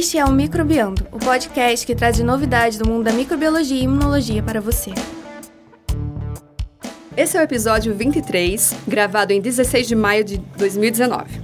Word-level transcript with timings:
Este 0.00 0.16
é 0.16 0.24
o 0.24 0.32
Microbiando, 0.32 1.06
o 1.12 1.18
podcast 1.18 1.86
que 1.86 1.94
traz 1.94 2.18
novidades 2.20 2.78
do 2.78 2.88
mundo 2.88 3.04
da 3.04 3.12
microbiologia 3.12 3.76
e 3.76 3.82
imunologia 3.82 4.42
para 4.42 4.58
você. 4.58 4.92
Esse 7.14 7.36
é 7.36 7.40
o 7.40 7.44
episódio 7.44 7.94
23, 7.94 8.76
gravado 8.88 9.34
em 9.34 9.42
16 9.42 9.86
de 9.86 9.94
maio 9.94 10.24
de 10.24 10.38
2019. 10.56 11.42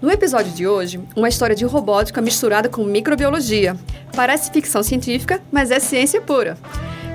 No 0.00 0.10
episódio 0.10 0.50
de 0.52 0.66
hoje, 0.66 1.02
uma 1.14 1.28
história 1.28 1.54
de 1.54 1.66
robótica 1.66 2.22
misturada 2.22 2.66
com 2.66 2.82
microbiologia. 2.82 3.76
Parece 4.16 4.50
ficção 4.50 4.82
científica, 4.82 5.42
mas 5.52 5.70
é 5.70 5.78
ciência 5.78 6.22
pura. 6.22 6.56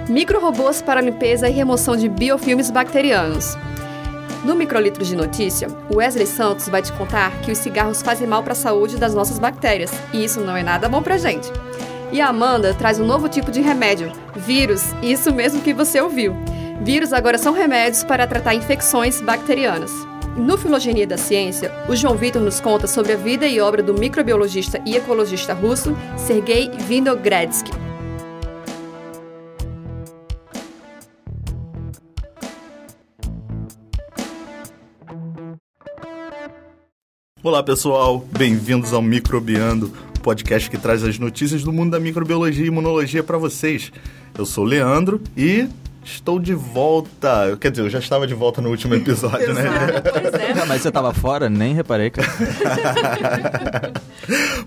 Microrobôs 0.08 0.80
para 0.80 1.02
limpeza 1.02 1.50
e 1.50 1.54
remoção 1.54 1.98
de 1.98 2.08
biofilmes 2.08 2.70
bacterianos. 2.70 3.58
No 4.44 4.56
Microlitro 4.56 5.04
de 5.04 5.16
Notícia, 5.16 5.68
o 5.90 5.98
Wesley 5.98 6.28
Santos 6.28 6.70
vai 6.70 6.82
te 6.82 6.94
contar 6.94 7.32
que 7.42 7.52
os 7.52 7.58
cigarros 7.58 8.02
fazem 8.02 8.28
mal 8.28 8.44
para 8.44 8.54
a 8.54 8.56
saúde 8.56 8.98
das 8.98 9.14
nossas 9.14 9.40
bactérias, 9.40 9.92
e 10.14 10.24
isso 10.24 10.42
não 10.42 10.56
é 10.56 10.64
nada 10.64 10.88
bom 10.88 11.02
pra 11.02 11.18
gente. 11.18 11.52
E 12.12 12.22
a 12.22 12.28
Amanda 12.28 12.74
traz 12.74 13.00
um 13.00 13.06
novo 13.06 13.28
tipo 13.28 13.52
de 13.52 13.62
remédio, 13.62 14.12
vírus, 14.36 14.94
isso 15.02 15.34
mesmo 15.34 15.62
que 15.62 15.74
você 15.74 16.00
ouviu. 16.00 16.36
Vírus 16.82 17.12
agora 17.12 17.38
são 17.38 17.54
remédios 17.54 18.04
para 18.04 18.28
tratar 18.28 18.54
infecções 18.54 19.20
bacterianas. 19.20 19.92
No 20.38 20.56
Filogenia 20.56 21.08
da 21.08 21.18
Ciência, 21.18 21.74
o 21.90 21.96
João 21.96 22.16
Vitor 22.16 22.42
nos 22.42 22.62
conta 22.62 22.86
sobre 22.86 23.14
a 23.14 23.18
vida 23.18 23.48
e 23.48 23.60
obra 23.60 23.82
do 23.82 23.96
microbiologista 23.96 24.80
e 24.86 24.96
ecologista 24.96 25.54
russo 25.54 25.98
Sergei 26.16 26.70
Vinogradsky. 26.70 27.87
Olá 37.48 37.64
pessoal, 37.64 38.26
bem-vindos 38.38 38.92
ao 38.92 39.02
Microbiando, 39.02 39.90
podcast 40.22 40.70
que 40.70 40.78
traz 40.78 41.02
as 41.02 41.18
notícias 41.18 41.64
do 41.64 41.72
mundo 41.72 41.92
da 41.92 42.00
microbiologia 42.00 42.66
e 42.66 42.68
imunologia 42.68 43.24
para 43.24 43.38
vocês. 43.38 43.90
Eu 44.38 44.46
sou 44.46 44.66
o 44.66 44.68
Leandro 44.68 45.22
e 45.36 45.66
estou 46.04 46.40
de 46.40 46.54
volta. 46.54 47.58
Quer 47.58 47.72
dizer, 47.72 47.84
eu 47.84 47.90
já 47.90 48.00
estava 48.00 48.28
de 48.28 48.34
volta 48.34 48.62
no 48.62 48.70
último 48.70 48.96
episódio, 48.96 49.54
né? 49.54 49.64
Pois 50.02 50.34
é. 50.34 50.56
mas 50.68 50.82
você 50.82 50.90
estava 50.90 51.14
fora? 51.14 51.50
Nem 51.50 51.74
reparei, 51.74 52.10
cara. 52.10 52.28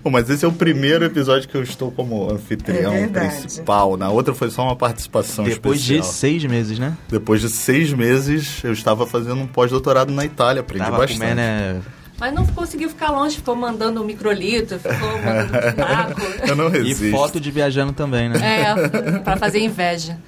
Bom, 0.03 0.09
mas 0.09 0.27
esse 0.31 0.43
é 0.43 0.47
o 0.47 0.51
primeiro 0.51 1.05
episódio 1.05 1.47
que 1.47 1.55
eu 1.55 1.61
estou 1.61 1.91
como 1.91 2.31
anfitrião 2.31 2.95
É 2.95 3.07
principal. 3.07 3.95
Na 3.95 4.09
outra 4.09 4.33
foi 4.33 4.49
só 4.49 4.63
uma 4.63 4.75
participação 4.75 5.45
Depois 5.45 5.81
especial. 5.81 6.01
de 6.01 6.07
seis 6.07 6.43
meses, 6.45 6.79
né? 6.79 6.97
Depois 7.07 7.41
de 7.41 7.49
seis 7.49 7.93
meses, 7.93 8.59
eu 8.63 8.73
estava 8.73 9.05
fazendo 9.05 9.39
um 9.39 9.45
pós-doutorado 9.45 10.11
na 10.11 10.25
Itália, 10.25 10.61
aprendi 10.61 10.83
Tava 10.83 10.97
bastante. 10.97 11.19
comendo, 11.19 11.35
né? 11.35 11.79
Mas 12.21 12.31
não 12.35 12.45
conseguiu 12.45 12.87
ficar 12.87 13.09
longe, 13.09 13.37
ficou 13.37 13.55
mandando 13.55 13.99
um 13.99 14.05
microlito, 14.05 14.77
ficou 14.77 15.17
mandando 15.17 15.57
um 15.57 15.71
taco. 15.73 16.21
Eu 16.47 16.55
não 16.55 16.67
E 16.67 16.89
resisto. 16.89 17.09
foto 17.17 17.39
de 17.39 17.49
viajando 17.49 17.93
também, 17.93 18.29
né? 18.29 18.37
É, 18.39 19.19
pra 19.21 19.37
fazer 19.37 19.57
inveja. 19.59 20.19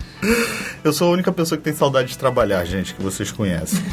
Eu 0.83 0.91
sou 0.91 1.09
a 1.09 1.11
única 1.11 1.31
pessoa 1.31 1.55
que 1.55 1.63
tem 1.63 1.71
saudade 1.73 2.07
de 2.09 2.17
trabalhar, 2.17 2.65
gente, 2.65 2.95
que 2.95 3.03
vocês 3.03 3.31
conhecem. 3.31 3.79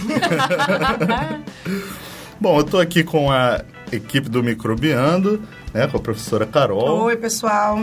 Bom, 2.41 2.57
eu 2.57 2.63
estou 2.63 2.81
aqui 2.81 3.05
com 3.05 3.31
a 3.31 3.61
equipe 3.93 4.31
do 4.31 4.43
Microbiando, 4.43 5.43
né, 5.75 5.87
com 5.87 5.99
a 5.99 6.01
professora 6.01 6.47
Carol 6.47 7.03
Oi, 7.03 7.17
pessoal. 7.17 7.79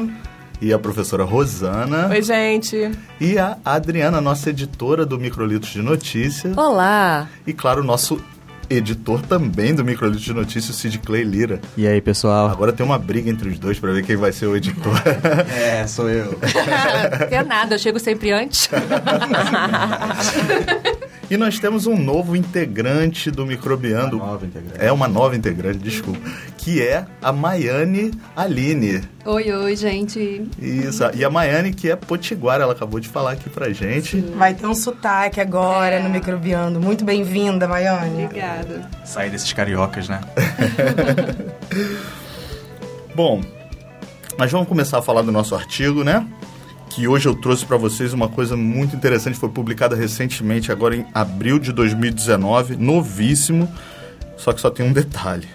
e 0.59 0.73
a 0.73 0.79
professora 0.79 1.23
Rosana 1.25 2.07
Oi, 2.07 2.23
gente. 2.23 2.89
e 3.21 3.37
a 3.37 3.55
Adriana, 3.63 4.19
nossa 4.19 4.49
editora 4.49 5.05
do 5.05 5.19
Microlitos 5.19 5.69
de 5.69 5.83
Notícia 5.83 6.51
Olá. 6.57 7.27
e, 7.45 7.53
claro, 7.53 7.81
o 7.81 7.85
nosso 7.85 8.19
editor 8.69 9.21
também 9.21 9.73
do 9.73 9.83
Microlitos 9.83 10.23
de 10.23 10.33
Notícia, 10.33 10.71
o 10.71 10.73
Sid 10.73 10.99
Clay 10.99 11.23
Lira. 11.23 11.59
E 11.75 11.87
aí, 11.87 12.01
pessoal? 12.01 12.49
Agora 12.49 12.71
tem 12.73 12.85
uma 12.85 12.97
briga 12.97 13.29
entre 13.29 13.49
os 13.49 13.59
dois 13.59 13.79
para 13.79 13.91
ver 13.91 14.03
quem 14.05 14.15
vai 14.15 14.31
ser 14.31 14.47
o 14.47 14.55
editor. 14.55 14.93
É, 15.57 15.85
sou 15.87 16.09
eu. 16.09 16.37
Não 17.31 17.37
é 17.37 17.43
nada, 17.43 17.75
eu 17.75 17.79
chego 17.79 17.99
sempre 17.99 18.31
antes. 18.31 18.69
E 21.29 21.35
nós 21.35 21.59
temos 21.59 21.85
um 21.85 21.97
novo 21.97 22.35
integrante 22.35 23.29
do 23.29 23.45
Microbiando. 23.45 24.17
Uma 24.17 24.27
nova 24.27 24.45
integrante. 24.45 24.75
É 24.79 24.91
uma 24.91 25.07
nova 25.07 25.35
integrante, 25.35 25.79
desculpa. 25.79 26.19
Que 26.67 26.81
é 26.85 27.05
a 27.21 27.31
Maiane 27.31 28.11
Aline. 28.35 29.01
Oi, 29.23 29.51
oi, 29.53 29.73
gente. 29.77 30.49
Isso. 30.61 31.01
E 31.15 31.23
a 31.23 31.29
Maiane, 31.29 31.71
que 31.73 31.89
é 31.89 31.95
potiguara, 31.95 32.63
ela 32.63 32.73
acabou 32.73 32.99
de 32.99 33.07
falar 33.07 33.31
aqui 33.31 33.49
pra 33.49 33.69
gente. 33.71 34.19
Vai 34.35 34.53
ter 34.53 34.67
um 34.67 34.75
sotaque 34.75 35.39
agora 35.39 35.95
É. 35.95 36.03
no 36.03 36.09
Microbiando. 36.09 36.77
Muito 36.81 37.05
bem-vinda, 37.05 37.69
Maiane. 37.69 38.25
Obrigada. 38.25 38.89
Sair 39.05 39.29
desses 39.29 39.53
cariocas, 39.53 40.09
né? 40.09 40.19
Bom, 43.15 43.41
mas 44.37 44.51
vamos 44.51 44.67
começar 44.67 44.97
a 44.97 45.01
falar 45.01 45.21
do 45.21 45.31
nosso 45.31 45.55
artigo, 45.55 46.03
né? 46.03 46.27
Que 46.89 47.07
hoje 47.07 47.29
eu 47.29 47.35
trouxe 47.35 47.65
para 47.65 47.77
vocês 47.77 48.11
uma 48.11 48.27
coisa 48.27 48.57
muito 48.57 48.93
interessante, 48.93 49.39
foi 49.39 49.47
publicada 49.47 49.95
recentemente, 49.95 50.69
agora 50.69 50.97
em 50.97 51.05
abril 51.13 51.59
de 51.59 51.71
2019, 51.71 52.75
novíssimo, 52.75 53.73
só 54.35 54.51
que 54.51 54.59
só 54.59 54.69
tem 54.69 54.85
um 54.85 54.91
detalhe. 54.91 55.47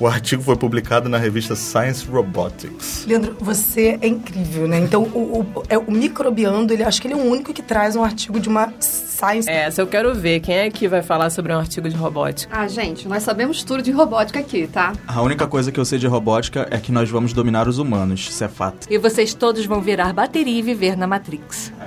O 0.00 0.06
artigo 0.06 0.42
foi 0.42 0.56
publicado 0.56 1.10
na 1.10 1.18
revista 1.18 1.54
Science 1.54 2.06
Robotics. 2.06 3.04
Leandro, 3.06 3.36
você 3.38 3.98
é 4.00 4.06
incrível, 4.08 4.66
né? 4.66 4.78
Então, 4.78 5.02
o, 5.02 5.40
o, 5.54 5.62
é, 5.68 5.76
o 5.76 5.92
Microbiando, 5.92 6.72
ele, 6.72 6.82
acho 6.82 7.02
que 7.02 7.06
ele 7.06 7.12
é 7.12 7.16
o 7.18 7.20
único 7.20 7.52
que 7.52 7.60
traz 7.62 7.94
um 7.96 8.02
artigo 8.02 8.40
de 8.40 8.48
uma 8.48 8.72
science. 8.80 9.46
Essa 9.50 9.82
eu 9.82 9.86
quero 9.86 10.14
ver. 10.14 10.40
Quem 10.40 10.56
é 10.56 10.70
que 10.70 10.88
vai 10.88 11.02
falar 11.02 11.28
sobre 11.28 11.52
um 11.52 11.58
artigo 11.58 11.86
de 11.86 11.94
robótica? 11.94 12.56
Ah, 12.58 12.66
gente, 12.66 13.06
nós 13.06 13.22
sabemos 13.22 13.62
tudo 13.62 13.82
de 13.82 13.90
robótica 13.90 14.38
aqui, 14.38 14.66
tá? 14.66 14.94
A 15.06 15.20
única 15.20 15.46
coisa 15.46 15.70
que 15.70 15.78
eu 15.78 15.84
sei 15.84 15.98
de 15.98 16.06
robótica 16.06 16.66
é 16.70 16.78
que 16.78 16.90
nós 16.90 17.10
vamos 17.10 17.34
dominar 17.34 17.68
os 17.68 17.76
humanos. 17.78 18.26
Isso 18.30 18.42
é 18.42 18.48
fato. 18.48 18.86
E 18.90 18.96
vocês 18.96 19.34
todos 19.34 19.66
vão 19.66 19.82
virar 19.82 20.14
bateria 20.14 20.58
e 20.60 20.62
viver 20.62 20.96
na 20.96 21.06
Matrix. 21.06 21.70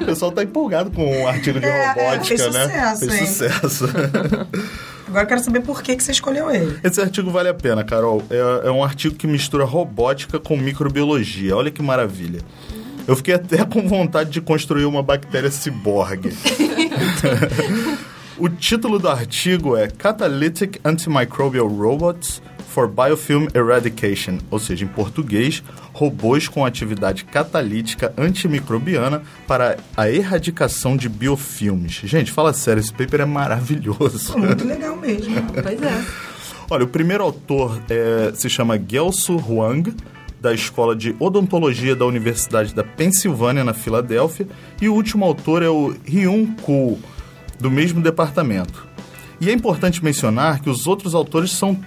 O 0.00 0.04
pessoal 0.06 0.30
tá 0.30 0.42
empolgado 0.44 0.88
com 0.92 1.24
o 1.24 1.26
artigo 1.26 1.58
de 1.58 1.66
É, 1.66 1.68
é, 1.68 1.88
robótica, 1.88 2.24
fez 2.38 2.52
né? 2.54 2.62
sucesso, 2.64 2.98
Fez 3.00 3.20
hein? 3.20 3.26
sucesso. 3.26 3.84
Agora 5.16 5.24
eu 5.24 5.28
quero 5.28 5.44
saber 5.44 5.60
por 5.60 5.82
que, 5.82 5.96
que 5.96 6.04
você 6.04 6.12
escolheu 6.12 6.50
ele. 6.50 6.78
Esse 6.84 7.00
artigo 7.00 7.30
vale 7.30 7.48
a 7.48 7.54
pena, 7.54 7.82
Carol. 7.82 8.22
É, 8.28 8.68
é 8.68 8.70
um 8.70 8.84
artigo 8.84 9.14
que 9.14 9.26
mistura 9.26 9.64
robótica 9.64 10.38
com 10.38 10.58
microbiologia. 10.58 11.56
Olha 11.56 11.70
que 11.70 11.80
maravilha. 11.80 12.42
Eu 13.08 13.16
fiquei 13.16 13.32
até 13.32 13.64
com 13.64 13.88
vontade 13.88 14.28
de 14.28 14.42
construir 14.42 14.84
uma 14.84 15.02
bactéria 15.02 15.50
ciborgue. 15.50 16.36
o 18.36 18.46
título 18.50 18.98
do 18.98 19.08
artigo 19.08 19.74
é 19.74 19.88
Catalytic 19.88 20.78
Antimicrobial 20.84 21.66
Robots 21.66 22.42
for 22.76 22.88
Biofilm 22.88 23.46
Eradication, 23.54 24.36
ou 24.50 24.58
seja, 24.58 24.84
em 24.84 24.88
português, 24.88 25.62
robôs 25.94 26.46
com 26.46 26.62
atividade 26.62 27.24
catalítica 27.24 28.12
antimicrobiana 28.18 29.22
para 29.46 29.78
a 29.96 30.10
erradicação 30.10 30.94
de 30.94 31.08
biofilmes. 31.08 32.02
Gente, 32.04 32.30
fala 32.30 32.52
sério, 32.52 32.80
esse 32.80 32.92
paper 32.92 33.22
é 33.22 33.24
maravilhoso. 33.24 34.36
Muito 34.36 34.66
legal 34.66 34.94
mesmo. 34.94 35.34
Pois 35.62 35.82
é. 35.82 36.04
Olha, 36.68 36.84
o 36.84 36.88
primeiro 36.88 37.24
autor 37.24 37.80
é, 37.88 38.32
se 38.34 38.50
chama 38.50 38.78
Gelsu 38.78 39.36
Huang, 39.36 39.94
da 40.38 40.52
Escola 40.52 40.94
de 40.94 41.16
Odontologia 41.18 41.96
da 41.96 42.04
Universidade 42.04 42.74
da 42.74 42.84
Pensilvânia, 42.84 43.64
na 43.64 43.72
Filadélfia, 43.72 44.46
e 44.82 44.86
o 44.86 44.92
último 44.92 45.24
autor 45.24 45.62
é 45.62 45.68
o 45.70 45.96
Hyun 46.06 46.54
Koo, 46.56 46.98
do 47.58 47.70
mesmo 47.70 48.02
departamento. 48.02 48.86
E 49.40 49.48
é 49.48 49.52
importante 49.52 50.04
mencionar 50.04 50.60
que 50.60 50.68
os 50.68 50.86
outros 50.86 51.14
autores 51.14 51.52
são 51.52 51.78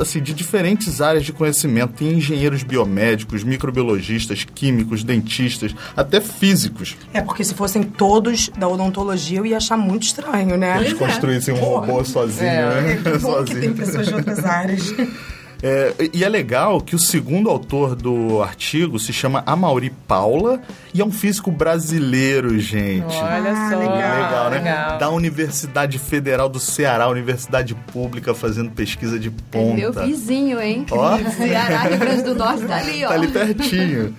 assim, 0.00 0.22
de 0.22 0.32
diferentes 0.34 1.00
áreas 1.00 1.24
de 1.24 1.32
conhecimento. 1.32 1.94
Tem 1.94 2.12
engenheiros 2.14 2.62
biomédicos, 2.62 3.42
microbiologistas, 3.44 4.44
químicos, 4.54 5.02
dentistas, 5.04 5.74
até 5.96 6.20
físicos. 6.20 6.96
É 7.12 7.20
porque 7.20 7.44
se 7.44 7.54
fossem 7.54 7.82
todos 7.82 8.48
da 8.58 8.68
odontologia, 8.68 9.38
eu 9.38 9.46
ia 9.46 9.56
achar 9.56 9.76
muito 9.76 10.02
estranho, 10.04 10.56
né? 10.56 10.76
Eles 10.78 10.92
construíssem 10.94 11.54
um 11.54 11.58
robô 11.58 12.04
sozinho, 12.04 12.46
É, 12.48 12.80
né? 12.80 12.96
que 13.02 13.02
bom 13.02 13.10
que 13.12 13.20
Sozinho. 13.20 13.60
tem 13.60 13.72
pessoas 13.72 14.06
de 14.08 14.14
outras 14.14 14.44
áreas. 14.44 14.94
É, 15.60 15.92
e 16.14 16.22
é 16.22 16.28
legal 16.28 16.80
que 16.80 16.94
o 16.94 16.98
segundo 17.00 17.50
autor 17.50 17.96
do 17.96 18.40
artigo 18.42 18.96
se 18.98 19.12
chama 19.12 19.42
Amauri 19.44 19.90
Paula 19.90 20.60
e 20.94 21.00
é 21.00 21.04
um 21.04 21.10
físico 21.10 21.50
brasileiro, 21.50 22.58
gente. 22.60 23.12
Olha 23.16 23.52
Ah, 23.52 23.70
só. 23.70 23.76
legal. 23.78 24.50
né? 24.50 24.96
Da 25.00 25.10
Universidade 25.10 25.98
Federal 25.98 26.48
do 26.48 26.60
Ceará, 26.60 27.08
universidade 27.08 27.74
pública, 27.74 28.34
fazendo 28.34 28.70
pesquisa 28.70 29.18
de 29.18 29.28
É 29.28 29.32
ponta. 29.50 29.74
meu 29.74 29.92
vizinho, 29.92 30.60
hein? 30.60 30.86
Ó. 30.92 31.18
Ceará, 31.36 31.82
Rio 31.88 31.98
Grande 31.98 32.22
do 32.22 32.34
Norte, 32.36 32.64
tá 32.64 32.76
ali, 32.76 33.04
ó. 33.04 33.08
Tá 33.08 33.14
ali 33.14 33.26
pertinho. 33.28 34.14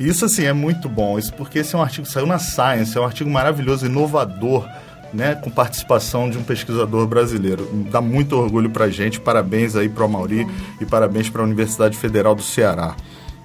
Isso, 0.00 0.24
assim, 0.24 0.44
é 0.44 0.52
muito 0.52 0.88
bom. 0.88 1.18
Isso 1.18 1.34
porque 1.34 1.58
esse 1.58 1.74
é 1.74 1.78
um 1.78 1.82
artigo 1.82 2.06
que 2.06 2.12
saiu 2.12 2.24
na 2.26 2.38
Science, 2.38 2.96
é 2.96 3.00
um 3.00 3.04
artigo 3.04 3.28
maravilhoso, 3.28 3.84
inovador, 3.84 4.66
né? 5.12 5.34
Com 5.34 5.50
participação 5.50 6.28
de 6.28 6.38
um 6.38 6.42
pesquisador 6.42 7.06
brasileiro. 7.06 7.68
Dá 7.90 8.00
muito 8.00 8.36
orgulho 8.36 8.70
pra 8.70 8.88
gente. 8.88 9.20
Parabéns 9.20 9.76
aí 9.76 9.88
pro 9.88 10.04
Amauri 10.04 10.46
e 10.80 10.86
parabéns 10.86 11.28
pra 11.28 11.42
Universidade 11.42 11.96
Federal 11.96 12.34
do 12.34 12.42
Ceará, 12.42 12.94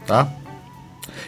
tá? 0.05 0.27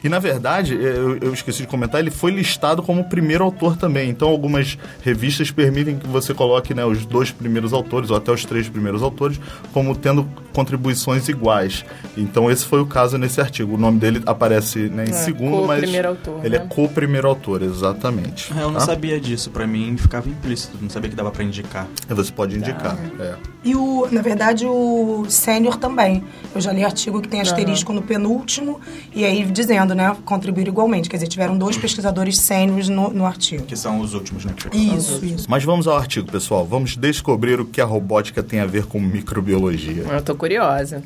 E 0.05 0.09
na 0.09 0.19
verdade, 0.19 0.75
eu, 0.75 1.17
eu 1.17 1.33
esqueci 1.33 1.63
de 1.63 1.67
comentar, 1.67 1.99
ele 1.99 2.11
foi 2.11 2.29
listado 2.29 2.83
como 2.83 3.01
o 3.01 3.03
primeiro 3.05 3.43
autor 3.43 3.75
também. 3.75 4.07
Então 4.07 4.27
algumas 4.29 4.77
revistas 5.01 5.49
permitem 5.49 5.97
que 5.97 6.05
você 6.07 6.31
coloque 6.31 6.75
né, 6.75 6.85
os 6.85 7.07
dois 7.07 7.31
primeiros 7.31 7.73
autores, 7.73 8.11
ou 8.11 8.17
até 8.17 8.31
os 8.31 8.45
três 8.45 8.69
primeiros 8.69 9.01
autores, 9.01 9.39
como 9.73 9.95
tendo 9.95 10.29
contribuições 10.53 11.27
iguais. 11.27 11.83
Então 12.15 12.51
esse 12.51 12.63
foi 12.67 12.79
o 12.81 12.85
caso 12.85 13.17
nesse 13.17 13.41
artigo. 13.41 13.73
O 13.73 13.77
nome 13.79 13.97
dele 13.97 14.21
aparece 14.27 14.89
né, 14.89 15.05
em 15.05 15.09
É, 15.09 15.13
segundo, 15.13 15.65
mas 15.65 15.79
co-primeiro 15.79 16.07
autor, 16.09 16.39
ele 16.45 16.57
né? 16.59 16.63
é 16.63 16.67
co-primeiro 16.67 17.27
autor, 17.27 17.61
exatamente. 17.63 18.53
É, 18.55 18.61
Eu 18.61 18.67
não 18.69 18.79
tá? 18.79 18.85
sabia 18.85 19.19
disso, 19.19 19.49
pra 19.49 19.65
mim 19.65 19.97
ficava 19.97 20.29
implícito, 20.29 20.77
não 20.79 20.89
sabia 20.89 21.09
que 21.09 21.15
dava 21.15 21.31
pra 21.31 21.43
indicar. 21.43 21.87
Você 22.09 22.31
pode 22.31 22.55
indicar. 22.57 22.95
é. 23.19 23.33
E 23.63 23.75
o, 23.75 24.07
na 24.11 24.21
verdade, 24.21 24.67
o 24.67 25.25
sênior 25.27 25.77
também. 25.77 26.23
Eu 26.53 26.61
já 26.61 26.71
li 26.71 26.83
artigo 26.85 27.19
que 27.19 27.27
tem 27.27 27.41
asterisco 27.41 27.91
no 27.91 28.03
penúltimo, 28.03 28.79
e 29.15 29.25
aí 29.25 29.43
dizendo, 29.45 29.94
né, 29.95 30.15
contribuir 30.25 30.67
igualmente. 30.67 31.09
Quer 31.09 31.17
dizer, 31.17 31.27
tiveram 31.27 31.57
dois 31.57 31.77
pesquisadores 31.77 32.37
sêniores 32.39 32.89
no, 32.89 33.09
no 33.09 33.25
artigo. 33.25 33.63
Que 33.65 33.75
são 33.75 33.99
os 33.99 34.13
últimos, 34.13 34.45
né? 34.45 34.53
que- 34.55 34.77
Isso, 34.77 35.25
isso. 35.25 35.45
Mas 35.49 35.63
vamos 35.63 35.87
ao 35.87 35.97
artigo, 35.97 36.31
pessoal. 36.31 36.65
Vamos 36.65 36.95
descobrir 36.95 37.59
o 37.59 37.65
que 37.65 37.79
a 37.81 37.85
robótica 37.85 38.43
tem 38.43 38.59
a 38.59 38.65
ver 38.65 38.85
com 38.85 38.99
microbiologia. 38.99 40.03
Eu 40.03 40.21
tô 40.21 40.35
curiosa. 40.35 41.01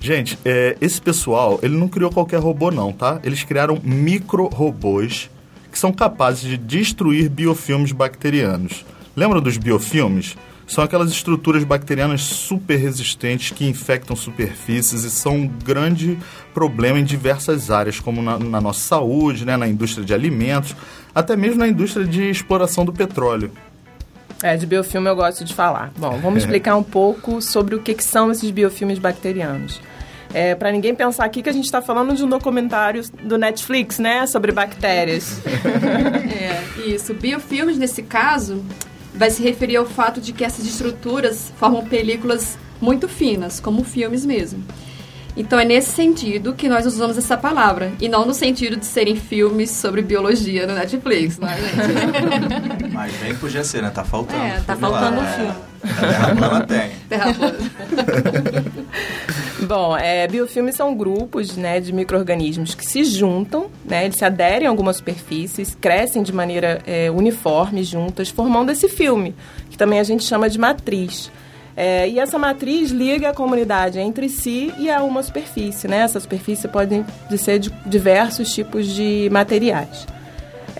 Gente, 0.00 0.38
é, 0.44 0.76
esse 0.80 1.00
pessoal, 1.02 1.58
ele 1.62 1.76
não 1.76 1.88
criou 1.88 2.10
qualquer 2.10 2.38
robô 2.38 2.70
não, 2.70 2.92
tá? 2.92 3.18
Eles 3.24 3.42
criaram 3.42 3.78
micro-robôs 3.82 5.28
que 5.72 5.78
são 5.78 5.92
capazes 5.92 6.42
de 6.48 6.56
destruir 6.56 7.28
biofilmes 7.28 7.92
bacterianos. 7.92 8.84
Lembram 9.16 9.40
dos 9.40 9.56
biofilmes? 9.56 10.36
São 10.68 10.84
aquelas 10.84 11.10
estruturas 11.10 11.64
bacterianas 11.64 12.20
super 12.20 12.76
resistentes 12.76 13.50
que 13.50 13.66
infectam 13.66 14.14
superfícies 14.14 15.02
e 15.02 15.10
são 15.10 15.34
um 15.34 15.48
grande 15.48 16.18
problema 16.52 16.98
em 16.98 17.04
diversas 17.04 17.70
áreas, 17.70 17.98
como 17.98 18.20
na, 18.20 18.38
na 18.38 18.60
nossa 18.60 18.80
saúde, 18.80 19.46
né, 19.46 19.56
na 19.56 19.66
indústria 19.66 20.04
de 20.04 20.12
alimentos, 20.12 20.76
até 21.14 21.34
mesmo 21.34 21.58
na 21.58 21.68
indústria 21.68 22.04
de 22.04 22.28
exploração 22.28 22.84
do 22.84 22.92
petróleo. 22.92 23.50
É, 24.42 24.56
de 24.56 24.66
biofilme 24.66 25.08
eu 25.08 25.16
gosto 25.16 25.42
de 25.42 25.54
falar. 25.54 25.90
Bom, 25.96 26.18
vamos 26.18 26.42
explicar 26.44 26.76
um 26.76 26.82
pouco 26.82 27.40
sobre 27.40 27.74
o 27.74 27.80
que, 27.80 27.94
que 27.94 28.04
são 28.04 28.30
esses 28.30 28.50
biofilmes 28.50 28.98
bacterianos. 28.98 29.80
É, 30.34 30.54
para 30.54 30.70
ninguém 30.70 30.94
pensar 30.94 31.24
aqui 31.24 31.42
que 31.42 31.48
a 31.48 31.52
gente 31.52 31.64
está 31.64 31.80
falando 31.80 32.14
de 32.14 32.22
um 32.22 32.28
documentário 32.28 33.02
do 33.24 33.38
Netflix, 33.38 33.98
né? 33.98 34.26
Sobre 34.26 34.52
bactérias. 34.52 35.40
É, 36.38 36.88
isso. 36.88 37.14
Biofilmes, 37.14 37.76
nesse 37.78 38.02
caso, 38.02 38.62
vai 39.14 39.30
se 39.30 39.42
referir 39.42 39.76
ao 39.76 39.86
fato 39.86 40.20
de 40.20 40.32
que 40.32 40.44
essas 40.44 40.66
estruturas 40.66 41.52
formam 41.58 41.84
películas 41.84 42.58
muito 42.80 43.08
finas, 43.08 43.60
como 43.60 43.84
filmes 43.84 44.24
mesmo. 44.24 44.64
Então 45.38 45.58
é 45.58 45.64
nesse 45.64 45.92
sentido 45.92 46.52
que 46.52 46.68
nós 46.68 46.84
usamos 46.84 47.16
essa 47.16 47.36
palavra, 47.36 47.92
e 48.00 48.08
não 48.08 48.26
no 48.26 48.34
sentido 48.34 48.76
de 48.76 48.84
serem 48.84 49.14
filmes 49.14 49.70
sobre 49.70 50.02
biologia 50.02 50.66
no 50.66 50.74
Netflix, 50.74 51.38
não 51.38 51.48
é, 51.48 51.56
gente? 51.56 52.90
Mas 52.92 53.12
bem 53.14 53.32
que 53.34 53.38
podia 53.38 53.62
ser, 53.62 53.80
né? 53.80 53.90
Tá 53.90 54.04
faltando. 54.04 54.42
É, 54.42 54.60
tá 54.66 54.74
faltando 54.74 55.20
um 55.20 55.24
é. 55.24 55.32
filme. 55.32 55.54
Terra 56.00 56.34
plana 56.34 56.66
tem. 56.66 56.90
Terra 57.08 57.34
plana. 57.34 57.58
Bom, 59.62 59.96
é, 59.96 60.26
biofilmes 60.26 60.74
são 60.74 60.94
grupos 60.96 61.56
né, 61.56 61.78
de 61.78 61.92
micro-organismos 61.92 62.74
que 62.74 62.84
se 62.84 63.04
juntam, 63.04 63.66
né, 63.84 64.06
eles 64.06 64.16
se 64.16 64.24
aderem 64.24 64.66
a 64.66 64.70
algumas 64.70 64.96
superfícies, 64.96 65.76
crescem 65.80 66.22
de 66.22 66.32
maneira 66.32 66.80
é, 66.86 67.10
uniforme 67.10 67.84
juntas, 67.84 68.28
formando 68.28 68.70
esse 68.70 68.88
filme, 68.88 69.36
que 69.70 69.78
também 69.78 70.00
a 70.00 70.04
gente 70.04 70.24
chama 70.24 70.48
de 70.48 70.58
matriz. 70.58 71.30
É, 71.80 72.08
e 72.08 72.18
essa 72.18 72.36
matriz 72.40 72.90
liga 72.90 73.30
a 73.30 73.32
comunidade 73.32 74.00
entre 74.00 74.28
si 74.28 74.74
e 74.78 74.90
a 74.90 75.00
uma 75.00 75.22
superfície. 75.22 75.86
Né? 75.86 75.98
Essa 75.98 76.18
superfície 76.18 76.66
pode 76.66 77.04
ser 77.36 77.60
de 77.60 77.70
diversos 77.86 78.52
tipos 78.52 78.84
de 78.88 79.28
materiais. 79.30 80.04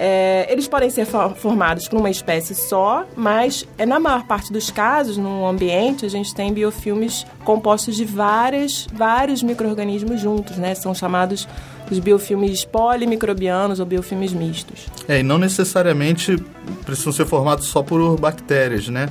É, 0.01 0.47
eles 0.51 0.67
podem 0.69 0.91
ser 0.91 1.05
fo- 1.07 1.31
formados 1.37 1.87
por 1.89 1.99
uma 1.99 2.11
espécie 2.11 2.55
só, 2.55 3.05
mas 3.17 3.65
é, 3.77 3.85
na 3.87 3.99
maior 4.01 4.25
parte 4.27 4.53
dos 4.53 4.71
casos, 4.71 5.17
no 5.17 5.47
ambiente, 5.47 6.05
a 6.05 6.09
gente 6.09 6.35
tem 6.35 6.53
biofilmes 6.53 7.25
compostos 7.45 7.97
de 7.97 8.05
várias, 8.05 8.87
vários 8.93 9.43
micro-organismos 9.43 10.21
juntos, 10.21 10.57
né? 10.57 10.75
São 10.75 10.95
chamados 10.95 11.49
os 11.91 11.99
biofilmes 11.99 12.65
polimicrobianos 12.65 13.81
ou 13.81 13.87
biofilmes 13.87 14.33
mistos. 14.33 14.87
É, 15.09 15.21
e 15.21 15.23
não 15.23 15.39
necessariamente 15.39 16.37
precisam 16.85 17.13
ser 17.13 17.25
formados 17.27 17.67
só 17.67 17.83
por 17.83 18.17
bactérias, 18.21 18.89
né? 18.89 19.09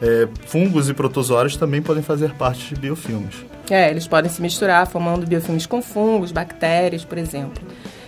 É, 0.00 0.28
fungos 0.46 0.88
e 0.88 0.94
protozoários 0.94 1.56
também 1.56 1.80
podem 1.80 2.02
fazer 2.02 2.34
parte 2.34 2.74
de 2.74 2.80
biofilmes. 2.80 3.44
É, 3.70 3.90
eles 3.90 4.06
podem 4.06 4.30
se 4.30 4.40
misturar, 4.40 4.86
formando 4.86 5.26
biofilmes 5.26 5.66
com 5.66 5.82
fungos, 5.82 6.32
bactérias, 6.32 7.04
por 7.04 7.18
exemplo. 7.18 7.62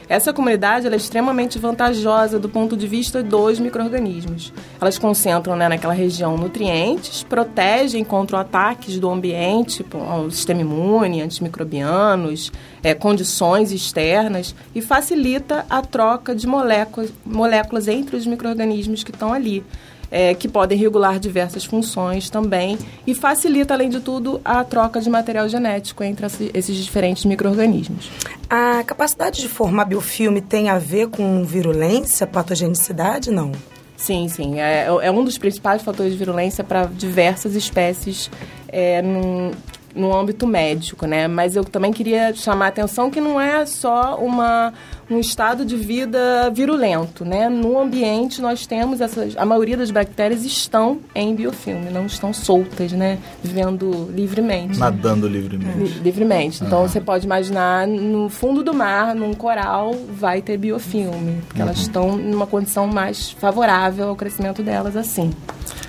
Essa 0.08 0.32
comunidade 0.32 0.87
é 0.87 0.96
extremamente 0.96 1.58
vantajosa 1.58 2.38
do 2.38 2.49
ponto 2.49 2.75
de 2.75 2.87
vista 2.87 3.23
dos 3.23 3.61
micro-organismos. 3.61 4.55
Elas 4.81 4.99
concentram 4.99 5.55
né, 5.55 5.69
naquela 5.69 5.93
região 5.93 6.35
nutrientes, 6.35 7.23
protegem 7.23 8.02
contra 8.02 8.40
ataques 8.40 8.99
do 8.99 9.11
ambiente, 9.11 9.85
pô, 9.85 9.99
ao 9.99 10.31
sistema 10.31 10.62
imune, 10.62 11.20
antimicrobianos, 11.20 12.50
é, 12.82 12.94
condições 12.94 13.70
externas 13.70 14.55
e 14.75 14.81
facilita 14.81 15.67
a 15.69 15.82
troca 15.82 16.35
de 16.35 16.46
moléculas, 16.46 17.12
moléculas 17.23 17.87
entre 17.87 18.17
os 18.17 18.26
micro-organismos 18.26 19.05
que 19.05 19.11
estão 19.11 19.35
ali 19.35 19.62
é, 20.11 20.35
que 20.35 20.49
podem 20.49 20.77
regular 20.79 21.19
diversas 21.19 21.65
funções 21.65 22.31
também 22.31 22.79
e 23.07 23.15
facilita, 23.15 23.75
além 23.75 23.89
de 23.89 24.01
tudo, 24.01 24.41
a 24.45 24.65
troca 24.65 25.01
de 25.01 25.11
material 25.11 25.49
genético 25.49 26.03
entre 26.03 26.27
esse- 26.27 26.51
esses 26.55 26.77
diferentes 26.77 27.25
micro-organismos. 27.25 28.11
A 28.49 28.83
capacidade 28.85 29.41
de 29.41 29.49
formar 29.49 29.85
biofilme 29.85 30.41
tem 30.41 30.69
a 30.71 30.79
ver 30.79 31.09
com 31.09 31.45
virulência, 31.45 32.27
patogenicidade? 32.27 33.31
Não. 33.31 33.53
Sim, 33.97 34.29
sim. 34.29 34.61
É, 34.61 34.87
é 35.03 35.11
um 35.11 35.25
dos 35.25 35.37
principais 35.39 35.83
fatores 35.83 36.13
de 36.13 36.19
virulência 36.19 36.63
para 36.63 36.85
diversas 36.87 37.55
espécies 37.57 38.31
é, 38.69 39.03
num, 39.03 39.51
no 39.95 40.17
âmbito 40.17 40.47
médico, 40.47 41.05
né? 41.05 41.27
Mas 41.27 41.57
eu 41.57 41.65
também 41.65 41.93
queria 41.93 42.33
chamar 42.33 42.67
a 42.67 42.69
atenção 42.69 43.11
que 43.11 43.21
não 43.21 43.41
é 43.41 43.67
só 43.67 44.17
uma, 44.21 44.73
um 45.11 45.19
estado 45.19 45.65
de 45.65 45.77
vida 45.77 46.51
virulento, 46.51 47.25
né? 47.25 47.49
No 47.49 47.79
ambiente 47.79 48.43
nós 48.43 48.67
temos 48.67 49.01
essas... 49.01 49.37
A 49.37 49.45
maioria 49.45 49.77
das 49.77 49.91
bactérias 49.91 50.45
estão 50.45 50.99
em 51.15 51.35
biofilme, 51.35 51.91
não 51.91 52.07
estão 52.07 52.33
soltas, 52.33 52.93
né? 52.93 53.19
Vivendo 53.43 54.11
livremente. 54.15 54.79
Nadando 54.79 55.27
livremente. 55.27 55.79
Li- 55.79 56.01
livremente. 56.01 56.63
Então 56.63 56.87
você 56.87 57.01
pode 57.01 57.25
imaginar 57.25 57.87
no 57.87 58.29
fundo 58.29 58.63
do 58.63 58.75
mar, 58.75 59.15
num 59.15 59.33
coral, 59.33 59.95
vai 60.11 60.43
ter 60.43 60.57
biofilme, 60.59 61.41
porque 61.47 61.63
elas 61.63 61.79
estão 61.79 62.17
numa 62.17 62.47
condição 62.47 62.87
mais 62.87 63.31
favorável 63.31 64.09
ao 64.09 64.17
crescimento 64.17 64.62
delas 64.62 64.97
assim. 64.97 65.33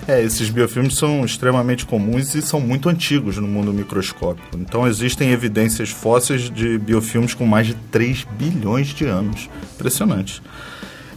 É, 0.10 0.24
esses 0.24 0.50
biofilmes 0.50 0.96
são 0.96 1.24
extremamente 1.24 1.86
comuns 1.86 2.34
e 2.34 2.42
são 2.42 2.60
muito 2.60 2.90
antigos 2.90 3.38
no 3.38 3.48
mundo 3.48 3.72
microscópico. 3.72 4.58
Então 4.58 4.88
existem 4.88 5.30
evidências 5.30 5.92
fósseis 5.92 6.50
de 6.50 6.80
biofilmes 6.80 7.36
com 7.36 7.46
mais 7.46 7.68
de 7.68 7.76
3 7.92 8.26
bilhões 8.32 8.88
de 8.88 9.06
anos. 9.06 9.48
Impressionante. 9.76 10.42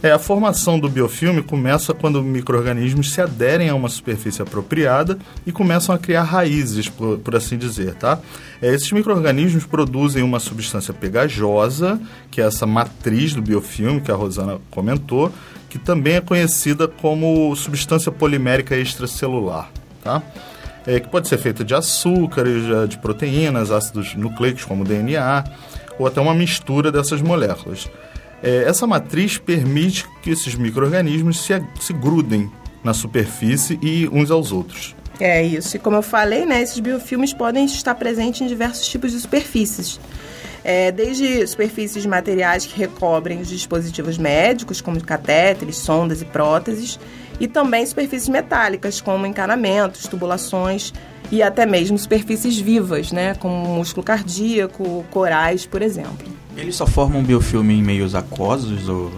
É, 0.03 0.11
a 0.11 0.19
formação 0.19 0.77
do 0.77 0.87
biofilme 0.87 1.41
começa 1.41 1.91
quando 1.91 2.21
micro-organismos 2.21 3.11
se 3.11 3.19
aderem 3.19 3.69
a 3.69 3.73
uma 3.73 3.89
superfície 3.89 4.43
apropriada 4.43 5.17
e 5.43 5.51
começam 5.51 5.95
a 5.95 5.97
criar 5.97 6.23
raízes, 6.23 6.87
por, 6.87 7.17
por 7.17 7.35
assim 7.35 7.57
dizer, 7.57 7.95
tá? 7.95 8.19
É, 8.61 8.71
esses 8.75 8.91
micro-organismos 8.91 9.65
produzem 9.65 10.21
uma 10.21 10.39
substância 10.39 10.93
pegajosa, 10.93 11.99
que 12.29 12.41
é 12.41 12.45
essa 12.45 12.67
matriz 12.67 13.33
do 13.33 13.41
biofilme 13.41 14.01
que 14.01 14.11
a 14.11 14.15
Rosana 14.15 14.59
comentou, 14.69 15.31
que 15.73 15.79
também 15.79 16.13
é 16.17 16.21
conhecida 16.21 16.87
como 16.87 17.55
substância 17.55 18.11
polimérica 18.11 18.75
extracelular, 18.77 19.71
tá? 20.03 20.21
É, 20.85 20.99
que 20.99 21.09
pode 21.09 21.27
ser 21.27 21.39
feita 21.39 21.63
de 21.63 21.73
açúcares, 21.73 22.61
de- 22.87 22.99
proteínas, 22.99 23.71
ácidos 23.71 24.13
nucleicos 24.13 24.65
como 24.65 24.83
DNA, 24.83 25.43
ou 25.97 26.05
até 26.05 26.21
uma 26.21 26.35
mistura 26.35 26.91
dessas 26.91 27.23
moléculas. 27.23 27.89
É, 28.43 28.65
essa 28.67 28.85
matriz 28.85 29.39
permite 29.39 30.05
que 30.21 30.29
esses 30.29 30.53
micro-organismos 30.53 31.41
se, 31.41 31.53
se 31.81 31.91
grudem 31.91 32.51
na 32.83 32.93
superfície 32.93 33.79
e 33.81 34.07
uns 34.13 34.29
aos 34.29 34.51
outros. 34.51 34.95
É 35.19 35.41
isso. 35.41 35.75
E 35.75 35.79
como 35.79 35.95
eu 35.97 36.03
falei, 36.03 36.45
né, 36.45 36.61
esses 36.61 36.79
biofilmes 36.79 37.33
podem 37.33 37.65
estar 37.65 37.95
presentes 37.95 38.41
em 38.41 38.47
diversos 38.47 38.85
tipos 38.87 39.11
de 39.11 39.19
superfícies. 39.19 39.99
É, 40.63 40.91
desde 40.91 41.45
superfícies 41.45 42.01
de 42.01 42.07
materiais 42.07 42.65
que 42.65 42.77
recobrem 42.79 43.41
os 43.41 43.49
dispositivos 43.49 44.17
médicos, 44.17 44.79
como 44.79 45.01
catéteres, 45.03 45.77
sondas 45.77 46.21
e 46.21 46.25
próteses, 46.25 46.97
e 47.39 47.47
também 47.47 47.85
superfícies 47.85 48.29
metálicas, 48.29 49.01
como 49.01 49.25
encanamentos, 49.25 50.07
tubulações 50.07 50.93
e 51.31 51.41
até 51.41 51.65
mesmo 51.65 51.97
superfícies 51.97 52.59
vivas, 52.59 53.11
né, 53.11 53.33
como 53.35 53.55
músculo 53.75 54.05
cardíaco, 54.05 55.03
corais, 55.09 55.65
por 55.65 55.81
exemplo. 55.81 56.27
Eles 56.55 56.75
só 56.75 56.85
formam 56.85 57.23
biofilme 57.23 57.73
em 57.73 57.81
meios 57.81 58.15
aquosos 58.15 58.87
ou... 58.87 59.11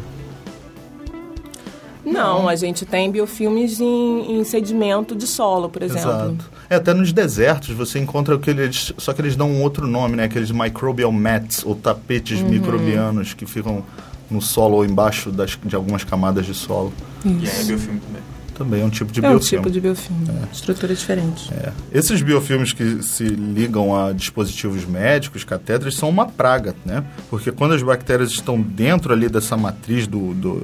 Não, 2.05 2.47
a 2.47 2.55
gente 2.55 2.85
tem 2.85 3.11
biofilmes 3.11 3.81
em, 3.81 4.39
em 4.39 4.43
sedimento 4.43 5.15
de 5.15 5.27
solo, 5.27 5.69
por 5.69 5.81
exemplo. 5.81 6.09
Exato. 6.09 6.51
É, 6.69 6.75
até 6.75 6.93
nos 6.93 7.11
desertos 7.13 7.69
você 7.69 7.99
encontra 7.99 8.35
aqueles. 8.35 8.93
Só 8.97 9.13
que 9.13 9.21
eles 9.21 9.35
dão 9.35 9.49
um 9.51 9.61
outro 9.61 9.87
nome, 9.87 10.15
né? 10.15 10.23
Aqueles 10.25 10.51
microbial 10.51 11.11
mats, 11.11 11.63
ou 11.65 11.75
tapetes 11.75 12.39
Uhum. 12.41 12.49
microbianos 12.49 13.33
que 13.33 13.45
ficam 13.45 13.83
no 14.29 14.41
solo 14.41 14.77
ou 14.77 14.85
embaixo 14.85 15.31
das, 15.31 15.57
de 15.63 15.75
algumas 15.75 16.03
camadas 16.03 16.45
de 16.45 16.53
solo. 16.53 16.91
E 17.23 17.29
é 17.47 17.63
biofilme 17.63 17.99
também. 17.99 18.21
Também 18.55 18.81
é 18.81 18.85
um 18.85 18.89
tipo 18.89 19.11
de 19.11 19.19
É 19.23 19.27
um 19.27 19.31
biofilme. 19.31 19.63
tipo 19.65 19.73
de 19.73 19.81
biofilme. 19.81 20.27
Estrutura 20.51 20.95
diferente. 20.95 21.53
É. 21.53 21.73
Esses 21.91 22.21
biofilmes 22.21 22.71
que 22.71 23.03
se 23.03 23.25
ligam 23.25 23.93
a 23.93 24.13
dispositivos 24.13 24.85
médicos, 24.85 25.43
catéteres, 25.43 25.95
são 25.95 26.07
uma 26.09 26.25
praga, 26.25 26.73
né? 26.85 27.03
Porque 27.29 27.51
quando 27.51 27.73
as 27.73 27.83
bactérias 27.83 28.31
estão 28.31 28.59
dentro 28.61 29.11
ali 29.11 29.27
dessa 29.27 29.57
matriz 29.57 30.07
do, 30.07 30.33
do 30.33 30.61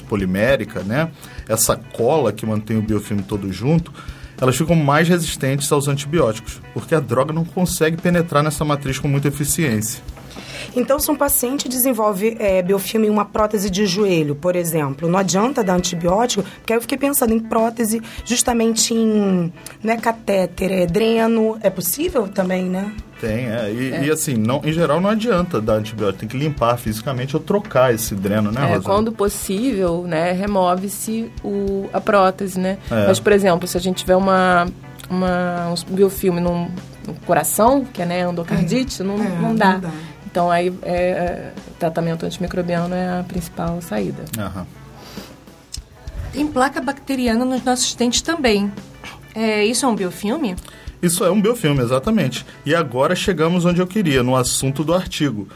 expolimérica, 0.00 0.82
né? 0.82 1.10
Essa 1.48 1.76
cola 1.76 2.32
que 2.32 2.46
mantém 2.46 2.78
o 2.78 2.82
biofilme 2.82 3.22
todo 3.22 3.52
junto, 3.52 3.92
elas 4.40 4.56
ficam 4.56 4.76
mais 4.76 5.08
resistentes 5.08 5.70
aos 5.72 5.88
antibióticos, 5.88 6.60
porque 6.74 6.94
a 6.94 7.00
droga 7.00 7.32
não 7.32 7.44
consegue 7.44 7.96
penetrar 7.96 8.42
nessa 8.42 8.64
matriz 8.64 8.98
com 8.98 9.08
muita 9.08 9.28
eficiência. 9.28 10.02
Então, 10.74 10.98
se 10.98 11.10
um 11.10 11.16
paciente 11.16 11.68
desenvolve 11.68 12.36
é, 12.38 12.62
biofilme 12.62 13.06
em 13.06 13.10
uma 13.10 13.24
prótese 13.24 13.70
de 13.70 13.86
joelho, 13.86 14.34
por 14.34 14.56
exemplo, 14.56 15.08
não 15.08 15.18
adianta 15.18 15.62
dar 15.62 15.74
antibiótico, 15.74 16.42
porque 16.58 16.72
aí 16.72 16.76
eu 16.76 16.82
fiquei 16.82 16.98
pensando 16.98 17.32
em 17.32 17.40
prótese, 17.40 18.02
justamente 18.24 18.94
em 18.94 19.52
não 19.82 19.92
é 19.92 19.96
catéter, 19.96 20.70
é 20.72 20.86
dreno. 20.86 21.56
É 21.62 21.70
possível 21.70 22.28
também, 22.28 22.64
né? 22.64 22.92
Tem, 23.20 23.46
é. 23.46 23.72
E, 23.72 24.06
e, 24.06 24.10
assim, 24.10 24.34
não, 24.34 24.60
em 24.62 24.72
geral 24.72 25.00
não 25.00 25.08
adianta 25.08 25.60
dar 25.60 25.74
antibiótico, 25.74 26.20
tem 26.20 26.28
que 26.28 26.36
limpar 26.36 26.76
fisicamente 26.76 27.34
ou 27.34 27.42
trocar 27.42 27.94
esse 27.94 28.14
dreno, 28.14 28.52
né, 28.52 28.74
É, 28.74 28.80
quando 28.80 29.10
possível, 29.10 30.04
né, 30.06 30.32
remove-se 30.32 31.30
a 31.92 32.00
prótese, 32.00 32.60
né? 32.60 32.76
É. 32.90 33.06
Mas, 33.06 33.18
por 33.18 33.32
exemplo, 33.32 33.66
se 33.66 33.76
a 33.76 33.80
gente 33.80 33.98
tiver 33.98 34.16
uma, 34.16 34.66
uma, 35.08 35.70
um 35.70 35.94
biofilme 35.94 36.40
num, 36.40 36.68
no 37.06 37.14
coração, 37.26 37.84
que 37.84 38.02
é 38.02 38.06
né, 38.06 38.20
endocardite, 38.20 39.02
não, 39.02 39.14
É, 39.14 39.28
não, 39.40 39.54
dá. 39.54 39.72
não 39.72 39.80
dá. 39.80 39.90
Então, 40.36 40.50
aí, 40.50 40.70
é, 40.82 40.94
é, 40.94 41.52
tratamento 41.78 42.26
antimicrobiano 42.26 42.94
é 42.94 43.20
a 43.20 43.22
principal 43.22 43.80
saída. 43.80 44.22
Aham. 44.38 44.66
Tem 46.30 46.46
placa 46.46 46.78
bacteriana 46.78 47.42
nos 47.42 47.64
nossos 47.64 47.94
dentes 47.94 48.20
também. 48.20 48.70
É, 49.34 49.64
isso 49.64 49.86
é 49.86 49.88
um 49.88 49.94
biofilme? 49.94 50.54
Isso 51.00 51.24
é 51.24 51.30
um 51.30 51.40
biofilme, 51.40 51.82
exatamente. 51.82 52.44
E 52.66 52.74
agora 52.74 53.16
chegamos 53.16 53.64
onde 53.64 53.80
eu 53.80 53.86
queria, 53.86 54.22
no 54.22 54.36
assunto 54.36 54.84
do 54.84 54.92
artigo. 54.92 55.48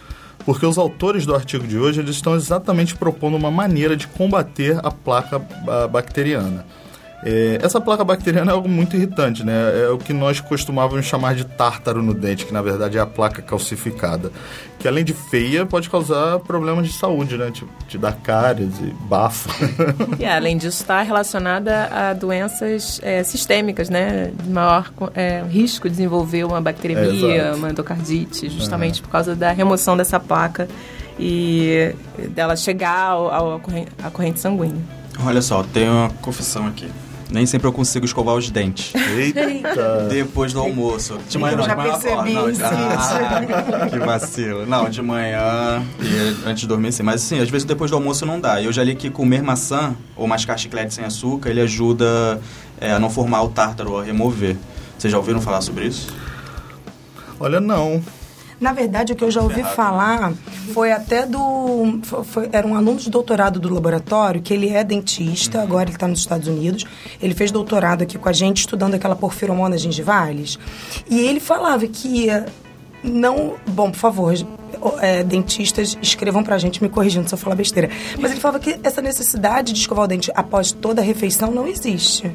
Porque 0.46 0.64
os 0.64 0.78
autores 0.78 1.26
do 1.26 1.34
artigo 1.34 1.66
de 1.66 1.76
hoje 1.76 2.00
eles 2.00 2.14
estão 2.14 2.34
exatamente 2.34 2.96
propondo 2.96 3.36
uma 3.36 3.50
maneira 3.50 3.94
de 3.94 4.06
combater 4.06 4.78
a 4.82 4.90
placa 4.90 5.38
bacteriana. 5.92 6.64
É, 7.22 7.58
essa 7.62 7.78
placa 7.80 8.02
bacteriana 8.02 8.50
é 8.50 8.54
algo 8.54 8.68
muito 8.68 8.96
irritante, 8.96 9.44
né? 9.44 9.52
É 9.84 9.88
o 9.90 9.98
que 9.98 10.12
nós 10.12 10.40
costumávamos 10.40 11.04
chamar 11.04 11.34
de 11.34 11.44
tártaro 11.44 12.02
no 12.02 12.14
dente, 12.14 12.46
que 12.46 12.52
na 12.52 12.62
verdade 12.62 12.96
é 12.96 13.00
a 13.00 13.06
placa 13.06 13.42
calcificada. 13.42 14.32
Que 14.78 14.88
além 14.88 15.04
de 15.04 15.12
feia, 15.12 15.66
pode 15.66 15.90
causar 15.90 16.38
problemas 16.40 16.86
de 16.86 16.94
saúde, 16.94 17.36
né? 17.36 17.50
Tipo, 17.50 17.70
te 17.86 17.98
dar 17.98 18.14
cáries 18.14 18.72
e 18.80 18.94
bafo. 19.06 19.50
E, 20.18 20.24
além 20.24 20.56
disso, 20.56 20.80
está 20.80 21.02
relacionada 21.02 21.88
a 21.92 22.14
doenças 22.14 22.98
é, 23.02 23.22
sistêmicas, 23.22 23.90
né? 23.90 24.32
De 24.42 24.48
maior 24.48 24.90
é, 25.14 25.42
risco 25.50 25.88
de 25.88 25.96
desenvolver 25.96 26.44
uma 26.44 26.56
É, 26.56 26.60
bacteremia, 26.62 27.36
exato. 27.36 27.58
uma 27.58 27.68
endocardite, 27.70 28.48
justamente 28.48 29.02
por 29.02 29.10
causa 29.10 29.36
da 29.36 29.52
remoção 29.52 29.94
dessa 29.94 30.18
placa 30.18 30.66
e 31.18 31.94
dela 32.30 32.56
chegar 32.56 33.14
corrente, 33.62 33.92
à 34.02 34.10
corrente 34.10 34.40
sanguínea. 34.40 34.80
Olha 35.22 35.42
só, 35.42 35.62
tem 35.62 35.86
uma 35.86 36.08
confissão 36.22 36.66
aqui. 36.66 36.88
Nem 37.32 37.46
sempre 37.46 37.68
eu 37.68 37.72
consigo 37.72 38.04
escovar 38.04 38.34
os 38.34 38.50
dentes. 38.50 38.92
Eita! 38.94 40.08
Depois 40.08 40.52
do 40.52 40.60
almoço. 40.60 41.18
De 41.28 41.38
manhã 41.38 41.52
Eu 41.52 41.58
não, 41.58 41.64
já 41.64 41.74
de 41.74 41.76
manhã 41.76 41.98
percebi 41.98 42.34
não, 42.34 42.50
isso. 42.50 42.62
Ah, 42.64 43.88
que 43.88 43.98
vacilo. 43.98 44.66
Não, 44.66 44.90
de 44.90 45.02
manhã 45.02 45.82
e 46.00 46.48
antes 46.48 46.62
de 46.62 46.66
dormir 46.66 46.92
sim. 46.92 47.02
Mas 47.02 47.22
assim, 47.22 47.40
às 47.40 47.48
vezes 47.48 47.64
depois 47.64 47.90
do 47.90 47.96
almoço 47.96 48.26
não 48.26 48.40
dá. 48.40 48.62
Eu 48.62 48.72
já 48.72 48.82
li 48.82 48.94
que 48.94 49.10
comer 49.10 49.42
maçã 49.42 49.94
ou 50.16 50.26
mascar 50.26 50.58
chiclete 50.58 50.94
sem 50.94 51.04
açúcar, 51.04 51.50
ele 51.50 51.60
ajuda 51.60 52.40
é, 52.80 52.92
a 52.92 52.98
não 52.98 53.10
formar 53.10 53.42
o 53.42 53.48
tártaro, 53.48 53.98
a 53.98 54.02
remover. 54.02 54.56
Vocês 54.98 55.10
já 55.10 55.18
ouviram 55.18 55.40
falar 55.40 55.60
sobre 55.60 55.86
isso? 55.86 56.12
Olha, 57.38 57.60
não. 57.60 58.02
Na 58.60 58.72
verdade, 58.74 59.14
o 59.14 59.16
que 59.16 59.24
eu 59.24 59.30
já 59.30 59.40
ouvi 59.40 59.62
falar 59.64 60.34
foi 60.74 60.92
até 60.92 61.24
do. 61.24 61.98
foi- 62.24 62.48
era 62.52 62.66
um 62.66 62.74
aluno 62.74 62.98
de 62.98 63.08
doutorado 63.08 63.58
do 63.58 63.72
laboratório, 63.72 64.42
que 64.42 64.52
ele 64.52 64.68
é 64.68 64.84
dentista, 64.84 65.62
agora 65.62 65.84
ele 65.84 65.92
está 65.96 66.06
nos 66.06 66.18
Estados 66.20 66.46
Unidos. 66.46 66.84
Ele 67.22 67.34
fez 67.34 67.50
doutorado 67.50 68.02
aqui 68.02 68.18
com 68.18 68.28
a 68.28 68.32
gente, 68.32 68.58
estudando 68.58 68.94
aquela 68.94 69.16
porfiromona 69.16 69.78
gengivales. 69.78 70.58
E 71.08 71.18
ele 71.20 71.40
falava 71.40 71.86
que 71.86 72.26
não. 73.02 73.54
Bom, 73.66 73.90
por 73.90 73.98
favor. 73.98 74.34
eh, 75.00 75.24
dentistas 75.24 75.96
escrevam 76.02 76.42
pra 76.44 76.56
gente 76.58 76.82
me 76.82 76.88
corrigindo 76.88 77.28
se 77.28 77.34
eu 77.34 77.38
falar 77.38 77.56
besteira. 77.56 77.88
Mas 78.18 78.30
ele 78.30 78.40
falava 78.40 78.58
que 78.60 78.78
essa 78.82 79.00
necessidade 79.02 79.72
de 79.72 79.78
escovar 79.80 80.04
o 80.04 80.08
dente 80.08 80.30
após 80.34 80.70
toda 80.72 81.00
a 81.02 81.04
refeição 81.04 81.50
não 81.50 81.66
existe. 81.66 82.30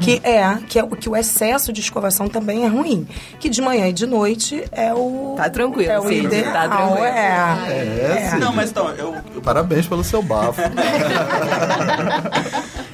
Que 0.00 0.20
é, 0.24 0.58
que 0.68 0.78
é 0.78 0.84
o 0.84 0.88
que 0.88 1.08
o 1.08 1.16
excesso 1.16 1.72
de 1.72 1.80
escovação 1.80 2.28
também 2.28 2.64
é 2.64 2.68
ruim. 2.68 3.06
Que 3.38 3.48
de 3.48 3.60
manhã 3.62 3.88
e 3.88 3.92
de 3.92 4.06
noite 4.06 4.64
é 4.72 4.92
o. 4.94 5.34
Tá 5.36 5.48
tranquilo, 5.48 5.90
é 5.90 5.98
o 5.98 6.06
Cid, 6.06 6.24
ideal, 6.26 6.52
tá 6.52 6.68
tranquilo. 6.68 7.04
É. 7.04 8.30
É, 8.32 8.38
Não, 8.38 8.52
mas 8.52 8.70
então, 8.70 8.90
eu. 8.90 9.14
eu 9.34 9.40
Parabéns 9.42 9.86
pelo 9.86 10.04
seu 10.04 10.22
bafo. 10.22 10.60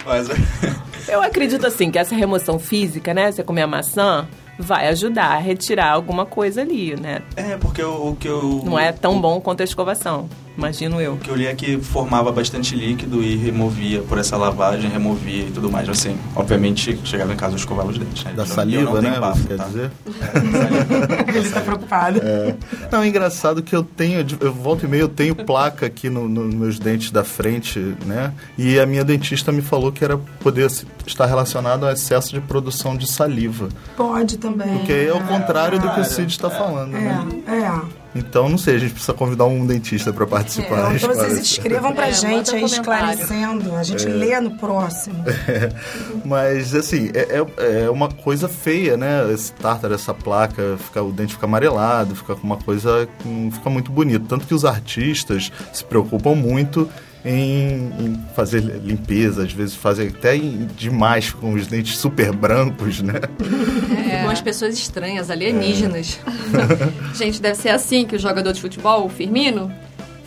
mas, 0.07 0.29
Eu 1.09 1.23
acredito 1.23 1.67
assim 1.67 1.91
que 1.91 1.99
essa 1.99 2.15
remoção 2.15 2.59
física, 2.59 3.15
né? 3.15 3.31
Você 3.31 3.43
comer 3.43 3.63
a 3.63 3.67
maçã, 3.67 4.27
vai 4.59 4.89
ajudar 4.89 5.33
a 5.33 5.39
retirar 5.39 5.93
alguma 5.93 6.27
coisa 6.27 6.63
ali, 6.63 6.99
né? 6.99 7.23
é, 7.37 7.57
porque 7.57 7.83
o, 7.83 8.11
o 8.11 8.17
que 8.17 8.27
eu. 8.29 8.63
Não 8.65 8.79
é 8.79 8.91
tão 8.93 9.21
bom 9.21 9.41
quanto 9.41 9.61
a 9.61 9.65
escovação, 9.65 10.29
imagino 10.57 11.01
eu. 11.01 11.15
O 11.15 11.17
que 11.19 11.29
eu 11.31 11.35
li 11.37 11.47
é 11.47 11.55
que 11.55 11.79
formava 11.79 12.31
bastante 12.33 12.75
líquido 12.75 13.23
e 13.23 13.37
removia 13.37 14.01
por 14.03 14.19
essa 14.19 14.37
lavagem, 14.37 14.91
removia 14.91 15.45
e 15.45 15.51
tudo 15.51 15.71
mais. 15.71 15.89
Assim, 15.89 16.17
obviamente, 16.35 16.99
chegava 17.05 17.33
em 17.33 17.37
casa 17.37 17.55
eu 17.55 17.59
escovava 17.59 17.89
os 17.91 17.99
dentes. 17.99 18.25
Né? 18.25 18.33
Da 18.33 18.43
Eu 18.43 18.47
saliva, 18.47 19.01
né? 19.01 19.19
bafo, 19.21 19.41
você 19.43 19.49
quer 19.49 19.57
tá? 19.57 19.65
dizer? 19.65 19.91
Ele 21.29 21.39
está 21.39 21.61
preocupado. 21.61 22.21
É. 22.23 22.55
Não, 22.91 23.03
é 23.03 23.09
engraçado 23.09 23.63
que 23.63 23.75
eu 23.75 23.83
tenho, 23.83 24.25
eu 24.41 24.53
volto 24.53 24.85
e 24.85 24.89
meio, 24.89 25.03
eu 25.03 25.09
tenho 25.09 25.35
placa 25.35 25.87
aqui 25.87 26.09
no- 26.09 26.29
no- 26.29 26.45
nos 26.47 26.55
meus 26.55 26.79
dentes 26.79 27.11
da 27.11 27.25
frente, 27.25 27.79
né? 28.05 28.33
E 28.57 28.79
a 28.79 28.87
minha 28.87 29.05
dentista 29.05 29.51
me 29.53 29.63
falou 29.63 29.93
que 29.93 30.05
era 30.05 30.17
poder 30.41 30.71
se- 30.71 30.87
estar 31.07 31.27
relacionado 31.27 31.85
ao 31.87 31.93
excesso 31.93 32.33
de 32.33 32.41
produção 32.41 32.97
de 32.97 33.11
saliva. 33.11 33.69
Pode 33.97 34.39
também. 34.39 34.79
Porque 34.79 34.93
é 34.93 35.13
o 35.13 35.21
contrário 35.25 35.79
do 35.79 35.89
que 35.91 36.01
o 36.01 36.05
Cid 36.05 36.31
está 36.33 36.51
falando, 36.51 36.93
né? 36.93 37.27
É, 37.47 37.53
é. 37.53 38.06
Então, 38.19 38.49
não 38.49 38.59
sei, 38.59 38.77
a 38.77 38.79
gente 38.79 38.93
precisa 38.93 39.13
convidar 39.13 39.45
um 39.47 39.67
dentista 39.67 40.13
para 40.13 40.27
participar. 40.27 40.91
Né, 40.91 40.97
então 40.97 41.15
vocês 41.15 41.39
escrevam 41.39 41.95
pra 41.95 42.09
É, 42.09 42.13
gente 42.13 42.31
manda 42.31 42.53
aí 42.53 42.65
esclarecendo. 42.65 43.75
A 43.77 43.83
gente 43.83 44.07
lê 44.07 44.39
no 44.41 44.53
próximo. 44.53 45.25
Mas, 46.25 46.75
assim, 46.75 47.11
é, 47.15 47.41
é, 47.41 47.85
é 47.85 47.91
uma 47.91 48.09
coisa 48.11 48.49
feia, 48.49 48.97
né? 48.97 49.33
Esse 49.33 49.53
tártaro, 49.53 49.95
essa 49.95 50.15
placa, 50.15 50.77
fica, 50.79 51.03
o 51.03 51.13
dente 51.13 51.35
fica 51.35 51.47
amarelado, 51.47 52.15
fica 52.15 52.35
com 52.35 52.47
uma 52.47 52.57
coisa 52.57 53.09
que 53.19 53.29
não 53.29 53.51
fica 53.51 53.71
muito 53.71 53.91
bonito. 53.91 54.27
Tanto 54.27 54.47
que 54.47 54.55
os 54.55 54.65
artistas 54.65 55.53
se 55.73 55.85
preocupam 55.85 56.35
muito 56.35 56.89
em, 57.25 57.91
em 57.99 58.25
fazer 58.35 58.61
limpeza, 58.61 59.43
às 59.43 59.53
vezes 59.53 59.75
fazem 59.75 60.09
até 60.09 60.37
em- 60.37 60.69
demais 60.77 61.31
com 61.33 61.53
os 61.55 61.67
dentes 61.67 61.99
super 61.99 62.33
brancos, 62.33 63.01
né? 63.03 63.15
Ficam 63.41 64.31
as 64.31 64.41
pessoas 64.41 64.75
estranhas, 64.75 65.31
alienígenas. 65.31 66.19
Gente, 67.15 67.41
deve 67.41 67.57
ser 67.57 67.71
assim 67.71 68.07
que 68.07 68.17
o 68.17 68.19
jogador 68.19 68.53
de 68.53 68.61
futebol, 68.61 69.07
o 69.07 69.09
Firmino, 69.09 69.73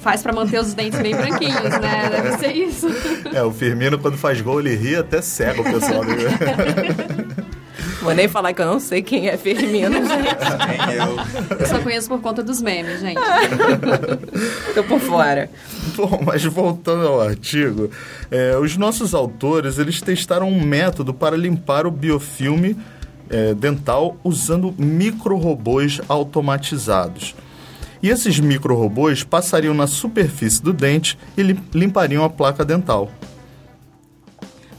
faz 0.01 0.21
pra 0.21 0.33
manter 0.33 0.59
os 0.59 0.73
dentes 0.73 0.99
bem 1.01 1.15
branquinhos, 1.15 1.61
né? 1.79 2.09
Deve 2.11 2.37
ser 2.37 2.51
isso. 2.53 2.87
É, 3.33 3.43
o 3.43 3.51
Firmino, 3.51 3.97
quando 3.99 4.17
faz 4.17 4.39
gol, 4.41 4.59
ele 4.59 4.75
ri 4.75 4.95
até 4.95 5.21
cega 5.21 5.61
o 5.61 5.63
pessoal. 5.63 6.01
Vou 8.01 8.13
nem 8.13 8.27
falar 8.27 8.53
que 8.53 8.61
eu 8.61 8.65
não 8.65 8.79
sei 8.79 9.01
quem 9.01 9.27
é 9.27 9.37
Firmino, 9.37 9.93
gente. 10.05 10.07
Nem 10.07 10.95
eu. 10.95 11.57
Eu 11.59 11.65
só 11.65 11.79
conheço 11.79 12.07
por 12.07 12.21
conta 12.21 12.41
dos 12.43 12.61
memes, 12.61 12.99
gente. 13.01 13.19
Tô 14.73 14.83
por 14.83 14.99
fora. 14.99 15.49
Bom, 15.95 16.21
mas 16.25 16.43
voltando 16.45 17.07
ao 17.07 17.21
artigo, 17.21 17.89
é, 18.31 18.55
os 18.57 18.77
nossos 18.77 19.13
autores 19.13 19.77
eles 19.79 20.01
testaram 20.01 20.47
um 20.47 20.61
método 20.63 21.13
para 21.13 21.35
limpar 21.35 21.85
o 21.85 21.91
biofilme 21.91 22.77
é, 23.29 23.53
dental 23.53 24.17
usando 24.23 24.73
micro-robôs 24.77 25.99
automatizados. 26.07 27.35
E 28.01 28.09
esses 28.09 28.39
micro-robôs 28.39 29.23
passariam 29.25 29.73
na 29.73 29.85
superfície 29.85 30.63
do 30.63 30.71
dente 30.71 31.17
e 31.35 31.43
lim- 31.43 31.59
limpariam 31.73 32.23
a 32.23 32.29
placa 32.29 32.63
dental. 32.63 33.11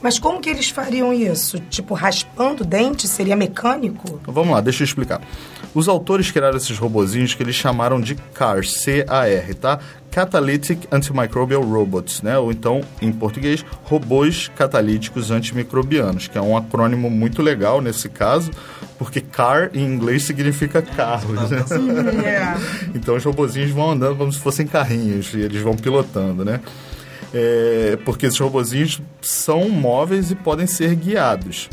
Mas 0.02 0.18
como 0.18 0.40
que 0.40 0.48
eles 0.48 0.70
fariam 0.70 1.12
isso? 1.12 1.60
Tipo, 1.68 1.94
raspando 1.94 2.62
o 2.62 2.66
dente? 2.66 3.06
Seria 3.06 3.36
mecânico? 3.36 4.20
Vamos 4.26 4.54
lá, 4.54 4.60
deixa 4.60 4.82
eu 4.82 4.86
explicar. 4.86 5.20
Os 5.74 5.88
autores 5.88 6.30
criaram 6.30 6.56
esses 6.56 6.76
robozinhos 6.78 7.34
que 7.34 7.42
eles 7.42 7.54
chamaram 7.54 8.00
de 8.00 8.14
CAR, 8.34 8.64
C-A-R, 8.64 9.54
tá? 9.54 9.78
Catalytic 10.10 10.88
Antimicrobial 10.90 11.62
Robots, 11.62 12.22
né? 12.22 12.36
Ou 12.36 12.50
então, 12.50 12.80
em 13.00 13.12
português, 13.12 13.64
robôs 13.84 14.50
catalíticos 14.56 15.30
antimicrobianos, 15.30 16.26
que 16.26 16.36
é 16.36 16.40
um 16.40 16.56
acrônimo 16.56 17.08
muito 17.08 17.40
legal 17.40 17.80
nesse 17.80 18.08
caso, 18.08 18.50
porque 18.98 19.20
car 19.20 19.70
em 19.72 19.84
inglês 19.84 20.24
significa 20.24 20.82
carros, 20.82 21.50
né? 21.50 21.64
então 22.92 23.14
os 23.14 23.24
robozinhos 23.24 23.70
vão 23.70 23.92
andando 23.92 24.16
como 24.16 24.32
se 24.32 24.40
fossem 24.40 24.66
carrinhos 24.66 25.32
e 25.34 25.40
eles 25.40 25.62
vão 25.62 25.76
pilotando, 25.76 26.44
né? 26.44 26.60
É, 27.32 27.98
porque 28.04 28.26
esses 28.26 28.38
robozinhos 28.38 29.00
são 29.22 29.68
móveis 29.68 30.30
e 30.30 30.34
podem 30.34 30.66
ser 30.66 30.94
guiados. 30.96 31.68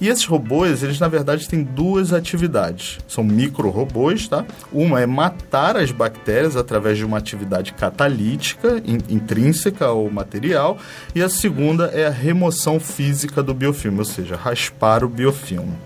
E 0.00 0.08
esses 0.08 0.24
robôs, 0.24 0.82
eles 0.82 1.00
na 1.00 1.08
verdade 1.08 1.48
têm 1.48 1.62
duas 1.64 2.12
atividades. 2.12 2.98
São 3.08 3.24
micro-robôs, 3.24 4.28
tá? 4.28 4.44
Uma 4.72 5.00
é 5.00 5.06
matar 5.06 5.76
as 5.76 5.90
bactérias 5.90 6.56
através 6.56 6.98
de 6.98 7.04
uma 7.04 7.18
atividade 7.18 7.72
catalítica 7.72 8.80
in, 8.84 8.98
intrínseca 9.12 9.86
ao 9.86 10.08
material, 10.08 10.78
e 11.14 11.22
a 11.22 11.28
segunda 11.28 11.86
é 11.86 12.06
a 12.06 12.10
remoção 12.10 12.78
física 12.78 13.42
do 13.42 13.52
biofilme, 13.52 13.98
ou 13.98 14.04
seja, 14.04 14.36
raspar 14.36 15.02
o 15.02 15.08
biofilme. 15.08 15.76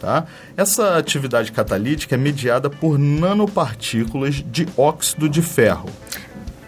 Tá? 0.00 0.24
Essa 0.56 0.96
atividade 0.96 1.52
catalítica 1.52 2.14
é 2.14 2.18
mediada 2.18 2.70
por 2.70 2.98
nanopartículas 2.98 4.36
de 4.36 4.66
óxido 4.76 5.28
de 5.28 5.42
ferro. 5.42 5.90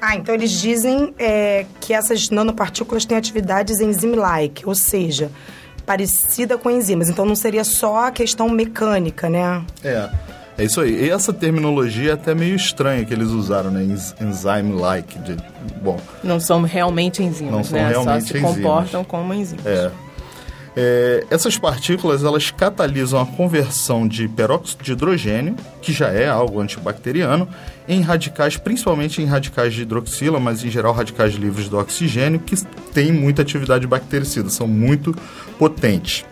Ah, 0.01 0.17
então 0.17 0.35
eles 0.35 0.51
dizem 0.51 1.13
é, 1.19 1.67
que 1.81 1.93
essas 1.93 2.31
nanopartículas 2.31 3.05
têm 3.05 3.17
atividades 3.17 3.81
enzime-like, 3.81 4.67
ou 4.67 4.75
seja, 4.75 5.31
parecida 5.85 6.57
com 6.57 6.71
enzimas. 6.71 7.09
Então 7.09 7.25
não 7.25 7.35
seria 7.35 7.65
só 7.65 8.07
a 8.07 8.11
questão 8.11 8.49
mecânica, 8.49 9.29
né? 9.29 9.63
É. 9.83 10.09
É 10.59 10.65
isso 10.65 10.81
aí. 10.81 11.05
E 11.05 11.09
essa 11.11 11.33
terminologia 11.33 12.11
é 12.11 12.15
até 12.15 12.35
meio 12.35 12.57
estranha 12.57 13.05
que 13.05 13.15
eles 13.15 13.29
usaram, 13.29 13.71
né? 13.71 13.87
Enzyme-like. 14.21 15.17
Bom. 15.81 16.01
Não 16.25 16.41
são 16.41 16.63
realmente 16.63 17.23
enzimas, 17.23 17.53
não 17.53 17.63
são 17.63 17.79
né? 17.79 17.89
Realmente 17.91 18.23
Só 18.23 18.33
se 18.33 18.39
enzimas. 18.39 18.57
comportam 18.57 19.05
como 19.05 19.33
enzimas. 19.33 19.65
É. 19.65 19.91
É, 20.81 21.25
essas 21.29 21.59
partículas 21.59 22.23
elas 22.23 22.53
catalisam 22.53 23.21
a 23.21 23.27
conversão 23.27 24.07
de 24.07 24.29
peróxido 24.29 24.85
de 24.85 24.93
hidrogênio, 24.93 25.57
que 25.83 25.93
já 25.93 26.07
é 26.11 26.29
algo 26.29 26.61
antibacteriano, 26.61 27.49
em 27.89 28.01
radicais, 28.01 28.57
principalmente 28.57 29.21
em 29.21 29.25
radicais 29.25 29.75
de 29.75 29.83
hidroxila, 29.83 30.39
mas 30.39 30.65
em 30.65 30.71
geral 30.71 30.93
radicais 30.93 31.35
livres 31.35 31.69
do 31.69 31.77
oxigênio, 31.77 32.39
que 32.39 32.55
têm 32.95 33.11
muita 33.11 33.43
atividade 33.43 33.89
bactericida, 33.89 34.51
são 34.51 34.69
muito 34.69 35.13
potentes. 35.59 36.25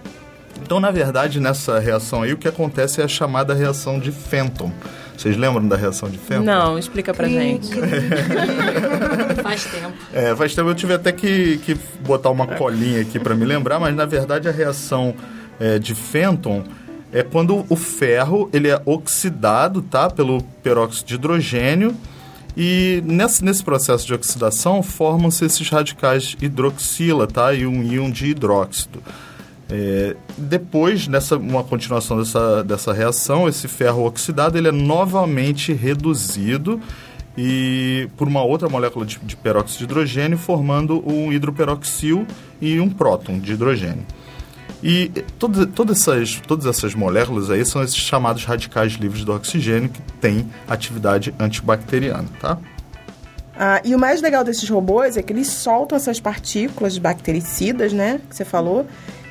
Então, 0.63 0.79
na 0.79 0.93
verdade, 0.93 1.41
nessa 1.41 1.81
reação 1.81 2.23
aí, 2.23 2.33
o 2.33 2.37
que 2.37 2.47
acontece 2.47 3.01
é 3.01 3.05
a 3.05 3.09
chamada 3.09 3.53
reação 3.53 3.99
de 3.99 4.13
Fenton. 4.13 4.71
Vocês 5.17 5.37
lembram 5.37 5.67
da 5.67 5.77
reação 5.77 6.11
de 6.11 6.19
Fenton? 6.19 6.45
Não, 6.45 6.79
explica 6.79 7.15
pra 7.15 7.27
gente. 7.29 7.71
Faz 9.43 9.65
tempo. 9.65 9.93
É, 10.13 10.35
faz 10.35 10.55
tempo 10.55 10.69
eu 10.69 10.75
tive 10.75 10.95
até 10.95 11.13
que, 11.13 11.59
que 11.59 11.77
botar 12.01 12.31
uma 12.31 12.47
colinha 12.47 13.01
aqui 13.01 13.19
para 13.19 13.35
me 13.35 13.45
lembrar, 13.45 13.79
mas 13.79 13.95
na 13.95 14.05
verdade 14.05 14.49
a 14.49 14.53
reação 14.53 15.15
é, 15.61 15.79
de 15.79 15.95
Fenton 15.95 16.65
é 17.13 17.23
quando 17.23 17.65
o 17.69 17.77
ferro 17.77 18.51
ele 18.53 18.69
é 18.69 18.81
oxidado 18.85 19.83
tá, 19.83 20.11
pelo 20.11 20.43
peróxido 20.63 21.07
de 21.07 21.15
hidrogênio 21.15 21.95
e 22.57 23.03
nesse, 23.05 23.45
nesse 23.45 23.63
processo 23.63 24.07
de 24.07 24.15
oxidação 24.15 24.83
formam-se 24.83 25.45
esses 25.45 25.69
radicais 25.69 26.37
hidroxila 26.41 27.27
tá, 27.27 27.53
e 27.53 27.67
um 27.67 27.83
íon 27.83 28.11
de 28.11 28.27
hidróxido. 28.27 29.03
É, 29.69 30.15
depois, 30.39 31.09
nessa 31.09 31.37
uma 31.37 31.65
continuação 31.65 32.19
dessa, 32.19 32.63
dessa 32.63 32.93
reação, 32.93 33.49
esse 33.49 33.67
ferro 33.67 34.07
oxidado 34.07 34.57
ele 34.57 34.69
é 34.69 34.73
novamente 34.73 35.73
reduzido 35.73 36.81
e 37.37 38.09
por 38.17 38.29
uma 38.29 38.43
outra 38.43 38.69
molécula 38.69 39.05
de, 39.05 39.19
de 39.19 39.37
peróxido 39.37 39.79
de 39.79 39.85
hidrogênio, 39.85 40.39
formando 40.39 41.03
um 41.07 41.33
hidroperoxil 41.33 42.27
e 42.61 42.81
um 42.81 42.89
próton 42.89 43.39
de 43.39 43.53
hidrogênio. 43.53 44.07
E 44.83 45.09
todas, 45.39 45.67
todas, 45.75 46.01
essas, 46.01 46.41
todas 46.47 46.67
essas 46.67 46.95
moléculas 46.95 47.51
aí 47.51 47.65
são 47.65 47.83
esses 47.83 47.97
chamados 47.97 48.45
radicais 48.45 48.93
livres 48.93 49.25
do 49.25 49.35
oxigênio 49.35 49.89
que 49.89 50.01
têm 50.21 50.49
atividade 50.69 51.35
antibacteriana, 51.41 52.29
tá? 52.41 52.59
Ah, 53.59 53.81
e 53.83 53.95
o 53.95 53.99
mais 53.99 54.21
legal 54.21 54.45
desses 54.45 54.69
robôs 54.69 55.17
é 55.17 55.23
que 55.23 55.33
eles 55.33 55.49
soltam 55.49 55.97
essas 55.97 56.21
partículas 56.21 56.99
bactericidas, 56.99 57.93
né, 57.93 58.21
que 58.29 58.37
você 58.37 58.45
falou, 58.45 58.87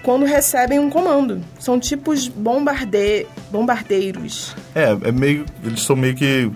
quando 0.06 0.24
recebem 0.24 0.78
um 0.78 0.90
comando. 0.90 1.42
São 1.60 1.80
tipos 1.80 2.28
bombarde... 2.28 3.26
bombardeiros. 3.52 4.56
É, 4.76 4.92
é 4.92 5.12
meio, 5.12 5.46
eles 5.64 5.82
são 5.82 5.96
meio 5.96 6.16
que 6.16 6.52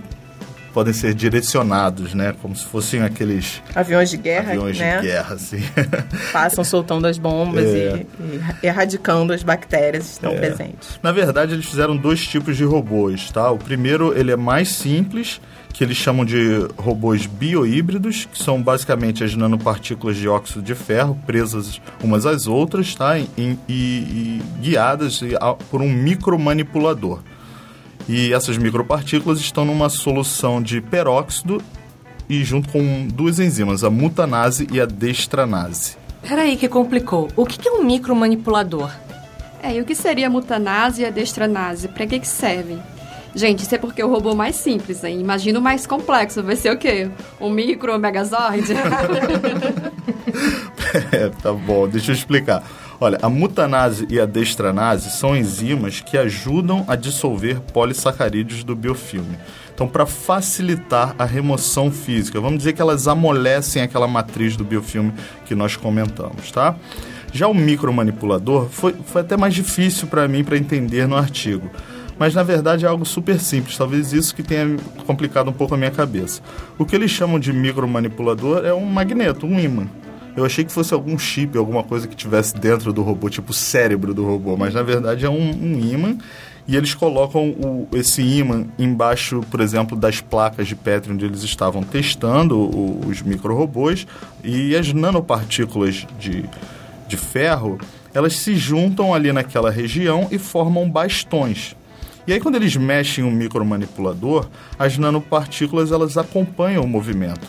podem 0.72 0.94
ser 0.94 1.16
direcionados, 1.16 2.14
né? 2.14 2.36
Como 2.40 2.56
se 2.56 2.64
fossem 2.64 3.02
aqueles 3.02 3.60
aviões 3.74 4.12
de 4.12 4.18
guerra, 4.18 4.52
aviões 4.52 4.78
né? 4.78 4.98
de 4.98 5.08
guerra, 5.08 5.34
assim. 5.34 5.58
Passam 6.32 6.64
soltando 6.64 7.08
as 7.08 7.18
bombas 7.18 7.66
é. 7.66 8.06
e, 8.20 8.64
e, 8.64 8.68
erradicando 8.68 9.34
as 9.34 9.42
bactérias 9.42 10.06
que 10.06 10.12
estão 10.12 10.32
é. 10.32 10.38
presentes. 10.38 11.00
Na 11.02 11.12
verdade, 11.12 11.54
eles 11.54 11.66
fizeram 11.66 11.98
dois 11.98 12.26
tipos 12.26 12.56
de 12.56 12.64
robôs, 12.64 13.32
tá? 13.32 13.50
O 13.50 13.58
primeiro, 13.58 14.18
ele 14.18 14.32
é 14.32 14.38
mais 14.38 14.70
simples, 14.70 15.42
que 15.80 15.86
eles 15.86 15.96
chamam 15.96 16.26
de 16.26 16.68
robôs 16.78 17.26
biohíbridos, 17.26 18.26
que 18.26 18.38
são 18.38 18.62
basicamente 18.62 19.24
as 19.24 19.34
nanopartículas 19.34 20.18
de 20.18 20.28
óxido 20.28 20.62
de 20.62 20.76
ferro 20.76 21.18
presas 21.26 21.80
umas 22.04 22.26
às 22.26 22.48
outras, 22.48 22.94
tá? 22.94 23.18
E, 23.18 23.28
e, 23.38 23.58
e 23.70 24.42
guiadas 24.60 25.22
por 25.72 25.82
um 25.82 25.88
micromanipulador. 25.88 27.22
E 28.10 28.34
essas 28.34 28.58
micropartículas 28.58 29.40
estão 29.40 29.64
numa 29.64 29.88
solução 29.88 30.62
de 30.62 30.82
peróxido 30.82 31.62
e 32.28 32.44
junto 32.44 32.68
com 32.68 33.08
duas 33.08 33.40
enzimas, 33.40 33.82
a 33.82 33.90
mutanase 33.90 34.68
e 34.74 34.82
a 34.82 34.86
dextranase. 34.86 35.96
Peraí 36.22 36.58
que 36.58 36.68
complicou. 36.68 37.30
O 37.38 37.46
que 37.46 37.66
é 37.66 37.72
um 37.72 37.86
micromanipulador? 37.86 38.92
É, 39.64 39.78
e 39.78 39.80
o 39.80 39.86
que 39.86 39.96
seria 39.96 40.28
a 40.28 40.30
mutanase 40.30 41.04
e 41.04 41.06
a 41.06 41.10
dextranase? 41.10 41.88
Para 41.88 42.06
que, 42.06 42.20
que 42.20 42.28
servem? 42.28 42.82
Gente, 43.36 43.64
isso 43.64 43.76
é 43.76 43.78
porque 43.78 44.04
o 44.04 44.10
robô 44.10 44.34
mais 44.34 44.56
simples, 44.56 45.04
hein? 45.04 45.20
Imagina 45.20 45.60
o 45.60 45.62
mais 45.62 45.86
complexo. 45.86 46.42
Vai 46.42 46.56
ser 46.56 46.72
o 46.72 46.78
quê? 46.78 47.10
Um 47.40 47.50
micro 47.50 47.98
megazord? 48.00 48.64
é, 51.12 51.30
tá 51.42 51.54
bom, 51.54 51.88
deixa 51.88 52.12
eu 52.12 52.16
explicar. 52.16 52.64
Olha, 53.02 53.18
a 53.22 53.30
mutanase 53.30 54.06
e 54.10 54.20
a 54.20 54.26
dextranase 54.26 55.12
são 55.12 55.36
enzimas 55.36 56.02
que 56.02 56.18
ajudam 56.18 56.84
a 56.86 56.98
dissolver 56.98 57.62
polissacarídeos 57.62 58.64
do 58.64 58.76
biofilme. 58.76 59.38
Então, 59.74 59.88
para 59.88 60.06
facilitar 60.06 61.16
a 61.18 61.24
remoção 61.24 61.90
física, 61.90 62.42
vamos 62.42 62.58
dizer 62.58 62.74
que 62.74 62.82
elas 62.82 63.08
amolecem 63.08 63.82
aquela 63.82 64.06
matriz 64.06 64.58
do 64.58 64.66
biofilme 64.66 65.14
que 65.46 65.56
nós 65.56 65.78
comentamos, 65.78 66.52
tá? 66.52 66.76
Já 67.32 67.48
o 67.48 67.54
micromanipulador 67.54 68.68
foi, 68.70 68.94
foi 69.06 69.22
até 69.22 69.38
mais 69.38 69.54
difícil 69.54 70.08
para 70.08 70.28
mim 70.28 70.44
para 70.44 70.58
entender 70.58 71.08
no 71.08 71.16
artigo. 71.16 71.70
Mas 72.20 72.36
na 72.36 72.44
verdade 72.44 72.86
é 72.86 72.88
algo 72.88 73.06
super 73.06 73.40
simples, 73.40 73.78
talvez 73.78 74.12
isso 74.12 74.36
que 74.36 74.44
tenha 74.44 74.76
complicado 75.08 75.50
um 75.50 75.54
pouco 75.54 75.74
a 75.74 75.78
minha 75.78 75.90
cabeça. 75.90 76.42
O 76.78 76.86
que 76.86 76.94
eles 76.94 77.10
chamam 77.10 77.40
de 77.40 77.54
micromanipulador 77.54 78.66
é 78.66 78.74
um 78.74 78.86
magneto, 78.86 79.46
um 79.46 79.58
ímã. 79.58 79.88
Eu 80.36 80.46
achei 80.46 80.64
que 80.64 80.72
fosse 80.72 80.94
algum 80.94 81.18
chip, 81.18 81.58
alguma 81.58 81.84
coisa 81.84 82.08
que 82.08 82.16
tivesse 82.16 82.56
dentro 82.56 82.94
do 82.94 83.02
robô, 83.02 83.30
tipo 83.30 83.52
o 83.52 83.54
cérebro 83.54 84.14
do 84.14 84.26
robô, 84.26 84.56
mas 84.58 84.74
na 84.74 84.84
verdade 84.84 85.26
é 85.26 85.30
um, 85.30 85.50
um 85.50 85.80
ímã 85.80 86.18
e 86.68 86.76
eles 86.76 86.94
colocam 86.94 87.50
o, 87.50 87.88
esse 87.94 88.22
ímã 88.22 88.68
embaixo, 88.78 89.42
por 89.50 89.60
exemplo, 89.60 89.98
das 89.98 90.22
placas 90.22 90.68
de 90.68 90.76
Petri 90.76 91.12
onde 91.12 91.26
eles 91.26 91.42
estavam 91.42 91.82
testando 91.82 92.60
o, 92.60 93.08
os 93.08 93.22
micro-robôs 93.22 94.06
e 94.44 94.76
as 94.76 94.94
nanopartículas 94.94 96.06
de, 96.20 96.46
de 97.08 97.18
ferro, 97.18 97.80
elas 98.14 98.36
se 98.36 98.56
juntam 98.56 99.14
ali 99.14 99.32
naquela 99.32 99.72
região 99.72 100.28
e 100.30 100.38
formam 100.38 100.90
bastões. 100.90 101.76
E 102.30 102.34
aí 102.34 102.40
quando 102.40 102.58
eles 102.58 102.76
mexem 102.76 103.24
o 103.24 103.32
micromanipulador, 103.32 104.48
as 104.78 105.00
nanopartículas 105.00 105.92
elas 105.92 106.16
acompanham 106.16 106.84
o 106.84 106.88
movimento. 106.88 107.42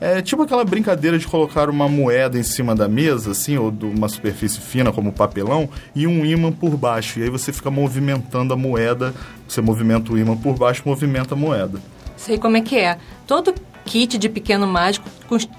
É 0.00 0.20
tipo 0.20 0.42
aquela 0.42 0.64
brincadeira 0.64 1.16
de 1.16 1.24
colocar 1.24 1.70
uma 1.70 1.88
moeda 1.88 2.36
em 2.36 2.42
cima 2.42 2.74
da 2.74 2.88
mesa, 2.88 3.30
assim, 3.30 3.56
ou 3.56 3.70
de 3.70 3.86
uma 3.86 4.08
superfície 4.08 4.60
fina 4.60 4.90
como 4.90 5.12
papelão, 5.12 5.68
e 5.94 6.04
um 6.08 6.26
ímã 6.26 6.50
por 6.50 6.76
baixo. 6.76 7.20
E 7.20 7.22
aí 7.22 7.30
você 7.30 7.52
fica 7.52 7.70
movimentando 7.70 8.52
a 8.52 8.56
moeda, 8.56 9.14
você 9.46 9.60
movimenta 9.60 10.12
o 10.12 10.18
ímã 10.18 10.36
por 10.36 10.58
baixo, 10.58 10.82
movimenta 10.84 11.34
a 11.34 11.38
moeda. 11.38 11.78
Sei 12.16 12.36
como 12.36 12.56
é 12.56 12.60
que 12.60 12.76
é. 12.76 12.98
Todo 13.28 13.54
kit 13.84 14.18
de 14.18 14.28
pequeno 14.28 14.66
mágico 14.66 15.08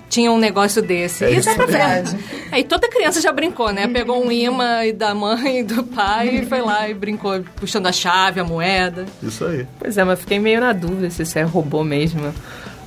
tinha 0.10 0.32
um 0.32 0.38
negócio 0.38 0.82
desse. 0.82 1.26
É 1.26 1.32
e 1.32 1.38
isso 1.38 1.54
pra 1.56 1.66
ver. 1.66 2.04
Aí 2.52 2.64
toda 2.64 2.88
criança 2.88 3.22
já 3.22 3.32
brincou, 3.32 3.72
né? 3.72 3.88
Pegou 3.88 4.24
um 4.24 4.32
imã 4.32 4.82
da 4.96 5.14
mãe 5.14 5.60
e 5.60 5.64
do 5.64 5.84
pai 5.84 6.40
e 6.40 6.46
foi 6.46 6.62
lá 6.62 6.88
e 6.90 6.94
brincou, 6.94 7.44
puxando 7.56 7.88
a 7.88 7.92
chave, 7.92 8.40
a 8.40 8.44
moeda. 8.44 9.06
Isso 9.22 9.46
aí. 9.46 9.68
Pois 9.80 9.98
é, 9.98 10.04
mas 10.04 10.20
fiquei 10.20 10.40
meio 10.40 10.62
na 10.62 10.74
dúvida 10.74 11.10
se 11.10 11.24
isso 11.24 11.38
é 11.38 11.44
robô 11.44 11.84
mesmo. 11.84 12.34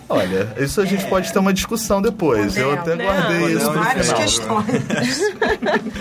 Olha, 0.09 0.55
isso 0.57 0.81
a 0.81 0.87
gente 0.87 1.05
é. 1.05 1.09
pode 1.09 1.31
ter 1.31 1.39
uma 1.39 1.53
discussão 1.53 2.01
depois. 2.01 2.57
eu 2.57 2.73
até 2.73 2.97
guardei 2.97 3.41
não, 3.41 3.49
isso 3.51 3.71
para 3.71 3.81
o 3.81 3.85
final. 3.85 4.17
Questões. 4.17 5.21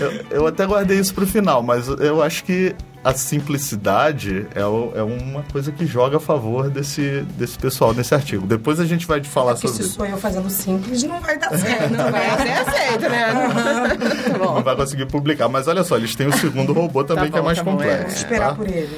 eu, 0.00 0.38
eu 0.38 0.46
até 0.46 0.64
guardei 0.64 0.98
isso 0.98 1.14
para 1.14 1.24
o 1.24 1.26
final, 1.26 1.62
mas 1.62 1.88
eu 1.88 2.22
acho 2.22 2.42
que 2.44 2.74
a 3.08 3.14
simplicidade 3.14 4.46
é, 4.54 4.64
o- 4.66 4.92
é 4.94 5.02
uma 5.02 5.42
coisa 5.50 5.72
que 5.72 5.86
joga 5.86 6.18
a 6.18 6.20
favor 6.20 6.68
desse, 6.68 7.22
desse 7.38 7.58
pessoal 7.58 7.94
nesse 7.94 8.14
artigo. 8.14 8.46
Depois 8.46 8.78
a 8.80 8.84
gente 8.84 9.06
vai 9.06 9.18
te 9.20 9.28
falar 9.28 9.52
Porque 9.54 9.68
sobre 9.68 9.82
se 9.84 9.90
sou 9.90 10.04
eu 10.04 10.18
fazendo 10.18 10.50
simples, 10.50 11.02
não 11.04 11.18
vai 11.20 11.38
dar 11.38 11.56
certo. 11.56 11.90
Não 11.92 12.10
vai 12.10 12.36
ser 12.36 12.52
aceito, 12.52 13.08
né? 13.08 13.32
Tá 14.32 14.38
bom. 14.38 14.54
não 14.56 14.62
vai 14.62 14.76
conseguir 14.76 15.06
publicar. 15.06 15.48
Mas 15.48 15.66
olha 15.68 15.82
só, 15.84 15.96
eles 15.96 16.14
têm 16.14 16.26
o 16.26 16.32
segundo 16.36 16.72
robô 16.72 17.02
também 17.02 17.26
Tá 17.26 17.30
que 17.32 17.38
é 17.38 17.40
bom, 17.40 17.46
mais 17.46 17.58
tá 17.58 17.64
bom, 17.64 17.70
é. 17.70 17.74
complexo. 17.74 18.04
Vou 18.06 18.14
esperar 18.16 18.48
tá? 18.50 18.54
por 18.54 18.68
ele. 18.68 18.96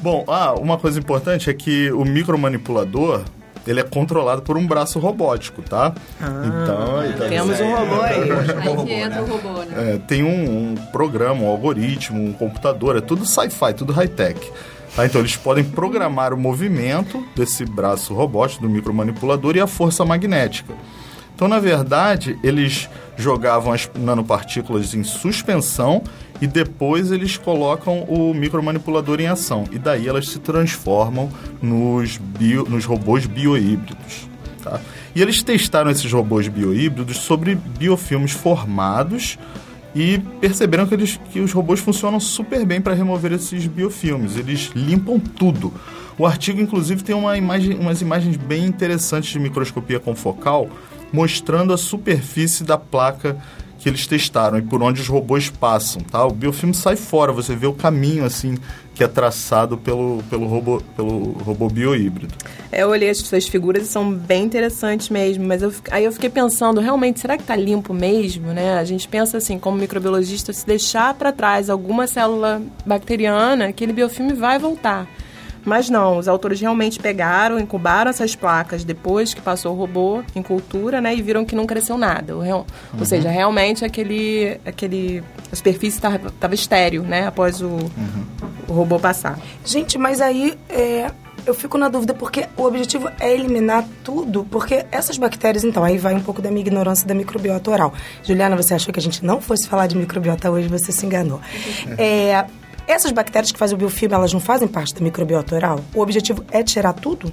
Bom, 0.00 0.24
ah, 0.28 0.54
uma 0.54 0.78
coisa 0.78 0.98
importante 1.00 1.50
é 1.50 1.54
que 1.54 1.90
o 1.90 2.04
micromanipulador 2.04 3.22
ele 3.66 3.80
é 3.80 3.82
controlado 3.82 4.42
por 4.42 4.56
um 4.56 4.66
braço 4.66 4.98
robótico, 4.98 5.62
tá? 5.62 5.92
então, 6.20 7.06
então, 7.06 7.28
Temos 7.28 7.60
um 7.60 7.74
robô 7.74 8.00
aí. 8.02 8.30
Aí 8.30 8.86
que 8.86 8.92
entra 8.92 9.22
o 9.22 9.26
robô, 9.26 9.62
né? 9.64 9.94
É, 9.94 9.98
tem 9.98 10.22
um, 10.22 10.70
um 10.70 10.74
programa, 10.92 11.42
um 11.42 11.48
algoritmo, 11.48 12.22
um 12.22 12.32
computador, 12.32 12.96
é 12.96 13.00
tudo 13.00 13.26
sci-fi, 13.26 13.74
tudo 13.74 13.92
high-tech. 13.92 14.40
Tá? 14.94 15.04
Então 15.04 15.20
eles 15.20 15.36
podem 15.36 15.62
programar 15.64 16.32
o 16.32 16.36
movimento 16.36 17.22
desse 17.34 17.64
braço 17.64 18.14
robótico, 18.14 18.62
do 18.62 18.70
micromanipulador 18.70 19.56
e 19.56 19.60
a 19.60 19.66
força 19.66 20.04
magnética. 20.04 20.72
Então, 21.36 21.48
na 21.48 21.60
verdade, 21.60 22.38
eles 22.42 22.88
jogavam 23.14 23.70
as 23.70 23.90
nanopartículas 23.94 24.94
em 24.94 25.04
suspensão 25.04 26.02
e 26.40 26.46
depois 26.46 27.12
eles 27.12 27.36
colocam 27.36 28.04
o 28.04 28.32
micromanipulador 28.32 29.20
em 29.20 29.26
ação. 29.26 29.64
E 29.70 29.78
daí 29.78 30.08
elas 30.08 30.30
se 30.30 30.38
transformam 30.38 31.30
nos, 31.60 32.16
bio, 32.16 32.64
nos 32.64 32.86
robôs 32.86 33.26
biohíbridos. 33.26 34.26
Tá? 34.62 34.80
E 35.14 35.20
eles 35.20 35.42
testaram 35.42 35.90
esses 35.90 36.10
robôs 36.10 36.48
biohíbridos 36.48 37.18
sobre 37.18 37.54
biofilmes 37.54 38.32
formados 38.32 39.38
e 39.94 40.18
perceberam 40.40 40.86
que, 40.86 40.94
eles, 40.94 41.20
que 41.30 41.40
os 41.40 41.52
robôs 41.52 41.80
funcionam 41.80 42.18
super 42.18 42.64
bem 42.64 42.80
para 42.80 42.94
remover 42.94 43.32
esses 43.32 43.66
biofilmes. 43.66 44.36
Eles 44.36 44.70
limpam 44.74 45.18
tudo. 45.18 45.70
O 46.18 46.26
artigo, 46.26 46.62
inclusive, 46.62 47.04
tem 47.04 47.14
uma 47.14 47.36
imagem, 47.36 47.78
umas 47.78 48.00
imagens 48.00 48.38
bem 48.38 48.64
interessantes 48.64 49.30
de 49.30 49.38
microscopia 49.38 50.00
confocal 50.00 50.70
mostrando 51.12 51.72
a 51.72 51.78
superfície 51.78 52.64
da 52.64 52.76
placa 52.76 53.36
que 53.78 53.88
eles 53.88 54.06
testaram 54.06 54.58
e 54.58 54.62
por 54.62 54.82
onde 54.82 55.00
os 55.00 55.06
robôs 55.06 55.48
passam, 55.48 56.02
tá? 56.02 56.24
O 56.26 56.30
biofilme 56.30 56.74
sai 56.74 56.96
fora, 56.96 57.32
você 57.32 57.54
vê 57.54 57.66
o 57.66 57.72
caminho 57.72 58.24
assim 58.24 58.56
que 58.96 59.04
é 59.04 59.06
traçado 59.06 59.76
pelo, 59.76 60.22
pelo, 60.30 60.46
robô, 60.46 60.82
pelo 60.96 61.32
robô 61.32 61.68
biohíbrido. 61.68 62.34
É, 62.72 62.82
eu 62.82 62.88
olhei 62.88 63.10
as 63.10 63.18
suas 63.18 63.46
figuras 63.46 63.82
e 63.82 63.86
são 63.86 64.10
bem 64.10 64.44
interessantes 64.44 65.10
mesmo, 65.10 65.44
mas 65.44 65.62
eu, 65.62 65.72
aí 65.90 66.04
eu 66.04 66.12
fiquei 66.12 66.30
pensando, 66.30 66.80
realmente, 66.80 67.20
será 67.20 67.36
que 67.36 67.44
tá 67.44 67.54
limpo 67.54 67.92
mesmo, 67.92 68.54
né? 68.54 68.78
A 68.78 68.84
gente 68.84 69.06
pensa 69.06 69.36
assim, 69.36 69.58
como 69.58 69.76
microbiologista, 69.76 70.50
se 70.52 70.66
deixar 70.66 71.12
para 71.12 71.30
trás 71.30 71.68
alguma 71.68 72.06
célula 72.06 72.62
bacteriana, 72.86 73.66
aquele 73.66 73.92
biofilme 73.92 74.32
vai 74.32 74.58
voltar. 74.58 75.06
Mas 75.66 75.90
não, 75.90 76.16
os 76.16 76.28
autores 76.28 76.60
realmente 76.60 77.00
pegaram, 77.00 77.58
incubaram 77.58 78.08
essas 78.08 78.36
placas 78.36 78.84
depois 78.84 79.34
que 79.34 79.40
passou 79.40 79.72
o 79.72 79.76
robô 79.76 80.22
em 80.34 80.40
cultura, 80.40 81.00
né? 81.00 81.12
E 81.12 81.20
viram 81.20 81.44
que 81.44 81.56
não 81.56 81.66
cresceu 81.66 81.98
nada. 81.98 82.36
Ou 82.36 83.04
seja, 83.04 83.28
realmente 83.28 83.84
aquele, 83.84 84.60
aquele, 84.64 85.24
a 85.50 85.56
superfície 85.56 85.98
estava 85.98 86.54
estéreo, 86.54 87.02
né? 87.02 87.26
Após 87.26 87.60
o, 87.60 87.78
o 88.68 88.72
robô 88.72 89.00
passar. 89.00 89.38
Gente, 89.64 89.98
mas 89.98 90.20
aí 90.20 90.56
é, 90.68 91.10
eu 91.44 91.54
fico 91.54 91.76
na 91.76 91.88
dúvida, 91.88 92.14
porque 92.14 92.46
o 92.56 92.62
objetivo 92.62 93.08
é 93.20 93.32
eliminar 93.32 93.84
tudo, 94.02 94.46
porque 94.50 94.84
essas 94.90 95.18
bactérias, 95.18 95.64
então, 95.64 95.82
aí 95.82 95.98
vai 95.98 96.14
um 96.14 96.20
pouco 96.20 96.42
da 96.42 96.50
minha 96.50 96.60
ignorância 96.60 97.06
da 97.06 97.14
microbiota 97.14 97.70
oral. 97.70 97.92
Juliana, 98.22 98.56
você 98.56 98.74
achou 98.74 98.92
que 98.92 99.00
a 99.00 99.02
gente 99.02 99.24
não 99.24 99.40
fosse 99.40 99.68
falar 99.68 99.86
de 99.86 99.96
microbiota 99.96 100.50
hoje, 100.50 100.68
você 100.68 100.92
se 100.92 101.04
enganou. 101.04 101.40
É, 101.98 102.44
essas 102.88 103.12
bactérias 103.12 103.50
que 103.52 103.58
fazem 103.58 103.74
o 103.74 103.78
biofilme, 103.78 104.14
elas 104.14 104.32
não 104.32 104.40
fazem 104.40 104.68
parte 104.68 104.94
da 104.94 105.00
microbiota 105.00 105.54
oral? 105.54 105.80
O 105.94 106.00
objetivo 106.00 106.44
é 106.50 106.62
tirar 106.62 106.92
tudo? 106.92 107.32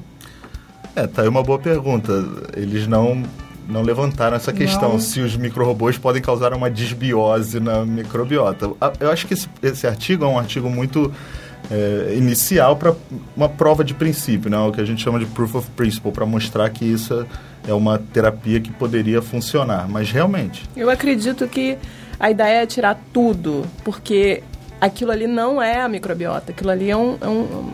É, 0.95 1.07
tá 1.07 1.21
aí 1.23 1.27
uma 1.27 1.41
boa 1.43 1.57
pergunta. 1.59 2.11
Eles 2.55 2.87
não, 2.87 3.23
não 3.67 3.81
levantaram 3.81 4.35
essa 4.35 4.53
questão, 4.53 4.93
Não. 4.93 4.99
se 4.99 5.21
os 5.21 5.35
microrobôs 5.35 5.97
podem 5.97 6.21
causar 6.21 6.53
uma 6.53 6.69
desbiose 6.69 7.59
na 7.59 7.83
microbiota. 7.85 8.71
A- 8.79 8.93
Eu 8.99 9.09
acho 9.11 9.25
que 9.27 9.33
esse, 9.33 9.49
esse 9.61 9.87
artigo 9.87 10.23
é 10.23 10.27
um 10.27 10.37
artigo 10.37 10.69
muito 10.69 11.11
é, 11.71 12.13
inicial 12.15 12.75
para 12.75 12.93
uma 13.35 13.47
prova 13.49 13.83
de 13.83 13.93
princípio, 13.93 14.49
né? 14.51 14.57
o 14.59 14.71
que 14.71 14.81
a 14.81 14.85
gente 14.85 15.01
chama 15.01 15.17
de 15.17 15.25
proof 15.25 15.55
of 15.55 15.69
principle, 15.71 16.11
para 16.11 16.25
mostrar 16.25 16.69
que 16.69 16.83
isso 16.85 17.25
é 17.67 17.73
uma 17.73 17.97
terapia 17.97 18.59
que 18.59 18.69
poderia 18.71 19.21
funcionar. 19.21 19.87
Mas 19.89 20.11
realmente, 20.11 20.69
Eu 20.75 20.89
acredito 20.89 21.47
que 21.47 21.77
a 22.19 22.29
ideia 22.29 22.63
é 22.63 22.65
tirar 22.65 23.01
tudo, 23.13 23.65
porque 23.83 24.43
aquilo 24.85 25.11
ali 25.11 25.27
não 25.27 25.61
é 25.61 25.81
a 25.81 25.87
microbiota, 25.87 26.51
aquilo 26.51 26.69
ali 26.69 26.89
é 26.89 26.97
um, 26.97 27.17
é 27.21 27.27
um, 27.27 27.71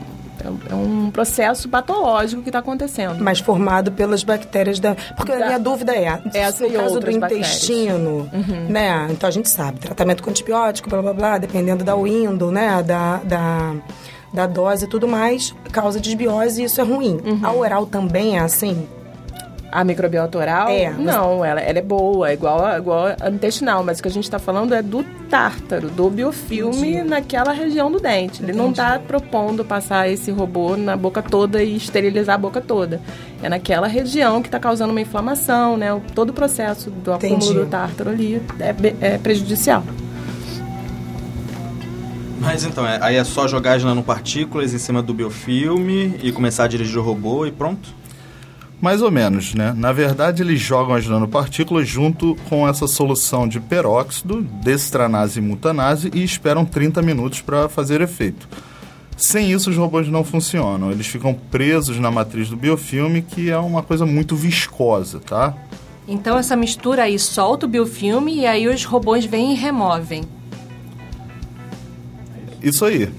é 0.69 0.73
um- 0.73 1.07
é 1.07 1.11
processo 1.11 1.67
patológico 1.67 2.41
que 2.41 2.49
está 2.49 2.59
acontecendo. 2.59 3.21
Mas 3.21 3.39
formado 3.39 3.91
pelas 3.91 4.23
bactérias 4.23 4.79
da. 4.79 4.95
Porque 5.17 5.33
a 5.33 5.37
Da- 5.39 5.45
minha 5.47 5.59
dúvida 5.59 5.93
é, 5.93 6.19
Essa 6.33 6.63
no 6.65 6.71
caso 6.71 6.99
do 6.99 7.11
intestino, 7.11 8.29
né? 8.69 9.07
Então 9.11 9.27
a 9.27 9.31
gente 9.31 9.49
sabe, 9.49 9.79
tratamento 9.79 10.23
com 10.23 10.29
antibiótico, 10.29 10.89
blá 10.89 11.01
blá 11.01 11.13
blá, 11.13 11.37
dependendo 11.37 11.83
da 11.83 11.95
window, 11.95 12.51
né? 12.51 12.81
Da, 12.83 13.17
da, 13.17 13.73
da 14.33 14.47
dose 14.47 14.85
e 14.85 14.87
tudo 14.87 15.07
mais, 15.07 15.53
causa 15.71 15.99
desbiose 15.99 16.61
e 16.61 16.65
isso 16.65 16.79
é 16.79 16.83
ruim. 16.85 17.19
A 17.43 17.51
oral 17.51 17.85
também 17.85 18.37
é 18.37 18.39
assim? 18.39 18.87
A 19.71 19.83
microbiota 19.83 20.37
oral? 20.37 20.69
É, 20.69 20.91
você- 20.91 21.01
Não, 21.03 21.45
ela, 21.45 21.61
ela 21.61 21.77
é 21.77 21.81
boa, 21.81 22.29
é 22.29 22.33
igual, 22.33 22.65
a- 22.65 22.77
igual 22.79 23.05
a 23.21 23.29
intestinal, 23.29 23.83
mas 23.83 23.99
o 23.99 24.01
que 24.01 24.07
a 24.07 24.11
gente 24.11 24.23
está 24.23 24.39
falando 24.39 24.73
é 24.73 24.81
do 24.81 25.03
tártaro, 25.29 25.89
do 25.89 26.09
biofilme 26.09 26.93
Entendi. 26.93 27.07
naquela 27.09 27.51
região 27.51 27.91
do 27.91 27.99
dente. 27.99 28.41
Ele 28.41 28.51
não 28.53 28.71
está 28.71 28.97
propondo 28.97 29.63
passar 29.63 30.09
esse 30.09 30.31
robô 30.31 30.75
na 30.75 30.97
boca 30.97 31.21
toda 31.21 31.61
e 31.61 31.75
esterilizar 31.75 32.33
a 32.35 32.37
boca 32.39 32.59
toda. 32.59 32.99
É 33.43 33.47
naquela 33.49 33.85
região 33.87 34.41
que 34.41 34.47
está 34.47 34.59
causando 34.59 34.91
uma 34.91 35.01
inflamação, 35.01 35.77
né? 35.77 36.01
Todo 36.15 36.31
o 36.31 36.33
processo 36.33 36.89
do 36.89 37.13
acúmulo 37.13 37.37
Entendi. 37.37 37.53
do 37.53 37.65
tártaro 37.67 38.09
ali 38.09 38.41
é, 38.59 38.75
é 39.13 39.17
prejudicial. 39.19 39.83
Mas 42.41 42.63
então, 42.63 42.87
é- 42.87 42.97
aí 43.01 43.15
é 43.17 43.23
só 43.23 43.47
jogar 43.47 43.73
as 43.73 43.83
nanopartículas 43.83 44.73
em 44.73 44.77
cima 44.77 45.01
do 45.03 45.13
biofilme 45.13 46.15
e 46.23 46.31
começar 46.31 46.63
a 46.63 46.67
dirigir 46.67 46.97
o 46.97 47.03
robô 47.03 47.45
e 47.45 47.51
pronto? 47.51 47.98
Mais 48.81 49.01
ou 49.01 49.11
menos, 49.11 49.53
né? 49.53 49.73
Na 49.75 49.91
verdade, 49.91 50.41
eles 50.41 50.59
jogam 50.59 50.95
as 50.95 51.05
nanopartículas 51.05 51.87
junto 51.87 52.35
com 52.47 52.67
essa 52.67 52.87
solução 52.87 53.47
de 53.47 53.59
peróxido, 53.59 54.41
destranase 54.41 55.39
e 55.39 55.41
mutanase 55.41 56.09
e 56.13 56.23
esperam 56.23 56.63
30 56.63 57.01
minutos 57.01 57.41
para 57.41 57.67
fazer 57.67 57.99
efeito. 58.01 58.47
Sem 59.17 59.51
isso, 59.51 59.69
os 59.69 59.75
robôs 59.75 60.07
não 60.07 60.23
funcionam. 60.23 60.91
Eles 60.91 61.07
ficam 61.07 61.33
presos 61.33 61.99
na 61.99 62.09
matriz 62.09 62.49
do 62.49 62.55
biofilme, 62.55 63.21
que 63.21 63.49
é 63.49 63.57
uma 63.57 63.83
coisa 63.83 64.05
muito 64.05 64.33
viscosa, 64.35 65.19
tá? 65.19 65.53
Então 66.07 66.37
essa 66.37 66.55
mistura 66.55 67.03
aí 67.03 67.19
solta 67.19 67.65
o 67.65 67.69
biofilme 67.69 68.33
e 68.33 68.45
aí 68.45 68.67
os 68.67 68.85
robôs 68.85 69.25
vêm 69.25 69.51
e 69.51 69.55
removem. 69.55 70.23
Isso 72.63 72.85
aí. 72.85 73.11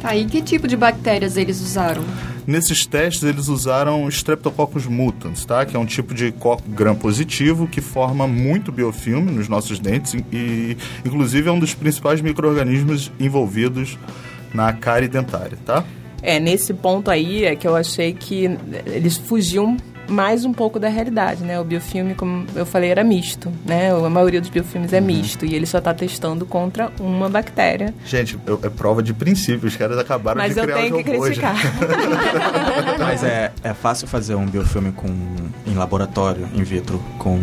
Tá, 0.00 0.14
e 0.14 0.26
que 0.26 0.42
tipo 0.42 0.68
de 0.68 0.76
bactérias 0.76 1.36
eles 1.38 1.60
usaram? 1.60 2.04
Nesses 2.46 2.86
testes, 2.86 3.24
eles 3.24 3.48
usaram 3.48 4.08
Streptococcus 4.08 4.86
mutans, 4.86 5.44
tá? 5.44 5.66
Que 5.66 5.76
é 5.76 5.78
um 5.78 5.84
tipo 5.84 6.14
de 6.14 6.30
coco 6.30 6.62
gram-positivo 6.68 7.66
que 7.66 7.80
forma 7.80 8.26
muito 8.28 8.70
biofilme 8.70 9.32
nos 9.32 9.48
nossos 9.48 9.80
dentes 9.80 10.14
e, 10.32 10.76
inclusive, 11.04 11.48
é 11.48 11.52
um 11.52 11.58
dos 11.58 11.74
principais 11.74 12.20
micro-organismos 12.20 13.10
envolvidos 13.18 13.98
na 14.54 14.72
cárie 14.72 15.08
dentária, 15.08 15.58
tá? 15.66 15.84
É, 16.22 16.38
nesse 16.38 16.72
ponto 16.72 17.10
aí 17.10 17.44
é 17.44 17.56
que 17.56 17.66
eu 17.66 17.74
achei 17.74 18.12
que 18.12 18.48
eles 18.86 19.16
fugiam 19.16 19.76
mais 20.08 20.44
um 20.44 20.52
pouco 20.52 20.78
da 20.78 20.88
realidade, 20.88 21.42
né? 21.42 21.58
O 21.60 21.64
biofilme, 21.64 22.14
como 22.14 22.46
eu 22.54 22.64
falei, 22.66 22.90
era 22.90 23.02
misto, 23.04 23.52
né? 23.64 23.90
A 23.92 24.08
maioria 24.10 24.40
dos 24.40 24.50
biofilmes 24.50 24.92
é 24.92 25.00
misto 25.00 25.44
e 25.44 25.54
ele 25.54 25.66
só 25.66 25.78
está 25.78 25.92
testando 25.94 26.46
contra 26.46 26.90
uma 27.00 27.28
bactéria. 27.28 27.92
Gente, 28.04 28.38
eu- 28.46 28.60
é 28.62 28.68
prova 28.68 29.02
de 29.02 29.12
princípio. 29.12 29.66
Os 29.68 29.76
caras 29.76 29.98
acabaram 29.98 30.40
Mas 30.40 30.54
de 30.54 30.60
eu 30.60 30.64
criar 30.64 30.76
tenho 30.76 30.96
os 30.96 31.02
que 31.02 31.10
robôs. 31.10 31.26
criticar. 31.38 31.56
Mas 32.98 33.22
é, 33.24 33.52
é 33.62 33.74
fácil 33.74 34.06
fazer 34.06 34.34
um 34.34 34.46
biofilme 34.46 34.92
com, 34.92 35.08
em 35.66 35.74
laboratório, 35.74 36.48
in 36.54 36.62
vitro, 36.62 37.02
com 37.18 37.38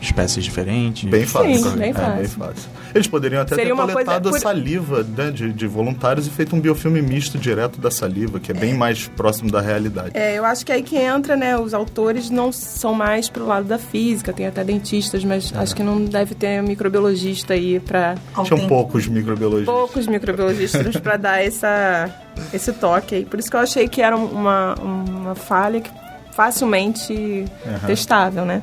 espécies 0.00 0.44
diferentes? 0.44 1.08
Bem 1.08 1.26
fácil. 1.26 1.54
Sim, 1.70 1.76
bem 1.76 1.90
É, 1.90 1.94
fácil. 1.94 2.16
bem 2.16 2.26
fácil. 2.28 2.70
Eles 2.94 3.06
poderiam 3.06 3.42
até 3.42 3.54
Seria 3.54 3.66
ter 3.66 3.72
uma 3.72 3.82
coisa- 3.84 3.94
coletado 4.04 4.28
a 4.34 4.38
saliva 4.38 5.04
né, 5.16 5.30
de, 5.30 5.52
de 5.52 5.66
voluntários 5.66 6.26
e 6.26 6.30
feito 6.30 6.56
um 6.56 6.60
biofilme 6.60 7.02
misto 7.02 7.36
direto 7.38 7.80
da 7.80 7.90
saliva, 7.90 8.40
que 8.40 8.50
é 8.50 8.54
bem 8.54 8.74
mais 8.74 9.06
próximo 9.08 9.50
da 9.50 9.60
realidade. 9.60 10.10
É, 10.14 10.38
eu 10.38 10.44
acho 10.44 10.64
que 10.64 10.72
aí 10.72 10.82
que 10.82 10.96
entra, 10.96 11.36
né? 11.36 11.56
Os 11.58 11.74
autores 11.74 12.05
não 12.30 12.50
são 12.52 12.92
mais 12.94 13.28
pro 13.28 13.46
lado 13.46 13.66
da 13.66 13.78
física, 13.78 14.32
tem 14.32 14.46
até 14.46 14.62
dentistas, 14.64 15.24
mas 15.24 15.52
É. 15.52 15.58
acho 15.58 15.74
que 15.74 15.82
não 15.82 16.04
deve 16.04 16.34
ter 16.34 16.62
microbiologista 16.62 17.54
aí 17.54 17.78
para 17.80 18.14
Tinham 18.44 18.58
Tem- 18.60 18.68
poucos 18.68 19.06
microbiologistas. 19.06 19.74
poucos 19.74 20.06
microbiologistas 20.06 20.96
para 20.98 21.16
dar 21.16 21.44
essa, 21.44 22.08
esse 22.52 22.72
toque 22.72 23.14
aí. 23.16 23.24
Por 23.24 23.38
isso 23.38 23.50
que 23.50 23.56
eu 23.56 23.60
achei 23.60 23.88
que 23.88 24.00
era 24.02 24.16
uma, 24.16 24.74
uma 24.80 25.34
falha 25.34 25.80
que 25.80 25.90
facilmente 26.32 27.44
testável, 27.86 28.44
né? 28.44 28.62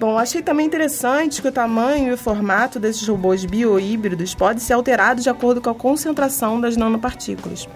Bom, 0.00 0.16
achei 0.16 0.40
também 0.42 0.64
interessante 0.64 1.42
que 1.42 1.48
o 1.48 1.52
tamanho 1.52 2.10
e 2.10 2.12
o 2.12 2.16
formato 2.16 2.78
desses 2.78 3.06
robôs 3.08 3.44
biohíbridos 3.44 4.32
pode 4.34 4.62
ser 4.62 4.74
alterado 4.74 5.20
de 5.20 5.28
acordo 5.28 5.60
com 5.60 5.70
a 5.70 5.74
concentração 5.74 6.60
das 6.60 6.76
nanopartículas. 6.76 7.68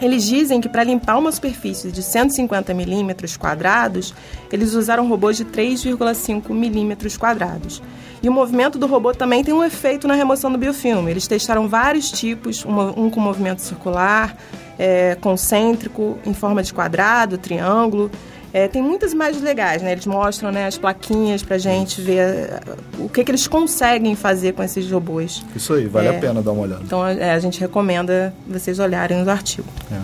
Eles 0.00 0.24
dizem 0.24 0.60
que 0.60 0.68
para 0.68 0.82
limpar 0.82 1.18
uma 1.18 1.30
superfície 1.30 1.90
de 1.90 2.02
150 2.02 2.74
milímetros 2.74 3.36
quadrados, 3.36 4.12
eles 4.52 4.74
usaram 4.74 5.08
robôs 5.08 5.36
de 5.36 5.44
3,5 5.44 6.50
milímetros 6.50 7.16
quadrados. 7.16 7.82
E 8.22 8.28
o 8.28 8.32
movimento 8.32 8.78
do 8.78 8.86
robô 8.86 9.12
também 9.12 9.44
tem 9.44 9.52
um 9.52 9.62
efeito 9.62 10.08
na 10.08 10.14
remoção 10.14 10.50
do 10.50 10.56
biofilme. 10.56 11.10
Eles 11.10 11.26
testaram 11.26 11.68
vários 11.68 12.10
tipos, 12.10 12.64
um 12.64 13.10
com 13.10 13.20
movimento 13.20 13.60
circular, 13.60 14.36
é, 14.78 15.14
concêntrico, 15.20 16.18
em 16.24 16.32
forma 16.32 16.62
de 16.62 16.72
quadrado, 16.72 17.36
triângulo. 17.36 18.10
É, 18.56 18.68
tem 18.68 18.80
muitas 18.80 19.12
imagens 19.12 19.42
legais, 19.42 19.82
né? 19.82 19.90
Eles 19.90 20.06
mostram 20.06 20.52
né, 20.52 20.64
as 20.68 20.78
plaquinhas 20.78 21.42
pra 21.42 21.58
gente 21.58 22.00
ver 22.00 22.18
é, 22.20 22.60
o 23.00 23.08
que, 23.08 23.24
que 23.24 23.30
eles 23.32 23.48
conseguem 23.48 24.14
fazer 24.14 24.52
com 24.52 24.62
esses 24.62 24.88
robôs. 24.88 25.44
Isso 25.56 25.74
aí, 25.74 25.86
vale 25.88 26.06
É. 26.06 26.16
a 26.16 26.20
pena 26.20 26.40
dar 26.40 26.52
uma 26.52 26.62
olhada. 26.62 26.80
Então 26.84 27.04
é, 27.04 27.32
a 27.32 27.38
gente 27.40 27.58
recomenda 27.58 28.32
vocês 28.46 28.78
olharem 28.78 29.20
o 29.24 29.28
artigo. 29.28 29.66
É. 29.90 29.98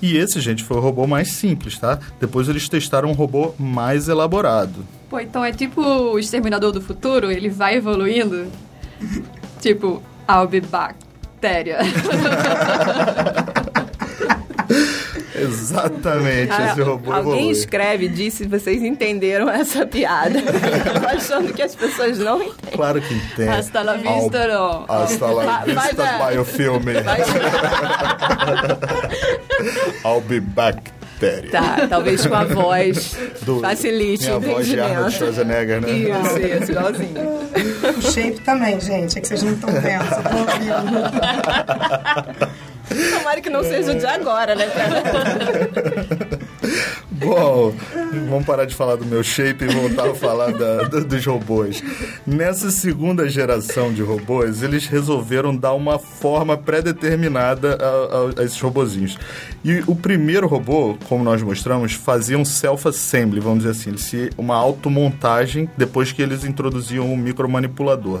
E 0.00 0.16
esse, 0.16 0.40
gente, 0.40 0.64
foi 0.64 0.78
o 0.78 0.80
robô 0.80 1.06
mais 1.06 1.32
simples, 1.32 1.78
tá? 1.78 1.98
Depois 2.18 2.48
eles 2.48 2.66
testaram 2.70 3.10
um 3.10 3.12
robô 3.12 3.52
mais 3.58 4.08
elaborado. 4.08 4.82
Pô, 5.10 5.20
então 5.20 5.44
é 5.44 5.52
tipo 5.52 5.82
o 5.82 6.18
Exterminador 6.18 6.72
do 6.72 6.80
Futuro, 6.80 7.30
ele 7.30 7.50
vai 7.50 7.76
evoluindo. 7.76 8.46
tipo, 9.60 10.02
I'll 10.26 10.48
be 10.48 10.62
bactéria. 10.62 11.80
Exatamente, 15.42 16.52
Ah, 16.52 16.70
esse 16.72 16.82
robô 16.82 17.12
Alguém 17.12 17.32
evolui. 17.34 17.52
escreve 17.52 18.08
disso 18.08 18.38
se 18.38 18.46
vocês 18.46 18.82
entenderam 18.82 19.48
essa 19.48 19.86
piada. 19.86 20.38
Eu 20.38 20.44
tô 21.00 21.06
achando 21.08 21.52
que 21.52 21.62
as 21.62 21.74
pessoas 21.74 22.18
não 22.18 22.42
entendem. 22.42 22.72
Claro 22.74 23.00
que 23.00 23.14
entende. 23.14 23.48
Hasta 23.48 23.82
la 23.82 23.94
vista, 23.94 24.46
não. 24.48 24.84
Hasta 24.88 25.26
la 25.26 25.44
Vai- 25.44 25.74
vai 25.74 25.88
vista, 25.88 26.02
dar. 26.02 26.30
biofilme. 26.32 26.92
I'll 30.04 30.20
be 30.22 30.40
bactéria. 30.40 31.00
Tá, 31.50 31.86
talvez 31.88 32.26
com 32.26 32.34
a 32.34 32.44
voz 32.44 33.14
Do- 33.42 33.60
facilite 33.60 34.24
Minha 34.24 34.36
o 34.38 34.40
voz 34.40 34.66
de 34.66 34.80
Arnold 34.80 35.14
entendimento. 35.14 35.18
Schwarzenegger, 35.18 35.80
né? 35.82 35.90
Isso, 35.90 36.38
isso, 36.62 36.72
igualzinho. 36.72 37.20
O 37.98 38.02
shape 38.10 38.40
também, 38.40 38.80
gente. 38.80 39.18
É 39.18 39.20
que 39.20 39.28
vocês 39.28 39.42
não 39.42 39.52
estão 39.52 39.70
vendo, 39.70 40.08
só 40.08 40.16
estão 40.20 40.38
ouvindo. 40.40 40.72
Tomara 43.30 43.40
que 43.42 43.50
não 43.50 43.62
seja 43.62 43.92
o 43.92 43.94
de 43.98 44.06
agora, 44.06 44.56
né, 44.56 44.66
cara? 44.66 45.02
Bom, 47.12 47.72
vamos 48.28 48.44
parar 48.46 48.64
de 48.64 48.74
falar 48.74 48.96
do 48.96 49.04
meu 49.04 49.22
shape 49.22 49.64
e 49.64 49.68
voltar 49.68 50.08
a 50.10 50.14
falar 50.14 50.52
da- 50.52 50.82
dos 51.00 51.24
robôs. 51.26 51.82
Nessa 52.26 52.70
segunda 52.70 53.28
geração 53.28 53.92
de 53.92 54.02
robôs, 54.02 54.62
eles 54.64 54.86
resolveram 54.86 55.54
dar 55.54 55.74
uma 55.74 55.98
forma 55.98 56.56
pré-determinada 56.56 57.76
a, 57.80 57.86
a- 57.86 58.42
a 58.42 58.44
esses 58.44 58.60
robozinhos. 58.60 59.16
E 59.64 59.82
o 59.86 59.94
primeiro 59.94 60.46
robô, 60.48 60.96
como 61.08 61.22
nós 61.22 61.40
mostramos, 61.42 61.92
fazia 61.92 62.38
um 62.38 62.44
self-assembly, 62.44 63.38
vamos 63.38 63.64
dizer 63.64 63.90
assim, 63.92 64.30
uma 64.36 64.56
automontagem 64.56 65.68
depois 65.76 66.10
que 66.10 66.20
eles 66.22 66.44
introduziam 66.44 67.12
o 67.12 67.16
micromanipulador. 67.16 68.20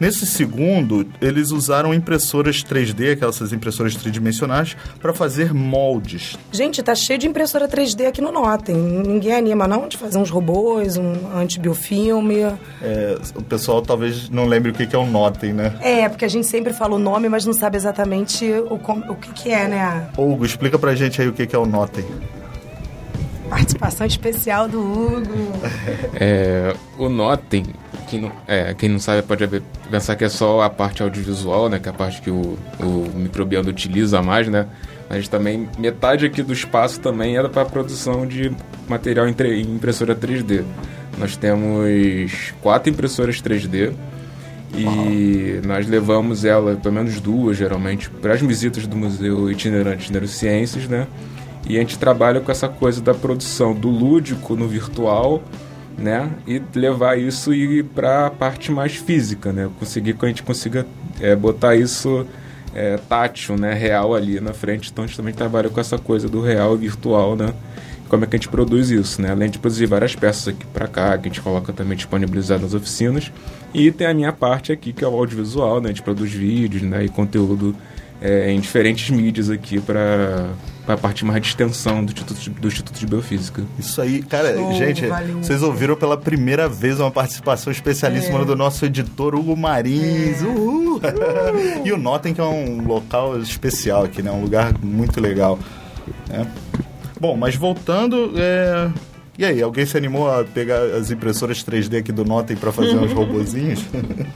Nesse 0.00 0.26
segundo, 0.26 1.06
eles 1.20 1.50
usaram 1.50 1.94
impressoras 1.94 2.64
3D, 2.64 3.12
aquelas 3.12 3.52
impressoras 3.52 3.94
tridimensionais, 3.94 4.76
para 5.00 5.12
fazer 5.12 5.54
moldes. 5.54 6.36
Gente, 6.52 6.82
tá 6.82 6.94
cheio 6.94 7.18
de 7.18 7.26
impressora 7.26 7.68
3D 7.68 8.06
aqui 8.06 8.20
no 8.20 8.32
Notem. 8.32 8.74
Ninguém 8.74 9.34
anima, 9.34 9.66
não, 9.68 9.88
de 9.88 9.96
fazer 9.96 10.18
uns 10.18 10.30
robôs, 10.30 10.96
um 10.96 11.14
antibiofilme. 11.36 12.40
É, 12.82 13.18
o 13.34 13.42
pessoal 13.42 13.82
talvez 13.82 14.28
não 14.28 14.46
lembre 14.46 14.70
o 14.70 14.74
que 14.74 14.94
é 14.94 14.98
o 14.98 15.06
Notem, 15.06 15.52
né? 15.52 15.74
É, 15.80 16.08
porque 16.08 16.24
a 16.24 16.28
gente 16.28 16.46
sempre 16.46 16.72
fala 16.72 16.96
o 16.96 16.98
nome, 16.98 17.28
mas 17.28 17.44
não 17.46 17.52
sabe 17.52 17.76
exatamente 17.76 18.44
o, 18.44 18.74
o 18.74 19.14
que, 19.14 19.32
que 19.32 19.50
é, 19.50 19.68
né? 19.68 20.08
Hugo, 20.16 20.44
explica 20.44 20.78
pra 20.78 20.94
gente 20.94 21.20
aí 21.20 21.28
o 21.28 21.32
que 21.32 21.46
que 21.46 21.54
é 21.54 21.58
o 21.58 21.66
Notem. 21.66 22.04
Participação 23.48 24.06
especial 24.06 24.68
do 24.68 24.80
Hugo. 24.80 25.52
É, 26.14 26.74
o 26.98 27.08
Notem, 27.08 27.64
quem 28.08 28.20
não, 28.20 28.32
é, 28.46 28.74
quem 28.74 28.88
não 28.88 28.98
sabe 28.98 29.22
pode 29.22 29.46
pensar 29.90 30.16
que 30.16 30.24
é 30.24 30.28
só 30.28 30.62
a 30.62 30.70
parte 30.70 31.02
audiovisual, 31.02 31.68
né? 31.68 31.78
Que 31.78 31.88
é 31.88 31.90
a 31.90 31.94
parte 31.94 32.22
que 32.22 32.30
o, 32.30 32.56
o 32.80 33.10
microbiano 33.14 33.68
utiliza 33.68 34.22
mais, 34.22 34.48
né? 34.48 34.66
Mas 35.08 35.28
também 35.28 35.68
metade 35.78 36.24
aqui 36.26 36.42
do 36.42 36.52
espaço 36.52 37.00
também 37.00 37.36
era 37.36 37.48
para 37.48 37.64
produção 37.64 38.26
de 38.26 38.50
material 38.88 39.28
em, 39.28 39.34
em 39.34 39.74
impressora 39.74 40.14
3D. 40.14 40.64
Nós 41.18 41.36
temos 41.36 42.52
quatro 42.60 42.90
impressoras 42.90 43.40
3D 43.40 43.92
e 44.76 45.60
nós 45.64 45.86
levamos 45.86 46.44
ela, 46.44 46.74
pelo 46.76 46.94
menos 46.94 47.20
duas 47.20 47.56
geralmente, 47.56 48.10
para 48.10 48.34
as 48.34 48.40
visitas 48.40 48.86
do 48.86 48.96
Museu 48.96 49.50
Itinerante 49.50 50.06
de 50.06 50.12
Neurociências, 50.12 50.88
né? 50.88 51.06
E 51.66 51.76
a 51.76 51.80
gente 51.80 51.98
trabalha 51.98 52.40
com 52.40 52.52
essa 52.52 52.68
coisa 52.68 53.00
da 53.00 53.14
produção 53.14 53.74
do 53.74 53.88
lúdico 53.88 54.54
no 54.54 54.68
virtual, 54.68 55.42
né? 55.96 56.30
E 56.46 56.60
levar 56.74 57.18
isso 57.18 57.50
para 57.94 58.26
a 58.26 58.30
parte 58.30 58.70
mais 58.70 58.96
física, 58.96 59.52
né? 59.52 59.70
Conseguir 59.78 60.14
que 60.14 60.24
a 60.24 60.28
gente 60.28 60.42
consiga 60.42 60.86
é, 61.20 61.34
botar 61.34 61.74
isso 61.74 62.26
é, 62.74 62.98
tátil, 63.08 63.56
né? 63.56 63.72
Real 63.72 64.14
ali 64.14 64.40
na 64.40 64.52
frente. 64.52 64.90
Então 64.90 65.04
a 65.04 65.06
gente 65.06 65.16
também 65.16 65.32
trabalha 65.32 65.70
com 65.70 65.80
essa 65.80 65.96
coisa 65.96 66.28
do 66.28 66.42
real 66.42 66.74
e 66.74 66.78
virtual, 66.78 67.34
né? 67.34 67.54
Como 68.08 68.22
é 68.24 68.26
que 68.26 68.36
a 68.36 68.38
gente 68.38 68.48
produz 68.48 68.90
isso, 68.90 69.22
né? 69.22 69.30
Além 69.30 69.48
de 69.48 69.58
produzir 69.58 69.86
várias 69.86 70.14
peças 70.14 70.48
aqui 70.48 70.66
para 70.66 70.86
cá, 70.86 71.16
que 71.16 71.28
a 71.28 71.30
gente 71.30 71.40
coloca 71.40 71.72
também 71.72 71.96
disponibilizado 71.96 72.62
nas 72.62 72.74
oficinas. 72.74 73.32
E 73.72 73.90
tem 73.90 74.06
a 74.06 74.14
minha 74.14 74.32
parte 74.32 74.70
aqui, 74.70 74.92
que 74.92 75.02
é 75.02 75.08
o 75.08 75.14
audiovisual, 75.14 75.80
né? 75.80 75.86
A 75.86 75.88
gente 75.88 76.02
produz 76.02 76.30
vídeos, 76.30 76.82
né? 76.82 77.04
E 77.04 77.08
conteúdo 77.08 77.74
é, 78.24 78.50
em 78.50 78.58
diferentes 78.58 79.10
mídias 79.10 79.50
aqui 79.50 79.78
para 79.78 80.48
a 80.88 80.96
parte 80.96 81.26
mais 81.26 81.42
de 81.42 81.48
extensão 81.48 82.02
do 82.02 82.10
Instituto 82.10 82.40
de, 82.40 82.50
do 82.50 82.68
Instituto 82.68 82.98
de 82.98 83.06
Biofísica. 83.06 83.62
Isso 83.78 84.00
aí, 84.00 84.22
cara, 84.22 84.54
Show, 84.54 84.72
gente, 84.72 85.06
valeu. 85.06 85.42
vocês 85.42 85.62
ouviram 85.62 85.94
pela 85.94 86.16
primeira 86.16 86.66
vez 86.66 86.98
uma 86.98 87.10
participação 87.10 87.70
especialíssima 87.70 88.42
do 88.42 88.56
nosso 88.56 88.86
editor 88.86 89.34
Hugo 89.34 89.54
Marins. 89.54 90.40
Uhul! 90.40 91.02
e 91.84 91.92
o 91.92 91.98
Notem 91.98 92.32
que 92.32 92.40
é 92.40 92.44
um 92.44 92.86
local 92.86 93.38
especial 93.38 94.04
aqui, 94.04 94.22
né? 94.22 94.30
Um 94.30 94.40
lugar 94.40 94.72
muito 94.82 95.20
legal. 95.20 95.58
né? 96.26 96.50
Bom, 97.20 97.36
mas 97.36 97.54
voltando, 97.56 98.32
é... 98.38 98.90
e 99.36 99.44
aí, 99.44 99.60
alguém 99.62 99.84
se 99.84 99.96
animou 99.96 100.30
a 100.30 100.44
pegar 100.44 100.80
as 100.96 101.10
impressoras 101.10 101.64
3D 101.64 101.98
aqui 101.98 102.12
do 102.12 102.24
Notem 102.24 102.56
para 102.56 102.70
fazer 102.70 102.96
uns 102.96 103.10
robozinhos? 103.14 103.84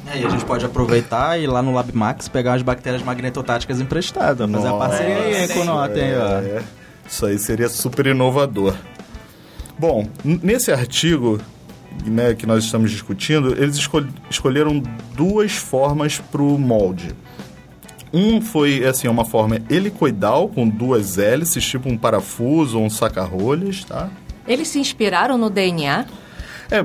Aí 0.07 0.25
a 0.25 0.29
gente 0.29 0.45
pode 0.45 0.65
aproveitar 0.65 1.39
e 1.39 1.45
ir 1.45 1.47
lá 1.47 1.63
no 1.63 1.73
LabMax 1.73 2.29
pegar 2.29 2.53
umas 2.53 2.63
bactérias 2.63 3.03
magnetotáticas 3.03 3.81
emprestadas. 3.81 4.51
Fazer 4.51 4.67
a 4.67 4.71
Nossa. 4.71 4.89
parceria 4.89 5.37
aí 5.39 5.49
com 5.49 5.61
o 5.61 5.65
Notem, 5.65 6.17
ó. 6.17 6.39
É, 6.41 6.63
isso 7.09 7.27
aí 7.27 7.39
seria 7.39 7.69
super 7.69 8.07
inovador. 8.07 8.75
Bom, 9.79 10.09
nesse 10.25 10.73
artigo 10.73 11.41
né, 12.05 12.35
que 12.35 12.45
nós 12.47 12.65
estamos 12.65 12.91
discutindo, 12.91 13.53
eles 13.61 13.77
escol- 13.77 14.05
escolheram 14.29 14.83
duas 15.15 15.53
formas 15.53 16.19
para 16.19 16.43
o 16.43 16.59
molde. 16.59 17.15
Um 18.13 18.41
foi 18.41 18.85
assim 18.87 19.07
uma 19.07 19.25
forma 19.25 19.59
helicoidal 19.71 20.49
com 20.49 20.67
duas 20.69 21.19
hélices, 21.19 21.65
tipo 21.65 21.89
um 21.89 21.97
parafuso 21.97 22.79
ou 22.79 22.85
um 22.87 22.91
saca-rolhas, 22.91 23.85
tá? 23.85 24.09
Eles 24.49 24.69
se 24.69 24.79
inspiraram 24.81 25.37
no 25.39 25.51
DNA? 25.51 26.07
É, 26.71 26.85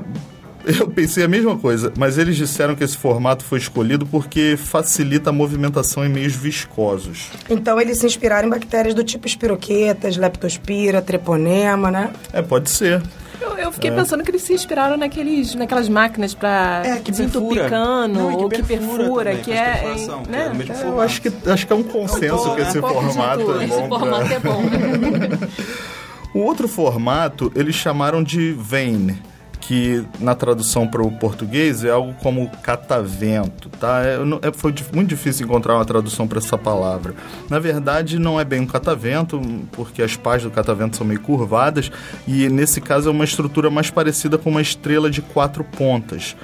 eu 0.66 0.88
pensei 0.88 1.24
a 1.24 1.28
mesma 1.28 1.56
coisa, 1.58 1.92
mas 1.98 2.16
eles 2.18 2.36
disseram 2.36 2.74
que 2.74 2.84
esse 2.84 2.96
formato 2.96 3.42
foi 3.44 3.58
escolhido 3.58 4.06
porque 4.06 4.56
facilita 4.56 5.30
a 5.30 5.32
movimentação 5.32 6.04
em 6.04 6.08
meios 6.08 6.34
viscosos. 6.34 7.28
Então, 7.50 7.80
eles 7.80 7.98
se 7.98 8.06
inspiraram 8.06 8.46
em 8.48 8.50
bactérias 8.50 8.94
do 8.94 9.02
tipo 9.02 9.26
espiroquetas, 9.26 10.16
leptospira, 10.16 11.02
treponema, 11.02 11.90
né? 11.90 12.12
É, 12.32 12.40
pode 12.42 12.70
ser. 12.70 13.02
Eu, 13.40 13.58
eu 13.58 13.72
fiquei 13.72 13.90
pensando 13.90 14.22
que 14.24 14.30
eles 14.30 14.40
se 14.42 14.54
inspiraram 14.54 14.96
naqueles, 14.96 15.54
naquelas 15.54 15.86
máquinas 15.88 16.32
pra 16.32 16.82
É, 16.84 16.96
que 16.98 17.10
desentupir 17.10 17.68
cano, 17.68 18.30
Não, 18.30 18.32
ou 18.38 18.48
que 18.48 18.62
perfura 18.62 19.30
também, 19.32 19.42
que 19.42 19.52
é... 19.52 19.56
é 19.56 20.30
né? 20.30 20.52
É, 20.56 20.62
eu 20.72 20.74
formato. 20.76 21.00
acho 21.02 21.20
que, 21.20 21.32
acho 21.50 21.66
que 21.66 21.72
é 21.72 21.76
um 21.76 21.82
consenso 21.82 22.36
bom, 22.44 22.54
que 22.54 22.62
esse 22.62 22.80
formato 22.80 23.44
tudo. 23.44 23.60
é 23.60 23.64
Esse 23.64 23.74
bom 23.76 23.88
pra- 23.88 23.98
formato 23.98 24.32
é 24.32 24.38
bom. 24.38 24.62
O 26.34 26.40
outro 26.40 26.66
formato 26.66 27.52
eles 27.54 27.76
chamaram 27.76 28.22
de 28.22 28.52
vein, 28.52 29.16
que 29.60 30.04
na 30.20 30.34
tradução 30.34 30.86
para 30.86 31.00
o 31.02 31.10
português 31.10 31.84
é 31.84 31.90
algo 31.90 32.12
como 32.14 32.50
catavento, 32.62 33.68
tá? 33.70 34.02
É, 34.04 34.18
é- 34.48 34.52
foi 34.52 34.74
muito 34.92 35.08
difícil 35.08 35.46
encontrar 35.46 35.76
uma 35.76 35.84
tradução 35.84 36.26
para 36.26 36.38
essa 36.38 36.58
palavra. 36.58 37.14
Na 37.48 37.58
verdade, 37.58 38.18
não 38.18 38.38
é 38.38 38.44
bem 38.44 38.60
um 38.60 38.66
catavento, 38.66 39.40
porque 39.72 40.02
as 40.02 40.16
pás 40.16 40.42
do 40.42 40.50
catavento 40.50 40.96
são 40.96 41.06
meio 41.06 41.20
curvadas, 41.20 41.90
e 42.26 42.48
nesse 42.48 42.80
caso 42.80 43.08
é 43.08 43.12
uma 43.12 43.24
estrutura 43.24 43.70
mais 43.70 43.88
parecida 43.88 44.36
com 44.36 44.50
uma 44.50 44.60
estrela 44.60 45.08
de 45.08 45.22
quatro 45.22 45.62
pontas, 45.64 46.36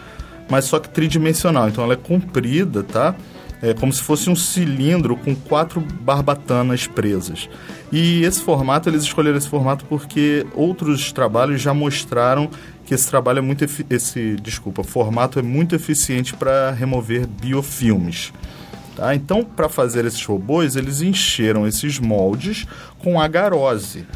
mas 0.48 0.64
só 0.64 0.78
que 0.78 0.88
tridimensional. 0.88 1.68
Então 1.68 1.84
ela 1.84 1.94
é 1.94 1.96
comprida, 1.96 2.82
tá? 2.82 3.14
É 3.62 3.74
como 3.74 3.92
se 3.92 4.02
fosse 4.02 4.30
um 4.30 4.36
cilindro 4.36 5.16
com 5.16 5.34
quatro 5.34 5.80
barbatanas 5.80 6.86
presas. 6.86 7.48
E 7.92 8.22
esse 8.22 8.40
formato, 8.40 8.88
eles 8.88 9.02
escolheram 9.02 9.36
esse 9.36 9.48
formato 9.48 9.84
porque 9.84 10.46
outros 10.54 11.12
trabalhos 11.12 11.60
já 11.60 11.74
mostraram 11.74 12.48
que 12.86 12.94
esse 12.94 13.08
trabalho 13.08 13.38
é 13.38 13.42
muito 13.42 13.64
esse, 13.90 14.36
desculpa, 14.36 14.82
formato 14.82 15.38
é 15.38 15.42
muito 15.42 15.74
eficiente 15.74 16.34
para 16.34 16.70
remover 16.70 17.26
biofilmes. 17.26 18.32
Tá? 18.96 19.14
Então, 19.14 19.44
para 19.44 19.68
fazer 19.68 20.04
esses 20.04 20.24
robôs, 20.24 20.74
eles 20.74 21.02
encheram 21.02 21.66
esses 21.66 21.98
moldes 21.98 22.66
com 22.98 23.20
agarose. 23.20 24.06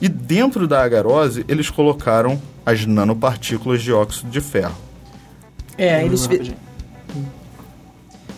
E 0.00 0.08
dentro 0.08 0.68
da 0.68 0.82
agarose, 0.82 1.44
eles 1.48 1.70
colocaram 1.70 2.40
as 2.64 2.84
nanopartículas 2.84 3.82
de 3.82 3.92
óxido 3.92 4.30
de 4.30 4.40
ferro. 4.40 4.76
É, 5.78 6.04
eles. 6.04 6.28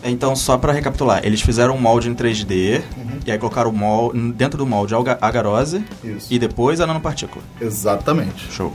Então, 0.09 0.35
só 0.35 0.57
pra 0.57 0.73
recapitular, 0.73 1.21
eles 1.25 1.40
fizeram 1.40 1.75
um 1.75 1.81
molde 1.81 2.09
em 2.09 2.14
3D, 2.14 2.83
e 3.27 3.31
aí 3.31 3.38
colocaram 3.38 3.71
o 3.71 3.73
molde, 3.73 4.33
dentro 4.33 4.59
do 4.59 4.66
molde 4.66 4.94
a 4.94 4.99
agarose 5.21 5.85
Isso. 6.03 6.33
e 6.33 6.38
depois 6.38 6.81
a 6.81 6.87
nanopartícula. 6.87 7.44
Exatamente. 7.61 8.51
Show. 8.51 8.73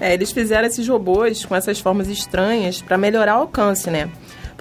É, 0.00 0.12
eles 0.14 0.32
fizeram 0.32 0.66
esses 0.66 0.86
robôs 0.88 1.44
com 1.44 1.54
essas 1.54 1.78
formas 1.78 2.08
estranhas 2.08 2.82
para 2.82 2.98
melhorar 2.98 3.38
o 3.38 3.42
alcance, 3.42 3.88
né? 3.90 4.08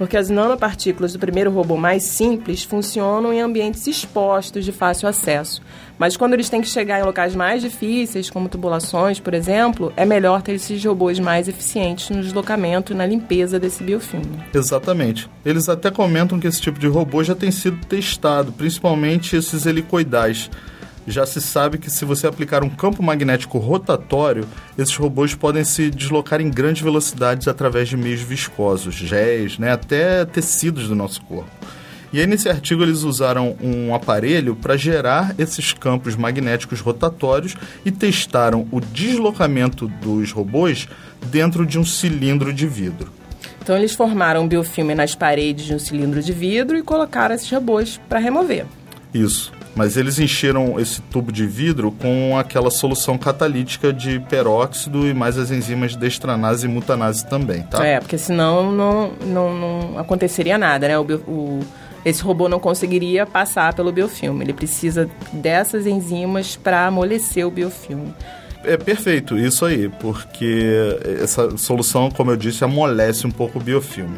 Porque 0.02 0.18
as 0.18 0.32
nanopartículas 0.32 1.14
do 1.14 1.20
primeiro 1.20 1.52
robô 1.52 1.78
mais 1.78 2.06
simples 2.06 2.64
funcionam 2.64 3.32
em 3.32 3.40
ambientes 3.40 3.86
expostos 3.86 4.66
de 4.66 4.72
fácil 4.72 5.08
acesso. 5.08 5.62
Mas 5.96 6.18
quando 6.18 6.34
eles 6.34 6.50
têm 6.50 6.60
que 6.60 6.68
chegar 6.68 7.00
em 7.00 7.04
locais 7.04 7.36
mais 7.36 7.62
difíceis, 7.62 8.28
como 8.28 8.50
tubulações, 8.50 9.20
por 9.20 9.36
exemplo, 9.36 9.94
é 9.96 10.04
melhor 10.04 10.42
ter 10.42 10.54
esses 10.54 10.84
robôs 10.84 11.20
mais 11.20 11.48
eficientes 11.48 12.10
no 12.10 12.24
deslocamento 12.24 12.94
e 12.94 12.96
na 12.96 13.06
limpeza 13.06 13.60
desse 13.60 13.84
biofilme. 13.84 14.40
Exatamente. 14.52 15.30
Eles 15.46 15.70
até 15.70 15.92
comentam 15.92 16.40
que 16.40 16.48
esse 16.48 16.60
tipo 16.60 16.80
de 16.80 16.88
robô 16.88 17.24
já 17.24 17.36
tem 17.36 17.52
sido 17.52 17.78
testado, 17.86 18.52
principalmente 18.52 19.36
esses 19.36 19.68
helicoidais. 19.68 20.50
Já 21.08 21.26
se 21.26 21.42
sabe 21.42 21.78
que 21.78 21.90
se 21.90 22.06
você 22.06 22.28
aplicar 22.28 22.64
um 22.64 22.70
campo 22.70 23.02
magnético 23.02 23.58
rotatório, 23.58 24.48
esses 24.78 24.96
robôs 24.96 25.34
podem 25.34 25.64
se 25.64 25.90
deslocar 25.90 26.40
em 26.40 26.50
grandes 26.50 26.82
velocidades 26.82 27.48
através 27.48 27.90
de 27.90 27.98
meios 27.98 28.22
viscosos, 28.22 28.94
géis, 28.94 29.58
né, 29.58 29.72
até 29.72 30.26
tecidos 30.26 30.88
do 30.88 30.96
nosso 30.96 31.22
corpo. 31.24 31.50
E 32.14 32.20
aí 32.20 32.28
nesse 32.28 32.50
artigo 32.50 32.84
eles 32.84 33.04
usaram 33.04 33.56
um 33.62 33.96
aparelho 33.96 34.54
para 34.54 34.76
gerar 34.76 35.34
esses 35.40 35.72
campos 35.72 36.16
magnéticos 36.16 36.82
rotatórios 36.82 37.56
e 37.86 37.92
testaram 37.92 38.68
o 38.70 38.82
deslocamento 38.82 39.88
dos 39.88 40.32
robôs 40.32 40.90
dentro 41.28 41.66
de 41.66 41.80
um 41.80 41.86
cilindro 41.86 42.54
de 42.54 42.68
vidro. 42.68 43.12
Então 43.62 43.78
eles 43.78 43.94
formaram 43.94 44.44
um 44.44 44.48
biofilme 44.48 44.94
nas 44.94 45.16
paredes 45.16 45.66
de 45.66 45.74
um 45.74 45.80
cilindro 45.80 46.22
de 46.22 46.34
vidro 46.34 46.78
e 46.78 46.84
colocaram 46.84 47.34
esses 47.34 47.50
robôs 47.50 48.00
para 48.10 48.20
remover. 48.20 48.66
Isso. 49.14 49.54
Mas 49.76 49.96
eles 49.96 50.20
encheram 50.20 50.78
esse 50.80 51.02
tubo 51.04 51.32
de 51.32 51.46
vidro 51.48 51.92
com 51.94 52.38
aquela 52.38 52.70
solução 52.70 53.18
catalítica 53.18 53.94
de 53.94 54.20
peróxido 54.20 55.08
e 55.08 55.14
mais 55.14 55.38
as 55.38 55.50
enzimas 55.50 55.96
dextranase 55.96 56.66
e 56.66 56.70
mutanase 56.70 57.26
também, 57.26 57.62
tá? 57.64 57.86
É, 57.86 58.00
porque 58.00 58.18
senão 58.18 58.70
não, 58.72 59.12
não, 59.26 59.54
não 59.58 60.00
aconteceria 60.00 60.58
nada, 60.58 60.88
né? 60.90 61.00
O, 61.00 61.04
o- 61.28 61.60
esse 62.04 62.22
robô 62.24 62.50
não 62.50 62.60
conseguiria 62.60 63.26
passar 63.26 63.74
pelo 63.74 63.92
biofilme. 63.92 64.44
Ele 64.44 64.54
precisa 64.54 65.08
dessas 65.32 65.86
enzimas 65.86 66.56
para 66.58 66.88
amolecer 66.88 67.46
o 67.48 67.52
biofilme. 67.52 68.14
É 68.64 68.76
perfeito, 68.76 69.38
isso 69.38 69.64
aí, 69.66 69.88
porque 70.00 70.98
essa 71.24 71.58
solução, 71.58 72.12
como 72.12 72.30
eu 72.32 72.36
disse, 72.36 72.64
amolece 72.64 73.26
um 73.26 73.32
pouco 73.32 73.58
o 73.60 73.62
biofilme. 73.62 74.18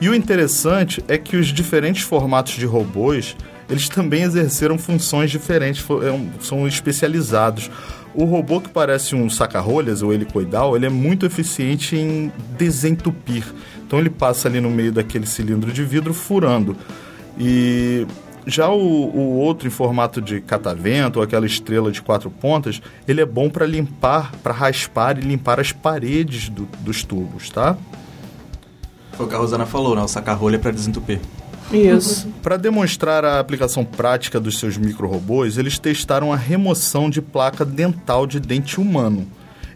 E 0.00 0.08
o 0.08 0.14
interessante 0.14 1.02
é 1.08 1.16
que 1.18 1.36
os 1.36 1.48
diferentes 1.48 2.02
formatos 2.02 2.52
de 2.54 2.66
robôs, 2.66 3.36
eles 3.70 3.88
também 3.88 4.22
exerceram 4.22 4.76
funções 4.76 5.30
diferentes, 5.30 5.84
é 6.02 6.44
são 6.44 6.66
especializados. 6.66 7.70
O 8.12 8.24
robô 8.24 8.60
que 8.60 8.68
parece 8.68 9.14
um 9.14 9.30
saca-rolhas, 9.30 10.02
o 10.02 10.12
helicoidal, 10.12 10.74
ele 10.76 10.86
é 10.86 10.88
muito 10.90 11.24
eficiente 11.24 11.94
em 11.96 12.32
desentupir. 12.58 13.44
Então 13.86 13.98
ele 14.00 14.10
passa 14.10 14.48
ali 14.48 14.60
no 14.60 14.68
meio 14.70 14.90
daquele 14.90 15.26
cilindro 15.26 15.72
de 15.72 15.84
vidro 15.84 16.12
furando. 16.12 16.76
E 17.38 18.04
já 18.46 18.68
o, 18.68 18.76
o 18.78 19.36
outro 19.38 19.68
em 19.68 19.70
formato 19.70 20.20
de 20.20 20.40
catavento, 20.40 21.20
ou 21.20 21.24
aquela 21.24 21.46
estrela 21.46 21.92
de 21.92 22.02
quatro 22.02 22.30
pontas, 22.30 22.82
ele 23.06 23.20
é 23.20 23.26
bom 23.26 23.48
para 23.48 23.64
limpar, 23.64 24.32
para 24.42 24.52
raspar 24.52 25.16
e 25.16 25.20
limpar 25.20 25.60
as 25.60 25.70
paredes 25.70 26.48
do- 26.48 26.68
dos 26.80 27.04
tubos, 27.04 27.48
tá? 27.50 27.76
Foi 29.12 29.26
o 29.26 29.28
que 29.28 29.34
a 29.34 29.38
Rosana 29.38 29.66
falou, 29.66 29.94
né? 29.94 30.02
O 30.02 30.08
saca-rolha 30.08 30.58
para 30.58 30.72
desentupir. 30.72 31.20
Isso. 31.72 32.28
Para 32.42 32.56
demonstrar 32.56 33.24
a 33.24 33.38
aplicação 33.38 33.84
prática 33.84 34.40
dos 34.40 34.58
seus 34.58 34.76
micro-robôs, 34.76 35.56
eles 35.56 35.78
testaram 35.78 36.32
a 36.32 36.36
remoção 36.36 37.08
de 37.08 37.22
placa 37.22 37.64
dental 37.64 38.26
de 38.26 38.40
dente 38.40 38.80
humano. 38.80 39.26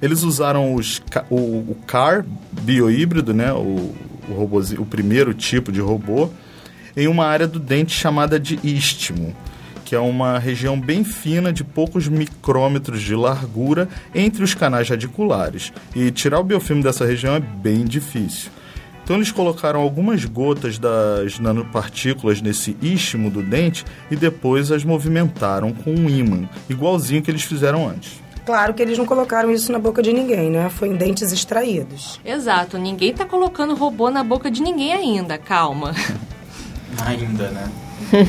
Eles 0.02 0.22
usaram 0.22 0.74
os, 0.74 1.00
o, 1.30 1.36
o 1.36 1.76
CAR 1.86 2.26
biohíbrido, 2.52 3.32
né, 3.32 3.52
o, 3.52 3.94
o, 4.28 4.60
o 4.78 4.86
primeiro 4.86 5.32
tipo 5.32 5.70
de 5.70 5.80
robô, 5.80 6.28
em 6.96 7.06
uma 7.06 7.26
área 7.26 7.46
do 7.46 7.58
dente 7.58 7.92
chamada 7.92 8.38
de 8.38 8.58
istmo, 8.62 9.34
que 9.84 9.94
é 9.94 9.98
uma 9.98 10.38
região 10.38 10.80
bem 10.80 11.04
fina 11.04 11.52
de 11.52 11.62
poucos 11.62 12.08
micrômetros 12.08 13.02
de 13.02 13.14
largura 13.14 13.88
entre 14.14 14.42
os 14.42 14.52
canais 14.52 14.88
radiculares. 14.88 15.72
E 15.94 16.10
tirar 16.10 16.40
o 16.40 16.44
biofilme 16.44 16.82
dessa 16.82 17.04
região 17.04 17.34
é 17.34 17.40
bem 17.40 17.84
difícil. 17.84 18.50
Então 19.04 19.16
eles 19.16 19.30
colocaram 19.30 19.80
algumas 19.80 20.24
gotas 20.24 20.78
das 20.78 21.38
nanopartículas 21.38 22.40
nesse 22.40 22.74
istmo 22.80 23.30
do 23.30 23.42
dente 23.42 23.84
e 24.10 24.16
depois 24.16 24.72
as 24.72 24.82
movimentaram 24.82 25.72
com 25.72 25.90
um 25.90 26.08
ímã, 26.08 26.48
igualzinho 26.70 27.22
que 27.22 27.30
eles 27.30 27.42
fizeram 27.42 27.86
antes. 27.86 28.24
Claro 28.46 28.72
que 28.72 28.82
eles 28.82 28.96
não 28.96 29.06
colocaram 29.06 29.50
isso 29.50 29.70
na 29.70 29.78
boca 29.78 30.02
de 30.02 30.12
ninguém, 30.12 30.50
né? 30.50 30.68
Foi 30.70 30.88
em 30.88 30.96
dentes 30.96 31.32
extraídos. 31.32 32.18
Exato, 32.24 32.78
ninguém 32.78 33.12
tá 33.12 33.24
colocando 33.24 33.74
robô 33.74 34.10
na 34.10 34.24
boca 34.24 34.50
de 34.50 34.62
ninguém 34.62 34.92
ainda, 34.92 35.38
calma. 35.38 35.94
Ainda, 37.04 37.50
né? 37.50 37.70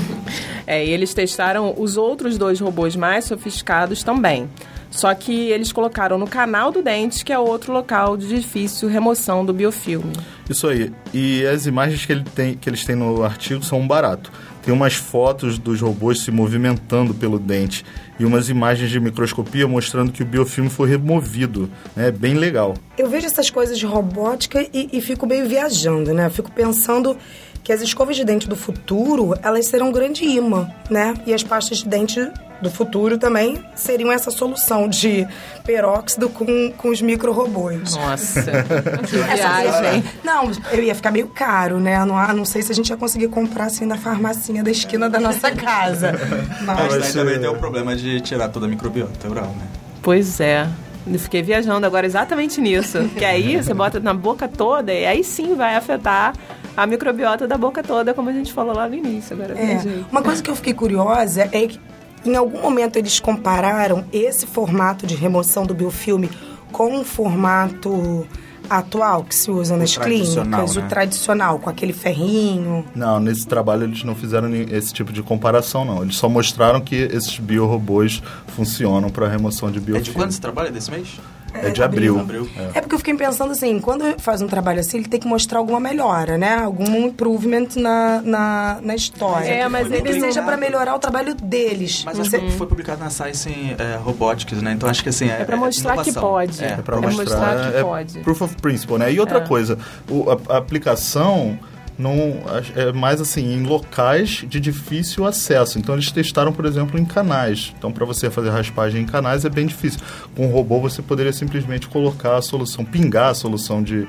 É, 0.67 0.83
e 0.83 0.89
eles 0.89 1.13
testaram 1.13 1.75
os 1.77 1.95
outros 1.95 2.39
dois 2.39 2.59
robôs 2.59 2.95
mais 2.95 3.25
sofisticados 3.25 4.01
também. 4.01 4.49
Só 4.95 5.13
que 5.13 5.51
eles 5.51 5.73
colocaram 5.73 6.17
no 6.17 6.25
canal 6.25 6.71
do 6.71 6.81
dente, 6.81 7.25
que 7.25 7.33
é 7.33 7.37
outro 7.37 7.73
local 7.73 8.15
de 8.15 8.29
difícil 8.29 8.87
remoção 8.87 9.45
do 9.45 9.53
biofilme. 9.53 10.13
Isso 10.49 10.67
aí. 10.69 10.89
E 11.13 11.45
as 11.45 11.65
imagens 11.65 12.05
que, 12.05 12.13
ele 12.13 12.23
tem, 12.23 12.55
que 12.55 12.69
eles 12.69 12.85
têm 12.85 12.95
no 12.95 13.21
artigo 13.21 13.61
são 13.61 13.81
um 13.81 13.87
barato. 13.87 14.31
Tem 14.63 14.73
umas 14.73 14.95
fotos 14.95 15.57
dos 15.57 15.81
robôs 15.81 16.21
se 16.21 16.31
movimentando 16.31 17.13
pelo 17.13 17.37
dente 17.37 17.83
e 18.17 18.23
umas 18.23 18.49
imagens 18.49 18.89
de 18.89 18.97
microscopia 18.99 19.67
mostrando 19.67 20.13
que 20.13 20.23
o 20.23 20.25
biofilme 20.25 20.69
foi 20.69 20.89
removido. 20.89 21.69
É 21.95 22.09
bem 22.09 22.35
legal. 22.35 22.75
Eu 22.97 23.09
vejo 23.09 23.27
essas 23.27 23.49
coisas 23.49 23.77
de 23.77 23.85
robótica 23.85 24.65
e, 24.73 24.89
e 24.93 25.01
fico 25.01 25.27
meio 25.27 25.45
viajando, 25.45 26.13
né? 26.13 26.29
Fico 26.29 26.49
pensando 26.51 27.17
que 27.65 27.73
as 27.73 27.81
escovas 27.81 28.15
de 28.15 28.23
dente 28.23 28.47
do 28.47 28.55
futuro, 28.55 29.33
elas 29.41 29.65
serão 29.65 29.89
um 29.89 29.91
grande 29.91 30.23
imã, 30.23 30.69
né? 30.87 31.15
E 31.25 31.33
as 31.33 31.41
pastas 31.41 31.79
de 31.79 31.89
dente 31.89 32.31
do 32.61 32.69
futuro 32.69 33.17
também 33.17 33.59
seriam 33.73 34.11
essa 34.11 34.29
solução 34.29 34.87
de 34.87 35.27
peróxido 35.63 36.29
com, 36.29 36.71
com 36.77 36.89
os 36.89 37.01
micro-robôs. 37.01 37.95
Nossa, 37.95 38.43
que 39.09 39.17
Essa 39.17 39.61
viagem. 39.61 40.03
Não, 40.23 40.51
eu 40.71 40.83
ia 40.83 40.93
ficar 40.93 41.09
meio 41.09 41.27
caro, 41.27 41.79
né? 41.79 42.05
Não, 42.05 42.15
não 42.35 42.45
sei 42.45 42.61
se 42.61 42.71
a 42.71 42.75
gente 42.75 42.91
ia 42.91 42.97
conseguir 42.97 43.29
comprar 43.29 43.65
assim 43.65 43.85
na 43.85 43.97
farmacinha 43.97 44.63
da 44.63 44.69
esquina 44.69 45.09
da 45.09 45.19
nossa 45.19 45.49
casa. 45.51 46.13
Mas, 46.61 46.97
Mas, 46.97 47.13
também 47.13 47.39
tem 47.39 47.49
o 47.49 47.55
problema 47.55 47.95
de 47.95 48.21
tirar 48.21 48.49
toda 48.49 48.67
a 48.67 48.69
microbiota 48.69 49.27
oral, 49.27 49.47
né? 49.47 49.65
Pois 50.03 50.39
é. 50.39 50.67
Eu 51.07 51.19
fiquei 51.19 51.41
viajando 51.41 51.85
agora 51.85 52.05
exatamente 52.05 52.61
nisso. 52.61 53.09
Que 53.17 53.25
aí 53.25 53.57
você 53.57 53.73
bota 53.73 53.99
na 53.99 54.13
boca 54.13 54.47
toda 54.47 54.93
e 54.93 55.05
aí 55.05 55.23
sim 55.23 55.55
vai 55.55 55.75
afetar 55.75 56.33
a 56.75 56.85
microbiota 56.85 57.47
da 57.47 57.57
boca 57.57 57.81
toda, 57.83 58.13
como 58.13 58.29
a 58.29 58.33
gente 58.33 58.51
falou 58.53 58.75
lá 58.75 58.87
no 58.87 58.95
início. 58.95 59.35
Agora 59.35 59.57
É, 59.59 59.79
uma 60.11 60.21
coisa 60.21 60.41
que 60.41 60.49
eu 60.49 60.55
fiquei 60.55 60.73
curiosa 60.73 61.49
é 61.51 61.67
que 61.67 61.79
em 62.25 62.35
algum 62.35 62.61
momento 62.61 62.97
eles 62.97 63.19
compararam 63.19 64.03
esse 64.11 64.45
formato 64.47 65.05
de 65.05 65.15
remoção 65.15 65.65
do 65.65 65.73
biofilme 65.73 66.29
com 66.71 66.99
o 66.99 67.03
formato 67.05 68.27
atual 68.67 69.23
que 69.23 69.35
se 69.35 69.51
usa 69.51 69.77
nas 69.77 69.93
tradicional, 69.93 70.43
clínicas, 70.45 70.75
né? 70.75 70.83
o 70.83 70.89
tradicional, 70.89 71.59
com 71.59 71.69
aquele 71.69 71.93
ferrinho. 71.93 72.83
Não, 72.95 73.19
nesse 73.19 73.45
trabalho 73.45 73.83
eles 73.83 74.03
não 74.03 74.15
fizeram 74.15 74.51
esse 74.53 74.91
tipo 74.91 75.13
de 75.13 75.21
comparação, 75.21 75.85
não. 75.85 76.01
Eles 76.01 76.15
só 76.15 76.27
mostraram 76.27 76.81
que 76.81 76.95
esses 76.95 77.37
biorobôs 77.37 78.23
funcionam 78.47 79.09
para 79.11 79.27
remoção 79.27 79.69
de 79.71 79.77
É 79.77 79.81
biofilme. 79.81 80.03
de 80.03 80.11
quando 80.11 80.31
esse 80.31 80.41
trabalho? 80.41 80.69
É 80.69 80.71
desse 80.71 80.89
mês? 80.89 81.19
É 81.63 81.69
de 81.69 81.81
abril. 81.83 82.19
Abril. 82.19 82.49
É 82.73 82.81
porque 82.81 82.95
eu 82.95 82.99
fiquei 82.99 83.15
pensando 83.15 83.51
assim, 83.51 83.79
quando 83.79 84.03
faz 84.19 84.41
um 84.41 84.47
trabalho 84.47 84.79
assim, 84.79 84.97
ele 84.97 85.07
tem 85.07 85.19
que 85.19 85.27
mostrar 85.27 85.59
alguma 85.59 85.79
melhora, 85.79 86.37
né? 86.37 86.55
Algum 86.63 87.07
improvement 87.07 87.67
na, 87.75 88.21
na, 88.21 88.77
na 88.81 88.95
história. 88.95 89.45
É, 89.47 89.67
mas 89.69 89.91
ele- 89.91 90.19
seja 90.19 90.41
para 90.41 90.57
melhorar 90.57 90.95
o 90.95 90.99
trabalho 90.99 91.33
deles. 91.35 92.03
Mas 92.05 92.17
Você- 92.17 92.37
acho 92.37 92.45
que 92.45 92.51
foi 92.53 92.67
publicado 92.67 92.99
na 93.03 93.09
Science 93.09 93.49
é, 93.77 93.95
Robotics, 93.97 94.61
né? 94.61 94.73
Então 94.73 94.89
acho 94.89 95.01
que 95.03 95.09
assim... 95.09 95.29
É, 95.29 95.41
É 95.41 95.45
pra 95.45 95.57
mostrar 95.57 95.97
que 96.03 96.11
pode. 96.13 96.63
É. 96.63 96.67
É 96.67 96.75
para 96.77 96.83
Pra 96.83 97.01
mostrar, 97.01 97.23
mostrar 97.23 97.71
que 97.71 97.77
é 97.77 97.81
pode. 97.83 98.19
proof 98.19 98.41
of 98.41 98.55
principle, 98.57 98.97
né? 98.97 99.11
E 99.13 99.19
outra 99.19 99.39
É. 99.39 99.41
coisa, 99.47 99.77
o- 100.09 100.29
a, 100.31 100.55
a 100.55 100.57
aplicação 100.57 101.57
não 101.97 102.41
é 102.75 102.91
mais 102.91 103.21
assim 103.21 103.53
em 103.53 103.63
locais 103.63 104.43
de 104.47 104.59
difícil 104.59 105.25
acesso. 105.25 105.79
Então 105.79 105.95
eles 105.95 106.11
testaram, 106.11 106.51
por 106.51 106.65
exemplo, 106.65 106.99
em 106.99 107.05
canais. 107.05 107.73
Então 107.77 107.91
para 107.91 108.05
você 108.05 108.29
fazer 108.29 108.49
raspagem 108.49 109.01
em 109.01 109.05
canais 109.05 109.45
é 109.45 109.49
bem 109.49 109.65
difícil. 109.65 109.99
Com 110.35 110.47
o 110.47 110.51
robô 110.51 110.79
você 110.79 111.01
poderia 111.01 111.31
simplesmente 111.33 111.87
colocar 111.87 112.35
a 112.37 112.41
solução, 112.41 112.83
pingar 112.83 113.29
a 113.31 113.33
solução 113.33 113.81
de, 113.81 114.01
de 114.05 114.07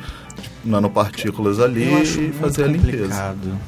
nanopartículas 0.65 1.61
ali 1.61 1.85
e 2.03 2.33
fazer 2.33 2.65
a 2.65 2.67
limpeza. 2.67 2.97
complicado. 3.05 3.59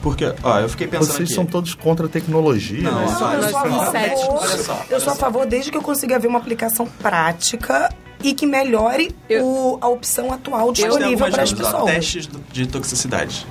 Porque, 0.00 0.32
ó, 0.44 0.60
eu 0.60 0.68
fiquei 0.68 0.86
pensando 0.86 1.08
Vocês 1.08 1.28
aqui. 1.28 1.34
são 1.34 1.44
todos 1.44 1.74
contra 1.74 2.06
a 2.06 2.08
tecnologia, 2.08 2.82
Não, 2.82 3.00
né? 3.00 3.04
Eu 3.04 3.16
sou, 3.16 3.32
eu 3.32 3.42
sou 3.48 3.58
a 3.58 3.62
favor. 3.62 4.38
Olha 4.40 4.58
só, 4.58 4.84
eu 4.88 5.00
sou 5.00 5.12
a 5.12 5.16
favor 5.16 5.44
desde 5.46 5.72
que 5.72 5.76
eu 5.76 5.82
consiga 5.82 6.18
ver 6.20 6.28
uma 6.28 6.38
aplicação 6.38 6.86
prática 6.86 7.92
e 8.22 8.32
que 8.32 8.46
melhore 8.46 9.14
Eu- 9.28 9.44
o- 9.44 9.78
a 9.80 9.88
opção 9.88 10.32
atual 10.32 10.72
disponível 10.72 11.28
para 11.30 11.42
as 11.42 11.52
pessoas. 11.52 11.84
testes 11.84 12.28
de 12.52 12.66
toxicidade. 12.66 13.44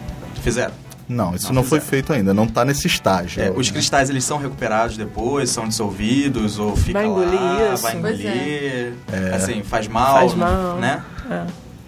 Fizeram? 0.48 0.74
Não, 1.10 1.34
isso 1.36 1.48
Não 1.48 1.62
não, 1.62 1.64
foi 1.64 1.80
feito 1.80 2.12
ainda, 2.12 2.34
não 2.34 2.44
está 2.44 2.66
nesse 2.66 2.86
estágio. 2.86 3.42
É, 3.42 3.50
os 3.50 3.72
cristais, 3.72 4.10
eles 4.10 4.26
são 4.26 4.38
recuperados 4.38 4.98
depois, 4.98 5.50
são 5.50 5.68
dissolvidos, 5.68 6.60
ou 6.60 6.76
fica 6.76 7.00
Vai 7.00 7.08
engolir 7.08 7.34
lá, 7.42 7.74
isso. 7.74 7.84
vai 7.84 7.96
engolir, 7.96 8.94
assim, 9.34 9.64
faz 9.64 9.88
mal, 9.88 10.16
Faz 10.20 10.34
mal. 10.34 10.76
né? 10.78 11.02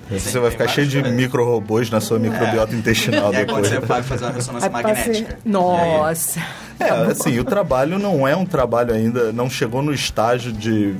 Você 0.09 0.31
Sim, 0.31 0.39
vai 0.39 0.49
ficar 0.49 0.67
cheio 0.67 0.87
de 0.87 1.03
micro-robôs 1.03 1.89
na 1.91 1.99
sua 2.01 2.17
microbiota 2.17 2.73
intestinal 2.75 3.31
E 3.33 3.37
aí 3.37 3.45
quando 3.45 3.61
depois. 3.63 3.67
você 3.69 3.79
vai 3.79 4.01
fazer 4.01 4.25
uma 4.25 4.31
ressonância 4.33 4.69
magnética. 4.69 5.37
Nossa. 5.45 6.39
É, 6.79 6.89
assim, 6.89 7.37
o 7.39 7.43
trabalho 7.43 7.99
não 7.99 8.27
é 8.27 8.35
um 8.35 8.45
trabalho 8.45 8.93
ainda, 8.93 9.31
não 9.31 9.49
chegou 9.49 9.81
no 9.83 9.93
estágio 9.93 10.51
de, 10.51 10.95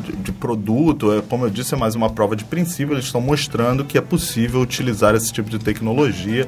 de, 0.00 0.12
de 0.16 0.32
produto, 0.32 1.12
é, 1.12 1.20
como 1.20 1.44
eu 1.44 1.50
disse, 1.50 1.74
é 1.74 1.76
mais 1.76 1.94
uma 1.94 2.08
prova 2.08 2.34
de 2.36 2.44
princípio, 2.44 2.94
eles 2.94 3.04
estão 3.06 3.20
mostrando 3.20 3.84
que 3.84 3.98
é 3.98 4.00
possível 4.00 4.60
utilizar 4.60 5.14
esse 5.14 5.30
tipo 5.32 5.50
de 5.50 5.58
tecnologia 5.58 6.46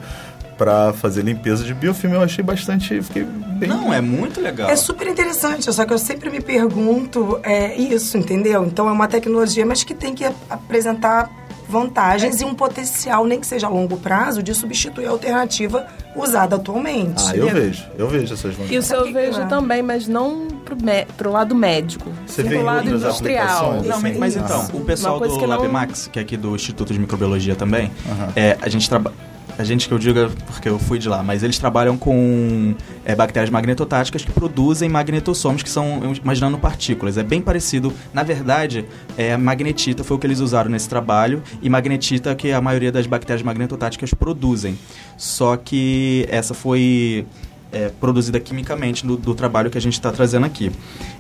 para 0.61 0.93
fazer 0.93 1.23
limpeza 1.23 1.65
de 1.65 1.73
biofilme. 1.73 2.17
Eu 2.17 2.23
achei 2.23 2.45
bastante, 2.45 3.01
fiquei 3.01 3.25
bem... 3.25 3.67
Não, 3.67 3.91
é 3.95 4.03
muito 4.03 4.43
legal. 4.43 4.69
É 4.69 4.77
super 4.77 5.07
interessante, 5.07 5.73
só 5.73 5.87
que 5.87 5.93
eu 5.95 5.99
sempre 5.99 6.29
me 6.29 6.39
pergunto 6.43 7.41
é, 7.43 7.75
isso, 7.77 8.19
entendeu? 8.19 8.63
Então 8.67 8.87
é 8.87 8.93
uma 8.93 9.09
tecnologia, 9.09 9.65
mas 9.65 9.83
que 9.83 9.95
tem 9.95 10.15
que 10.15 10.23
ap- 10.27 10.35
apresentar 10.51 11.31
vantagens 11.67 12.43
e 12.43 12.45
um 12.45 12.53
potencial, 12.53 13.25
nem 13.25 13.41
que 13.41 13.47
seja 13.47 13.69
a 13.69 13.71
longo 13.71 13.97
prazo, 13.97 14.43
de 14.43 14.55
substituir 14.55 15.07
a 15.07 15.11
alternativa 15.11 15.87
usada 16.15 16.57
atualmente. 16.57 17.23
Ah, 17.29 17.35
eu 17.37 17.49
vejo, 17.49 17.85
eu 17.97 18.07
vejo 18.09 18.35
essas 18.35 18.55
vantagens. 18.55 18.85
Isso 18.85 18.93
eu 18.95 19.11
vejo 19.13 19.47
também, 19.49 19.81
mas 19.81 20.07
não 20.07 20.47
pro, 20.63 20.77
mé- 20.83 21.07
pro 21.17 21.31
lado 21.33 21.55
médico. 21.55 22.11
Você 22.27 22.43
pro 22.45 22.53
em 22.55 22.63
lado 22.63 22.87
industrial. 22.91 23.81
Não, 23.83 23.97
assim? 23.97 24.19
mas 24.19 24.37
Ah. 24.37 24.41
então, 24.45 24.69
o 24.75 24.85
pessoal 24.85 25.19
do 25.21 25.39
que 25.39 25.47
não- 25.47 25.57
LabMax, 25.57 26.11
que 26.13 26.19
é 26.19 26.23
aqui 26.23 26.37
do 26.37 26.55
Instituto 26.55 26.93
de 26.93 26.99
Microbiologia 26.99 27.55
também, 27.57 27.91
Aham. 28.11 28.33
é, 28.37 28.59
a 28.61 28.69
gente 28.69 28.87
trabalha. 28.87 29.17
A 29.59 29.65
gente 29.65 29.89
que 29.89 29.95
eu 29.95 29.99
digo 29.99 30.19
é 30.19 30.29
porque 30.47 30.69
eu 30.69 30.79
fui 30.79 30.99
de 30.99 31.09
lá, 31.09 31.23
mas 31.23 31.43
eles 31.43 31.59
trabalham 31.59 31.97
com 31.97 32.75
é, 33.05 33.15
bactérias 33.15 33.51
magnetotáticas 33.51 34.25
que 34.25 34.33
produzem 34.33 34.89
magnetossomos, 34.89 35.63
que 35.63 35.69
são 35.69 36.01
umas 36.23 36.41
nanopartículas. 36.41 37.19
É 37.19 37.23
bem 37.23 37.43
parecido. 37.43 37.93
Na 38.13 38.23
verdade, 38.23 38.85
é, 39.17 39.37
magnetita 39.37 40.03
foi 40.03 40.17
o 40.17 40.21
que 40.21 40.27
eles 40.27 40.41
usaram 40.41 40.71
nesse 40.71 40.89
trabalho, 40.89 41.43
e 41.61 41.69
magnetita 41.69 42.35
que 42.35 42.53
a 42.53 42.61
maioria 42.61 42.91
das 42.91 43.07
bactérias 43.07 43.43
magnetotáticas 43.43 44.15
produzem. 44.15 44.79
Só 45.17 45.57
que 45.57 46.27
essa 46.31 46.55
foi 46.55 47.27
é, 47.73 47.89
produzida 48.01 48.39
quimicamente 48.41 49.07
do, 49.07 49.17
do 49.17 49.35
trabalho 49.35 49.71
que 49.71 49.79
a 49.79 49.81
gente 49.81 49.95
está 49.95 50.11
trazendo 50.11 50.47
aqui. 50.47 50.71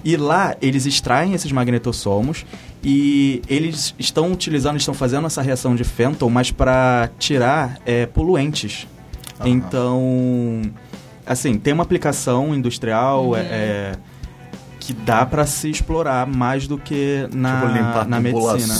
E 0.04 0.16
lá 0.16 0.56
eles 0.60 0.86
extraem 0.86 1.34
esses 1.34 1.50
magnetossomos 1.52 2.44
e 2.82 3.42
eles 3.48 3.94
estão 3.98 4.32
utilizando, 4.32 4.76
estão 4.76 4.94
fazendo 4.94 5.26
essa 5.26 5.42
reação 5.42 5.74
de 5.74 5.84
Fenton, 5.84 6.28
mas 6.30 6.50
para 6.50 7.10
tirar 7.18 7.78
é, 7.84 8.06
poluentes. 8.06 8.86
Aham. 9.38 9.48
Então, 9.48 10.62
assim, 11.26 11.58
tem 11.58 11.72
uma 11.72 11.82
aplicação 11.82 12.54
industrial 12.54 13.36
é, 13.36 13.40
é, 13.40 13.92
que 14.90 14.92
dá 14.92 15.24
para 15.24 15.46
se 15.46 15.70
explorar 15.70 16.26
mais 16.26 16.66
do 16.66 16.76
que 16.76 17.28
na, 17.32 17.60
tipo, 17.60 17.72
limpar 17.72 18.08
na 18.08 18.18
medicina. 18.18 18.74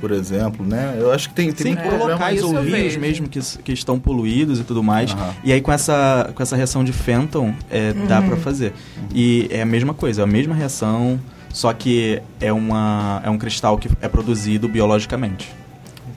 por 0.00 0.10
exemplo, 0.10 0.66
né? 0.66 0.96
Eu 0.98 1.12
acho 1.12 1.28
que 1.28 1.34
tem, 1.34 1.52
tem 1.52 1.76
Sim, 1.76 1.80
muito 1.80 1.96
locais 1.96 2.42
ou 2.42 2.60
rios 2.60 2.96
mesmo 2.96 3.28
que, 3.28 3.38
que 3.62 3.72
estão 3.72 4.00
poluídos 4.00 4.58
e 4.58 4.64
tudo 4.64 4.82
mais. 4.82 5.12
Aham. 5.12 5.34
E 5.44 5.52
aí 5.52 5.60
com 5.60 5.70
essa, 5.70 6.32
com 6.34 6.42
essa 6.42 6.56
reação 6.56 6.82
de 6.82 6.92
Fenton, 6.92 7.54
é, 7.70 7.92
dá 8.08 8.20
pra 8.20 8.36
fazer. 8.36 8.72
E 9.14 9.46
é 9.50 9.62
a 9.62 9.66
mesma 9.66 9.94
coisa, 9.94 10.22
é 10.22 10.24
a 10.24 10.26
mesma 10.26 10.56
reação, 10.56 11.20
só 11.50 11.72
que 11.72 12.20
é, 12.40 12.52
uma, 12.52 13.22
é 13.24 13.30
um 13.30 13.38
cristal 13.38 13.78
que 13.78 13.88
é 14.00 14.08
produzido 14.08 14.68
biologicamente. 14.68 15.48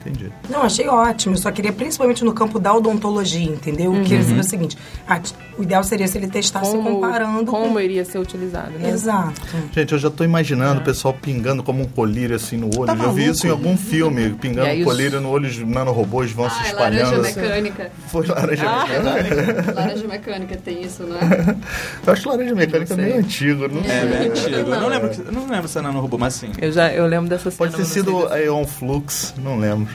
Entendi. 0.04 0.30
Não, 0.50 0.62
achei 0.62 0.86
ótimo. 0.88 1.34
Eu 1.34 1.38
só 1.38 1.50
queria, 1.50 1.72
principalmente 1.72 2.24
no 2.24 2.32
campo 2.32 2.58
da 2.58 2.74
odontologia, 2.74 3.44
entendeu? 3.50 3.94
Eu 3.94 4.02
queria 4.02 4.22
saber 4.24 4.40
o 4.40 4.44
seguinte: 4.44 4.76
ah, 5.08 5.20
o 5.58 5.62
ideal 5.62 5.82
seria 5.84 6.08
se 6.08 6.18
ele 6.18 6.26
testasse 6.28 6.70
Como, 6.72 6.90
comparando 7.00 7.50
como 7.50 7.74
com... 7.74 7.80
iria 7.80 8.04
ser 8.04 8.18
utilizado, 8.18 8.70
né? 8.78 8.90
Exato. 8.90 9.40
Gente, 9.72 9.92
eu 9.92 9.98
já 9.98 10.10
tô 10.10 10.24
imaginando 10.24 10.80
o 10.80 10.84
pessoal 10.84 11.14
pingando 11.14 11.62
como 11.62 11.82
um 11.82 11.86
colírio 11.86 12.34
assim 12.36 12.56
no 12.56 12.66
olho. 12.76 12.86
Tá 12.86 12.96
eu 13.04 13.12
vi 13.12 13.28
isso 13.28 13.46
em 13.46 13.50
algum 13.50 13.76
filme, 13.76 14.30
pingando 14.40 14.68
um 14.68 14.78
os- 14.78 14.84
colírio 14.84 15.20
no 15.20 15.28
olho, 15.30 15.48
os 15.48 15.58
nanorobôs 15.58 16.32
vão 16.32 16.48
se 16.50 16.56
Ah, 16.58 16.64
é 16.64 16.68
espalhando. 16.68 17.10
laranja 17.12 17.28
assim. 17.28 17.40
mecânica. 17.40 17.92
Foi 18.08 18.26
laranja 18.26 18.64
mecânica. 18.64 19.72
Laranja 19.82 20.08
mecânica 20.08 20.56
tem 20.64 20.82
isso, 20.82 21.02
não 21.04 21.16
é? 21.16 21.22
Eu 22.06 22.12
acho 22.12 22.28
laranja 22.28 22.54
mecânica 22.54 22.96
meio 22.96 23.16
antigo, 23.18 23.68
não 23.68 23.80
É, 23.82 23.84
sei. 24.00 24.08
bem 24.08 24.28
antigo. 24.28 24.56
Eu 24.70 24.80
não 24.80 24.88
lembro, 24.88 25.10
eu 25.26 25.32
não 25.32 25.46
lembro 25.48 25.68
se 25.68 25.78
é 25.78 25.82
nanorobô, 25.82 26.18
mas 26.18 26.34
sim. 26.34 26.50
Eu, 26.58 26.72
já, 26.72 26.92
eu 26.92 27.06
lembro 27.06 27.28
dessa 27.28 27.50
cena. 27.50 27.56
Pode 27.58 27.76
ter 27.76 27.84
sido 27.84 28.22
dessa- 28.22 28.34
a 28.34 28.40
Eon 28.40 28.64
Flux, 28.66 29.34
não 29.42 29.58
lembro. 29.58 29.91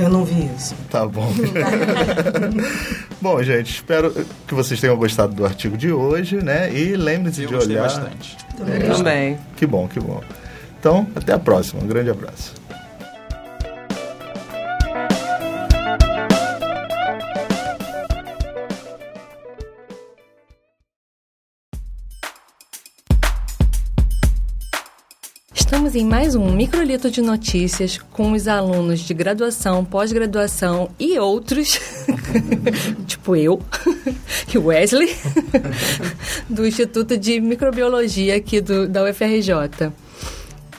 Eu 0.00 0.08
não 0.08 0.24
vi 0.24 0.48
isso. 0.56 0.74
Tá 0.90 1.06
bom. 1.06 1.30
bom, 3.20 3.42
gente, 3.42 3.74
espero 3.74 4.10
que 4.48 4.54
vocês 4.54 4.80
tenham 4.80 4.96
gostado 4.96 5.34
do 5.34 5.44
artigo 5.44 5.76
de 5.76 5.92
hoje, 5.92 6.36
né? 6.42 6.72
E 6.72 6.96
lembre-se 6.96 7.42
Eu 7.42 7.48
de 7.48 7.54
gostei 7.54 7.76
olhar. 7.76 7.82
bastante. 7.82 8.36
Também. 8.56 9.38
Que 9.56 9.66
bom, 9.66 9.86
que 9.86 10.00
bom. 10.00 10.22
Então, 10.78 11.06
até 11.14 11.34
a 11.34 11.38
próxima. 11.38 11.82
Um 11.82 11.86
grande 11.86 12.08
abraço. 12.08 12.54
Estamos 25.90 26.06
em 26.06 26.08
mais 26.08 26.36
um 26.36 26.52
microlito 26.52 27.10
de 27.10 27.20
notícias 27.20 27.98
com 28.12 28.30
os 28.30 28.46
alunos 28.46 29.00
de 29.00 29.12
graduação, 29.12 29.84
pós-graduação 29.84 30.88
e 31.00 31.18
outros, 31.18 31.80
tipo 33.08 33.34
eu 33.34 33.60
e 34.54 34.56
Wesley, 34.56 35.12
do 36.48 36.64
Instituto 36.64 37.16
de 37.16 37.40
Microbiologia 37.40 38.36
aqui 38.36 38.60
do, 38.60 38.86
da 38.86 39.02
UFRJ. 39.02 39.92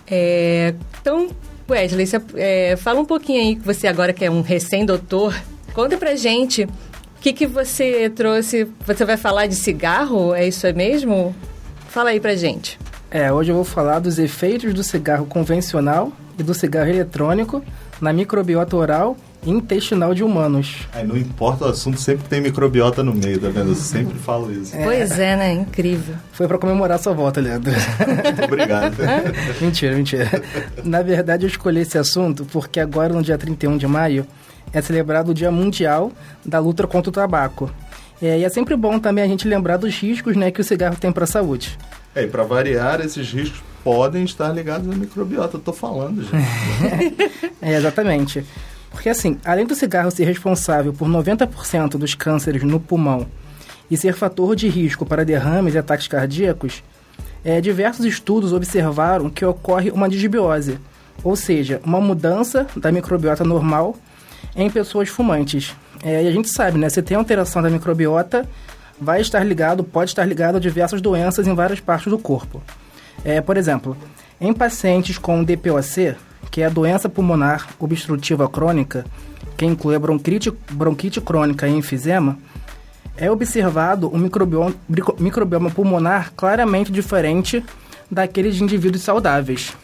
É, 0.07 0.76
então, 1.01 1.28
Wesley, 1.70 2.07
é, 2.36 2.78
fala 2.78 3.01
um 3.01 3.05
pouquinho 3.05 3.41
aí, 3.41 3.55
que 3.57 3.66
você 3.66 3.88
agora 3.88 4.14
que 4.14 4.24
é 4.24 4.32
um 4.32 4.39
recém-doutor, 4.39 5.36
conta 5.74 5.97
pra 5.97 6.16
gente 6.16 6.64
o 6.64 6.70
que, 7.20 7.34
que 7.34 7.45
você 7.45 8.09
trouxe. 8.09 8.66
Você 8.88 9.03
vai 9.03 9.18
falar 9.18 9.47
de 9.47 9.55
cigarro? 9.55 10.34
É 10.34 10.47
isso 10.47 10.66
mesmo? 10.74 11.36
Fala 11.89 12.12
aí 12.12 12.20
pra 12.22 12.34
gente. 12.34 12.80
É, 13.12 13.30
hoje 13.30 13.51
eu 13.51 13.55
vou 13.55 13.66
falar 13.66 13.99
dos 13.99 14.18
efeitos 14.18 14.74
do 14.74 14.82
cigarro 14.84 15.26
convencional 15.26 16.14
e 16.39 16.43
do 16.43 16.53
cigarro 16.53 16.89
eletrônico 16.89 17.62
na 17.99 18.14
microbiota 18.14 18.78
oral 18.78 19.18
e 19.43 19.49
intestinal 19.51 20.14
de 20.14 20.24
humanos. 20.24 20.88
Aí 20.93 21.05
não 21.05 21.18
importa 21.18 21.66
o 21.66 21.68
assunto, 21.68 21.99
sempre 21.99 22.26
tem 22.30 22.39
microbiota 22.39 23.03
no 23.03 23.14
meio, 23.14 23.38
tá 23.38 23.49
vendo? 23.49 23.72
Eu 23.72 23.76
sempre 23.76 24.18
falo 24.18 24.49
isso. 24.49 24.74
Pois 24.82 25.20
é, 25.20 25.36
né? 25.36 25.51
Incrível. 25.51 26.16
Foi 26.32 26.47
pra 26.47 26.57
comemorar 26.57 26.99
sua 26.99 27.12
volta, 27.12 27.41
Leandro. 27.41 27.74
Obrigado. 28.45 28.95
mentira, 29.59 29.93
mentira. 29.93 30.30
Na 30.82 31.01
verdade, 31.01 31.45
eu 31.45 31.49
escolhi 31.49 31.82
esse 31.82 31.97
assunto 31.97 32.45
porque 32.45 32.80
agora, 32.80 33.12
no 33.12 33.22
dia 33.22 33.38
31 33.38 33.78
de 33.78 33.88
maio, 33.88 34.26
é 34.72 34.82
celebrado 34.82 35.32
o 35.32 35.34
Dia 35.34 35.51
Mundial 35.51 36.14
da 36.45 36.59
Luta 36.59 36.88
contra 36.88 37.09
o 37.09 37.14
Tabaco. 37.14 37.70
É, 38.22 38.39
e 38.39 38.45
é 38.45 38.49
sempre 38.49 38.78
bom 38.78 38.99
também 38.99 39.22
a 39.22 39.28
gente 39.28 39.47
lembrar 39.47 39.76
dos 39.76 39.99
riscos 39.99 40.38
né, 40.38 40.49
que 40.49 40.62
o 40.62 40.64
cigarro 40.64 40.95
tem 40.95 41.12
para 41.12 41.26
a 41.26 41.28
saúde. 41.28 41.78
É, 42.16 42.24
e 42.24 42.28
pra 42.28 42.43
variar, 42.43 43.01
esses 43.01 43.32
riscos 43.32 43.62
podem 43.84 44.24
estar 44.24 44.49
ligados 44.49 44.89
à 44.89 44.95
microbiota. 44.95 45.57
Eu 45.57 45.62
tô 45.62 45.74
falando, 45.74 46.24
gente. 46.24 47.41
É, 47.62 47.76
exatamente. 47.76 48.43
Porque 48.89 49.07
assim, 49.07 49.38
além 49.45 49.68
do 49.68 49.76
cigarro 49.76 50.09
ser 50.09 50.26
responsável 50.26 50.91
por 50.91 51.07
90% 51.07 51.91
dos 51.91 52.16
cânceres 52.16 52.64
no 52.64 52.80
pulmão 52.80 53.28
e 53.89 53.95
ser 53.95 54.14
fator 54.14 54.55
de 54.55 54.68
risco 54.68 55.05
para 55.05 55.24
derrames 55.24 55.76
e 55.76 55.78
ataques 55.78 56.07
cardíacos, 56.07 56.84
é, 57.43 57.62
diversos 57.62 58.05
estudos 58.05 58.51
observaram 58.51 59.30
que 59.30 59.45
ocorre 59.45 59.91
uma 59.91 60.09
disbiose, 60.09 60.80
ou 61.24 61.36
seja, 61.36 61.80
uma 61.84 62.01
mudança 62.01 62.68
da 62.76 62.91
microbiota 62.91 63.43
normal 63.43 63.95
em 64.55 64.70
pessoas 64.70 65.07
fumantes. 65.07 65.76
É, 66.03 66.24
e 66.24 66.28
a 66.28 66.32
gente 66.32 66.49
sabe, 66.49 66.78
né? 66.78 66.89
Se 66.89 67.01
tem 67.01 67.16
alteração 67.16 67.62
da 67.62 67.70
microbiota, 67.70 68.47
vai 69.02 69.20
estar 69.20 69.43
ligado, 69.43 69.84
pode 69.84 70.12
estar 70.12 70.24
ligado 70.24 70.58
a 70.58 70.60
diversas 70.60 71.02
doenças 71.02 71.47
em 71.47 71.56
várias 71.56 71.80
partes 71.80 72.12
do 72.12 72.20
corpo. 72.20 72.62
É, 73.26 73.41
por 73.41 73.58
exemplo, 73.58 73.97
em 74.39 74.54
pacientes 74.54 75.18
com 75.18 75.43
DPOC, 75.43 76.16
que 76.52 76.62
é 76.62 76.66
a 76.68 76.70
doença 76.70 77.10
pulmonar 77.10 77.70
obstrutiva 77.80 78.47
crônica, 78.47 79.04
que 79.58 79.66
inclui 79.66 79.95
a 79.95 79.99
bronquite, 79.99 80.54
bronquite 80.72 81.20
crônica 81.20 81.68
e 81.68 81.72
enfisema, 81.72 82.38
é 83.18 83.30
observado 83.30 84.14
um 84.14 84.20
microbioma, 84.20 84.74
microbioma 85.20 85.72
pulmonar 85.72 86.32
claramente 86.36 86.91
diferente 86.91 87.64
daquele 88.10 88.52
de 88.52 88.64
indivíduos 88.64 89.04
saudáveis. 89.04 89.76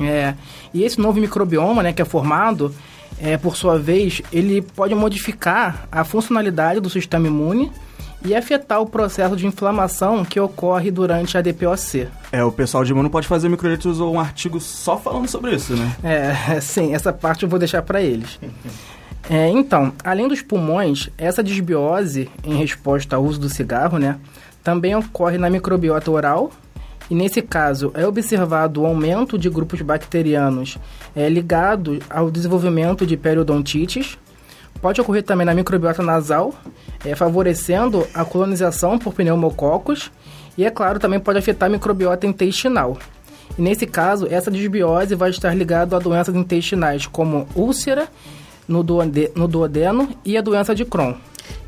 É, 0.00 0.34
e 0.72 0.84
esse 0.84 1.00
novo 1.00 1.20
microbioma 1.20 1.82
né, 1.82 1.92
que 1.92 2.00
é 2.00 2.04
formado, 2.04 2.72
é, 3.20 3.36
por 3.36 3.56
sua 3.56 3.78
vez, 3.78 4.22
ele 4.32 4.62
pode 4.62 4.94
modificar 4.94 5.88
a 5.90 6.04
funcionalidade 6.04 6.80
do 6.80 6.90
sistema 6.90 7.26
imune 7.26 7.70
e 8.24 8.34
afetar 8.34 8.80
o 8.80 8.86
processo 8.86 9.36
de 9.36 9.46
inflamação 9.46 10.24
que 10.24 10.40
ocorre 10.40 10.90
durante 10.90 11.38
a 11.38 11.40
DPOC. 11.40 12.08
É, 12.32 12.42
o 12.42 12.50
pessoal 12.50 12.84
de 12.84 12.92
imuno 12.92 13.08
pode 13.08 13.28
fazer 13.28 13.48
microeleito 13.48 13.88
usou 13.88 14.12
um 14.12 14.20
artigo 14.20 14.60
só 14.60 14.96
falando 14.96 15.28
sobre 15.28 15.54
isso, 15.54 15.76
né? 15.76 15.96
É, 16.02 16.60
sim, 16.60 16.94
essa 16.94 17.12
parte 17.12 17.44
eu 17.44 17.48
vou 17.48 17.58
deixar 17.58 17.82
para 17.82 18.02
eles. 18.02 18.38
É, 19.30 19.46
então, 19.48 19.92
além 20.02 20.26
dos 20.26 20.40
pulmões, 20.40 21.10
essa 21.18 21.42
desbiose 21.42 22.30
em 22.42 22.54
resposta 22.54 23.14
ao 23.14 23.22
uso 23.22 23.38
do 23.38 23.50
cigarro, 23.50 23.98
né, 23.98 24.16
também 24.64 24.94
ocorre 24.94 25.36
na 25.36 25.50
microbiota 25.50 26.10
oral, 26.10 26.50
e 27.10 27.14
nesse 27.14 27.42
caso 27.42 27.90
é 27.94 28.06
observado 28.06 28.82
o 28.82 28.86
aumento 28.86 29.38
de 29.38 29.48
grupos 29.48 29.80
bacterianos 29.80 30.78
é, 31.14 31.28
ligado 31.28 31.98
ao 32.10 32.30
desenvolvimento 32.30 33.06
de 33.06 33.16
periodontites, 33.16 34.18
Pode 34.80 35.00
ocorrer 35.00 35.24
também 35.24 35.44
na 35.44 35.54
microbiota 35.54 36.02
nasal, 36.02 36.54
é, 37.04 37.14
favorecendo 37.14 38.06
a 38.14 38.24
colonização 38.24 38.98
por 38.98 39.12
pneumococos 39.12 40.10
e, 40.56 40.64
é 40.64 40.70
claro, 40.70 41.00
também 41.00 41.18
pode 41.18 41.38
afetar 41.38 41.68
a 41.68 41.72
microbiota 41.72 42.26
intestinal. 42.26 42.96
E 43.58 43.62
nesse 43.62 43.86
caso, 43.86 44.28
essa 44.30 44.50
desbiose 44.50 45.16
vai 45.16 45.30
estar 45.30 45.52
ligada 45.52 45.96
a 45.96 45.98
doenças 45.98 46.34
intestinais 46.34 47.06
como 47.06 47.48
úlcera 47.56 48.08
no, 48.68 48.84
duode 48.84 49.32
no 49.34 49.48
duodeno 49.48 50.08
e 50.24 50.38
a 50.38 50.40
doença 50.40 50.74
de 50.74 50.84
Crohn. 50.84 51.14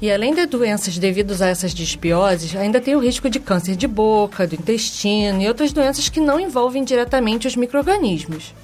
E 0.01 0.11
além 0.11 0.35
de 0.35 0.47
doenças 0.47 0.99
devidas 0.99 1.43
a 1.43 1.49
essas 1.49 1.75
desbioses, 1.75 2.55
ainda 2.57 2.81
tem 2.81 2.97
o 2.97 3.01
risco 3.01 3.29
de 3.29 3.39
câncer 3.39 3.77
de 3.77 3.87
boca, 3.87 4.47
do 4.47 4.55
intestino 4.55 5.43
e 5.43 5.49
outras 5.49 5.73
doenças 5.73 6.09
que 6.09 6.21
não 6.21 6.41
envolvem 6.41 6.85
diretamente 6.85 7.47
os 7.47 7.57
micro-organismos. 7.57 8.55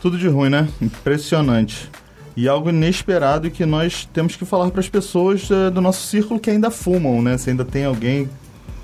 Tudo 0.00 0.18
de 0.18 0.28
ruim, 0.28 0.50
né? 0.50 0.68
Impressionante 0.80 1.90
e 2.36 2.48
algo 2.48 2.70
inesperado 2.70 3.50
que 3.50 3.64
nós 3.66 4.08
temos 4.12 4.36
que 4.36 4.44
falar 4.44 4.70
para 4.70 4.80
as 4.80 4.88
pessoas 4.88 5.48
uh, 5.50 5.70
do 5.70 5.80
nosso 5.80 6.06
círculo 6.06 6.40
que 6.40 6.50
ainda 6.50 6.70
fumam, 6.70 7.20
né? 7.20 7.36
Se 7.36 7.50
ainda 7.50 7.64
tem 7.64 7.84
alguém, 7.84 8.28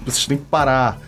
vocês 0.04 0.26
têm 0.26 0.36
que 0.36 0.44
parar, 0.44 1.00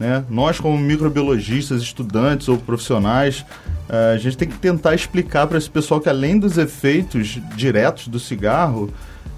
né? 0.00 0.24
Nós 0.30 0.58
como 0.58 0.78
microbiologistas, 0.78 1.82
estudantes 1.82 2.48
ou 2.48 2.56
profissionais, 2.56 3.44
uh, 3.88 4.14
a 4.14 4.16
gente 4.16 4.36
tem 4.36 4.48
que 4.48 4.56
tentar 4.56 4.94
explicar 4.94 5.46
para 5.46 5.58
esse 5.58 5.68
pessoal 5.68 6.00
que 6.00 6.08
além 6.08 6.38
dos 6.38 6.56
efeitos 6.56 7.38
diretos 7.54 8.08
do 8.08 8.18
cigarro, 8.18 8.90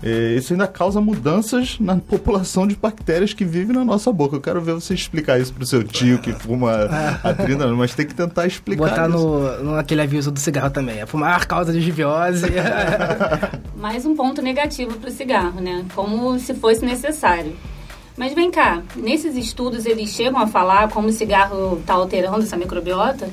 é, 0.05 0.35
isso 0.35 0.53
ainda 0.53 0.67
causa 0.67 1.01
mudanças 1.01 1.79
na 1.79 1.97
população 2.09 2.67
de 2.67 2.77
bactérias 2.77 3.33
que 3.33 3.45
vivem 3.45 3.75
na 3.75 3.85
nossa 3.85 4.13
boca. 4.13 4.37
Eu 4.37 4.41
quero 4.41 4.61
ver 4.61 4.75
você 4.75 4.95
explicar 4.95 5.41
isso 5.41 5.53
pro 5.53 5.67
seu 5.67 5.83
tio 5.83 6.19
que 6.21 6.33
fuma 6.33 6.89
há 7.23 7.35
30 7.35 7.65
anos, 7.65 7.79
mas 7.79 7.95
tem 7.95 8.07
que 8.07 8.15
tentar 8.15 8.47
explicar 8.47 8.89
Botar 8.89 9.09
isso. 9.09 9.19
no, 9.19 9.65
no 9.65 9.77
aquele 9.77 10.03
aviso 10.03 10.31
do 10.31 10.39
cigarro 10.39 10.71
também. 10.71 11.01
É 11.01 11.07
fumar 11.07 11.47
causa 11.47 11.73
de 11.73 11.81
gibiose. 11.81 12.47
Mais 13.77 14.07
um 14.07 14.15
ponto 14.15 14.41
negativo 14.43 14.97
pro 14.99 15.11
cigarro, 15.11 15.61
né? 15.61 15.85
Como 15.95 16.39
se 16.39 16.55
fosse 16.55 16.85
necessário. 16.85 17.53
Mas 18.17 18.35
vem 18.35 18.51
cá, 18.51 18.83
nesses 18.95 19.37
estudos 19.37 19.87
eles 19.87 20.11
chegam 20.11 20.41
a 20.41 20.47
falar 20.47 20.91
como 20.91 21.09
o 21.09 21.13
cigarro 21.13 21.79
está 21.81 21.95
alterando 21.95 22.43
essa 22.43 22.57
microbiota? 22.57 23.29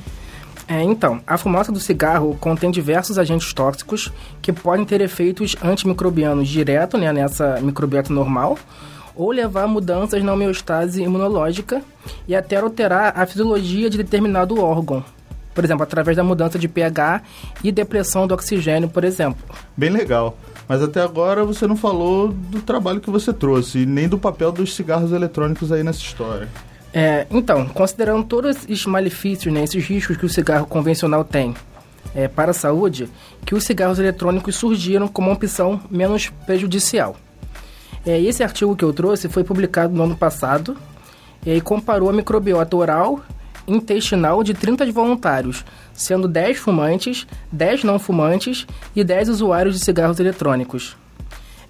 É, 0.67 0.84
então, 0.84 1.19
a 1.25 1.38
fumaça 1.38 1.71
do 1.71 1.80
cigarro 1.80 2.38
contém 2.39 2.69
diversos 2.69 3.17
agentes 3.17 3.51
tóxicos 3.53 4.11
que 4.41 4.53
podem 4.53 4.86
ter 4.86 5.01
efeitos 5.01 5.55
antimicrobianos 5.63 6.47
direto 6.47 6.97
né, 6.97 7.11
nessa 7.11 7.59
microbiota 7.59 8.13
normal 8.13 8.57
ou 9.15 9.32
levar 9.32 9.63
a 9.63 9.67
mudanças 9.67 10.23
na 10.23 10.32
homeostase 10.32 11.01
imunológica 11.01 11.82
e 12.27 12.36
até 12.36 12.57
alterar 12.57 13.13
a 13.19 13.25
fisiologia 13.25 13.89
de 13.89 13.97
determinado 13.97 14.63
órgão. 14.63 15.03
Por 15.53 15.65
exemplo, 15.65 15.84
através 15.84 16.15
da 16.15 16.23
mudança 16.23 16.57
de 16.57 16.69
pH 16.69 17.23
e 17.63 17.71
depressão 17.71 18.25
do 18.27 18.34
oxigênio, 18.34 18.88
por 18.88 19.03
exemplo. 19.03 19.43
Bem 19.75 19.89
legal. 19.89 20.38
Mas 20.70 20.84
até 20.84 21.01
agora 21.01 21.43
você 21.43 21.65
não 21.65 21.76
falou 21.76 22.28
do 22.28 22.61
trabalho 22.61 23.01
que 23.01 23.09
você 23.09 23.34
trouxe, 23.34 23.88
nem 23.88 24.07
do 24.07 24.20
papel 24.20 24.51
dos 24.51 24.76
cigarros 24.76 25.11
eletrônicos 25.11 25.72
aí 25.72 25.82
nessa 25.82 25.99
história. 25.99 26.47
É, 26.93 27.26
então, 27.32 27.67
considerando 27.67 28.24
todos 28.24 28.55
esses 28.55 28.86
malefícios, 28.86 29.51
né, 29.51 29.63
esses 29.63 29.84
riscos 29.84 30.15
que 30.15 30.28
o 30.28 30.30
cigarro 30.30 30.67
convencional 30.67 31.24
tem 31.24 31.55
é, 32.13 32.28
para 32.28 32.51
a 32.51 32.53
saúde, 32.53 33.09
que 33.43 33.55
os 33.55 33.63
cigarros 33.63 33.97
eletrônicos 33.97 34.55
surgiram 34.57 35.07
como 35.07 35.30
uma 35.30 35.36
opção 35.36 35.82
menos 35.89 36.30
prejudicial. 36.45 37.15
É, 38.05 38.22
esse 38.22 38.43
artigo 38.43 38.76
que 38.76 38.86
eu 38.86 38.93
trouxe 38.93 39.28
foi 39.28 39.43
publicado 39.43 39.95
no 39.95 40.03
ano 40.03 40.15
passado 40.15 40.78
e 41.43 41.59
comparou 41.61 42.11
a 42.11 42.13
microbiota 42.13 42.78
oral 42.78 43.22
intestinal 43.70 44.43
de 44.43 44.53
30 44.53 44.91
voluntários, 44.91 45.63
sendo 45.93 46.28
10 46.28 46.57
fumantes, 46.57 47.28
10 47.51 47.84
não 47.84 47.99
fumantes 47.99 48.65
e 48.95 49.03
10 49.03 49.30
usuários 49.30 49.78
de 49.78 49.84
cigarros 49.84 50.20
eletrônicos. 50.20 50.97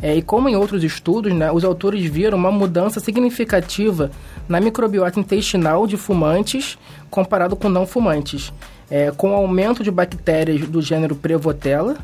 É, 0.02 0.16
e 0.16 0.22
como 0.22 0.48
em 0.48 0.56
outros 0.56 0.84
estudos, 0.84 1.34
né, 1.34 1.52
os 1.52 1.66
autores 1.66 2.04
viram 2.10 2.38
uma 2.38 2.52
mudança 2.52 3.02
significativa 3.02 4.10
na 4.48 4.62
microbiota 4.62 5.20
intestinal 5.20 5.86
de 5.86 5.98
fumantes 5.98 6.78
comparado 7.10 7.56
com 7.56 7.68
não 7.68 7.86
fumantes, 7.86 8.54
é, 8.90 9.12
com 9.12 9.34
aumento 9.34 9.84
de 9.84 9.92
bactérias 9.92 10.62
do 10.62 10.82
gênero 10.82 11.16
Prevotella, 11.16 11.98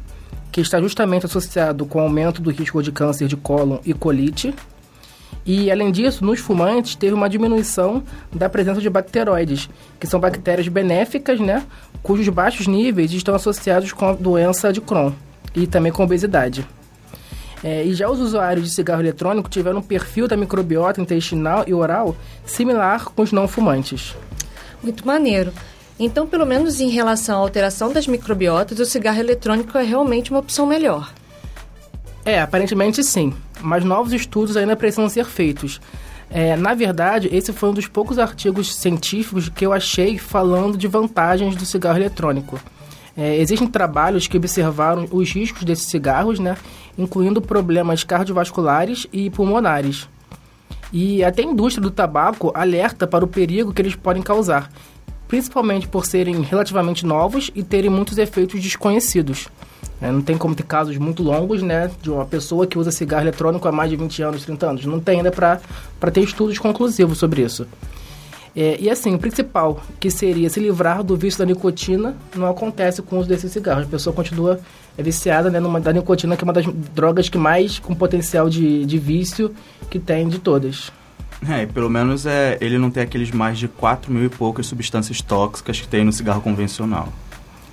que 0.52 0.60
está 0.60 0.80
justamente 0.82 1.26
associado 1.26 1.86
com 1.86 2.00
o 2.00 2.02
aumento 2.02 2.42
do 2.42 2.50
risco 2.50 2.84
de 2.84 2.92
câncer 2.92 3.28
de 3.28 3.38
cólon 3.38 3.80
e 3.86 3.94
colite. 3.94 4.54
E, 5.46 5.70
além 5.70 5.92
disso, 5.92 6.26
nos 6.26 6.40
fumantes 6.40 6.96
teve 6.96 7.14
uma 7.14 7.30
diminuição 7.30 8.04
da 8.34 8.50
presença 8.50 8.82
de 8.82 8.90
bacteroides, 8.90 9.70
que 10.00 10.08
são 10.08 10.20
bactérias 10.20 10.68
benéficas, 10.68 11.40
né, 11.40 11.64
cujos 12.02 12.28
baixos 12.30 12.66
níveis 12.66 13.12
estão 13.12 13.36
associados 13.36 13.94
com 13.94 14.08
a 14.08 14.14
doença 14.14 14.74
de 14.74 14.82
Crohn 14.82 15.12
e 15.56 15.68
também 15.68 15.92
com 15.92 16.04
obesidade. 16.04 16.68
É, 17.64 17.84
e 17.84 17.94
já 17.94 18.10
os 18.10 18.20
usuários 18.20 18.66
de 18.66 18.74
cigarro 18.74 19.02
eletrônico 19.02 19.50
tiveram 19.50 19.80
um 19.80 19.82
perfil 19.82 20.28
da 20.28 20.36
microbiota 20.36 21.02
intestinal 21.02 21.64
e 21.66 21.74
oral 21.74 22.16
similar 22.46 23.06
com 23.06 23.22
os 23.22 23.32
não 23.32 23.48
fumantes. 23.48 24.16
Muito 24.84 25.06
maneiro. 25.06 25.52
Então, 26.00 26.28
pelo 26.28 26.46
menos 26.46 26.80
em 26.80 26.90
relação 26.90 27.38
à 27.38 27.40
alteração 27.40 27.92
das 27.92 28.06
microbiotas, 28.06 28.80
o 28.80 28.86
cigarro 28.86 29.20
eletrônico 29.20 29.78
é 29.78 29.84
realmente 29.84 30.30
uma 30.30 30.40
opção 30.40 30.66
melhor. 30.66 31.12
É, 32.26 32.42
aparentemente 32.42 33.04
sim, 33.04 33.32
mas 33.62 33.86
novos 33.86 34.12
estudos 34.12 34.58
ainda 34.58 34.76
precisam 34.76 35.08
ser 35.08 35.26
feitos. 35.26 35.80
É, 36.30 36.56
na 36.56 36.74
verdade, 36.74 37.30
esse 37.32 37.54
foi 37.54 37.70
um 37.70 37.74
dos 37.74 37.88
poucos 37.88 38.18
artigos 38.18 38.76
científicos 38.76 39.48
que 39.48 39.64
eu 39.64 39.72
achei 39.72 40.18
falando 40.18 40.76
de 40.76 40.88
vantagens 40.88 41.56
do 41.56 41.66
cigarro 41.66 42.00
eletrônico. 42.00 42.60
É, 43.16 43.38
existem 43.38 43.68
trabalhos 43.68 44.28
que 44.28 44.36
observaram 44.36 45.08
os 45.12 45.32
riscos 45.32 45.64
desses 45.64 45.86
cigarros, 45.86 46.40
né, 46.40 46.58
incluindo 46.98 47.42
problemas 47.42 48.04
cardiovasculares 48.04 49.06
e 49.14 49.30
pulmonares. 49.30 50.10
E 50.92 51.24
até 51.24 51.44
a 51.44 51.46
indústria 51.46 51.82
do 51.82 51.92
tabaco 51.92 52.52
alerta 52.56 53.06
para 53.06 53.24
o 53.24 53.28
perigo 53.28 53.72
que 53.72 53.82
eles 53.82 53.96
podem 53.96 54.24
causar, 54.24 54.72
principalmente 55.28 55.88
por 55.88 56.06
serem 56.06 56.42
relativamente 56.42 57.06
novos 57.06 57.52
e 57.54 57.64
terem 57.64 57.90
muitos 57.90 58.18
efeitos 58.18 58.62
desconhecidos. 58.62 59.48
É, 60.02 60.12
não 60.12 60.22
tem 60.22 60.38
como 60.38 60.54
ter 60.54 60.64
casos 60.64 60.98
muito 60.98 61.24
longos, 61.24 61.62
né, 61.62 61.90
de 62.02 62.12
uma 62.12 62.26
pessoa 62.26 62.68
que 62.68 62.78
usa 62.78 62.92
cigarro 62.92 63.24
eletrônico 63.24 63.68
há 63.68 63.72
mais 63.72 63.90
de 63.90 63.96
20 63.96 64.22
anos, 64.24 64.46
30 64.46 64.68
anos. 64.68 64.86
Não 64.86 65.00
tem 65.00 65.18
ainda 65.18 65.32
para 65.32 66.12
ter 66.12 66.22
estudos 66.22 66.58
conclusivos 66.58 67.18
sobre 67.18 67.42
isso. 67.42 67.66
É, 68.56 68.78
e 68.80 68.90
assim, 68.90 69.14
o 69.14 69.20
principal, 69.20 69.84
que 70.00 70.10
seria 70.10 70.50
se 70.50 70.62
livrar 70.62 71.04
do 71.04 71.18
vício 71.18 71.40
da 71.40 71.46
nicotina, 71.46 72.16
não 72.34 72.48
acontece 72.48 73.02
com 73.02 73.18
o 73.18 73.20
uso 73.20 73.28
desses 73.28 73.52
cigarros. 73.52 73.86
A 73.86 73.90
pessoa 73.90 74.16
continua 74.16 74.60
viciada 74.98 75.50
né, 75.50 75.60
numa, 75.60 75.80
da 75.82 75.92
nicotina, 75.92 76.38
que 76.38 76.44
é 76.44 76.46
uma 76.46 76.54
das 76.54 76.66
drogas 76.94 77.28
que 77.28 77.38
mais 77.38 77.80
com 77.80 77.94
potencial 77.94 78.50
de, 78.50 78.86
de 78.86 78.98
vício 78.98 79.54
que 79.90 80.00
tem 80.00 80.30
de 80.30 80.40
todas. 80.40 80.90
É, 81.50 81.64
e 81.64 81.68
pelo 81.68 81.90
menos 81.90 82.26
é, 82.26 82.58
ele 82.62 82.78
não 82.78 82.90
tem 82.90 83.04
aqueles 83.04 83.30
mais 83.30 83.58
de 83.58 83.68
4 83.68 84.12
mil 84.12 84.24
e 84.24 84.30
poucas 84.30 84.66
substâncias 84.68 85.22
tóxicas 85.22 85.82
que 85.82 85.88
tem 85.88 86.06
no 86.06 86.14
cigarro 86.14 86.42
convencional. 86.42 87.12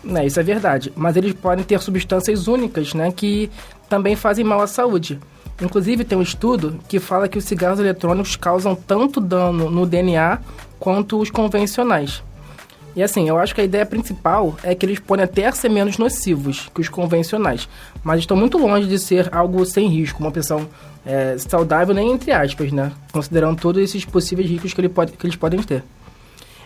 É, 0.09 0.26
isso 0.26 0.40
é 0.40 0.42
verdade. 0.42 0.92
Mas 0.96 1.16
eles 1.16 1.32
podem 1.32 1.64
ter 1.64 1.80
substâncias 1.80 2.48
únicas, 2.48 2.94
né, 2.94 3.12
que 3.12 3.50
também 3.88 4.16
fazem 4.16 4.44
mal 4.44 4.61
à 4.61 4.66
saúde. 4.66 5.18
Inclusive, 5.61 6.05
tem 6.05 6.18
um 6.18 6.22
estudo 6.22 6.78
que 6.88 6.98
fala 6.98 7.28
que 7.28 7.38
os 7.38 7.44
cigarros 7.44 7.78
eletrônicos 7.78 8.36
causam 8.36 8.74
tanto 8.74 9.20
dano 9.20 9.70
no 9.70 9.86
DNA 9.86 10.40
quanto 10.78 11.20
os 11.20 11.30
convencionais. 11.30 12.22
E 12.94 13.03
assim, 13.03 13.28
eu 13.28 13.38
acho 13.38 13.55
que 13.55 13.61
a 13.61 13.64
ideia 13.64 13.86
principal 13.86 14.55
é 14.62 14.74
que 14.74 14.84
eles 14.84 14.98
podem 14.98 15.24
até 15.24 15.50
ser 15.53 15.70
menos 15.70 15.96
nocivos 15.96 16.68
que 16.74 16.80
os 16.80 16.88
convencionais, 16.88 17.68
mas 18.03 18.20
estão 18.20 18.36
muito 18.36 18.59
longe 18.59 18.86
de 18.86 18.98
ser 18.98 19.34
algo 19.34 19.64
sem 19.64 19.88
risco, 19.88 20.20
uma 20.20 20.28
opção 20.28 20.68
é, 21.07 21.36
saudável, 21.38 21.94
nem 21.94 22.12
entre 22.12 22.32
aspas, 22.32 22.70
né? 22.70 22.92
Considerando 23.11 23.59
todos 23.59 23.82
esses 23.82 24.05
possíveis 24.05 24.48
riscos 24.48 24.74
que, 24.74 24.80
ele 24.80 24.90
pode, 24.90 25.12
que 25.12 25.26
eles 25.26 25.36
podem 25.36 25.62
ter. 25.62 25.82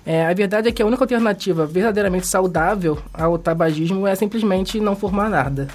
É, 0.07 0.25
a 0.25 0.33
verdade 0.33 0.69
é 0.69 0.73
que 0.73 0.81
a 0.81 0.87
única 0.87 1.03
alternativa 1.03 1.67
verdadeiramente 1.67 2.29
saudável 2.29 2.97
ao 3.13 3.37
tabagismo 3.37 4.07
é 4.07 4.15
simplesmente 4.15 4.79
não 4.79 4.95
fumar 4.95 5.29
nada. 5.29 5.67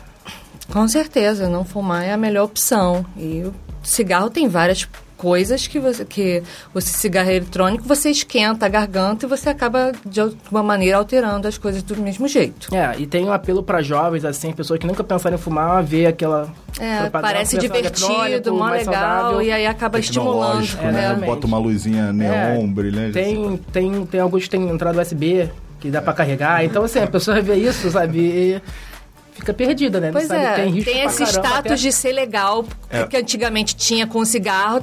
Com 0.72 0.88
certeza, 0.88 1.50
não 1.50 1.66
fumar 1.66 2.06
é 2.06 2.14
a 2.14 2.18
melhor 2.18 2.46
opção. 2.46 3.06
E 3.18 3.44
o 3.44 3.54
cigarro 3.84 4.30
tem 4.30 4.48
várias 4.48 4.88
coisas 5.22 5.68
que 5.68 5.80
você 5.80 6.04
que 6.04 6.42
o 6.74 6.82
cigarro 6.82 7.30
eletrônico 7.30 7.84
você 7.88 8.10
esquenta 8.10 8.66
a 8.66 8.70
garganta 8.70 9.24
e 9.24 9.30
você 9.30 9.50
acaba 9.50 9.92
de 10.04 10.20
alguma 10.20 10.64
maneira 10.64 10.98
alterando 10.98 11.48
as 11.48 11.60
coisas 11.60 11.84
do 11.84 11.96
mesmo 11.98 12.28
jeito. 12.28 12.74
É, 12.74 12.96
e 12.98 13.06
tem 13.06 13.24
um 13.24 13.32
apelo 13.32 13.62
para 13.62 13.84
jovens 13.84 14.26
assim, 14.26 14.52
pessoas 14.52 14.80
que 14.80 14.88
nunca 14.88 15.04
pensaram 15.04 15.36
em 15.36 15.40
fumar, 15.40 15.84
ver 15.84 16.08
aquela 16.08 16.52
É, 16.80 17.08
parece 17.12 17.56
divertido, 17.60 18.52
mó 18.52 18.62
mais 18.66 18.88
legal 18.88 19.04
saudável. 19.04 19.42
e 19.44 19.52
aí 19.52 19.68
acaba 19.68 20.00
estimulando. 20.00 20.68
É, 20.82 20.92
né? 20.92 21.24
Bota 21.24 21.46
uma 21.46 21.60
luzinha 21.60 22.12
neon, 22.12 22.64
É, 22.64 22.68
brilhante. 22.68 23.14
Tem, 23.14 23.58
tem, 23.72 24.06
tem 24.08 24.20
alguns 24.20 24.46
que 24.46 24.50
tem 24.50 24.68
entrada 24.68 25.00
USB 25.00 25.52
que 25.80 25.92
dá 25.92 26.02
pra 26.02 26.14
carregar. 26.14 26.66
Então, 26.66 26.84
assim, 26.84 27.00
a 27.00 27.08
pessoa 27.08 27.40
vê 27.42 27.56
isso, 27.56 27.92
sabe? 27.92 28.20
E 28.20 28.62
fica 29.42 29.54
perdida, 29.54 30.00
né? 30.00 30.12
Pois 30.12 30.28
sabe, 30.28 30.40
é, 30.40 30.56
tem 30.56 30.64
tem, 30.66 30.74
risco 30.74 30.92
pra 30.92 31.06
esse 31.06 31.18
caramba, 31.18 31.48
status 31.48 31.72
até- 31.72 31.76
de 31.76 31.92
ser 31.92 32.12
legal 32.14 32.66
É. 32.90 33.04
que 33.06 33.18
antigamente 33.18 33.76
tinha 33.76 34.08
com 34.08 34.20
o 34.20 34.26
cigarro, 34.26 34.82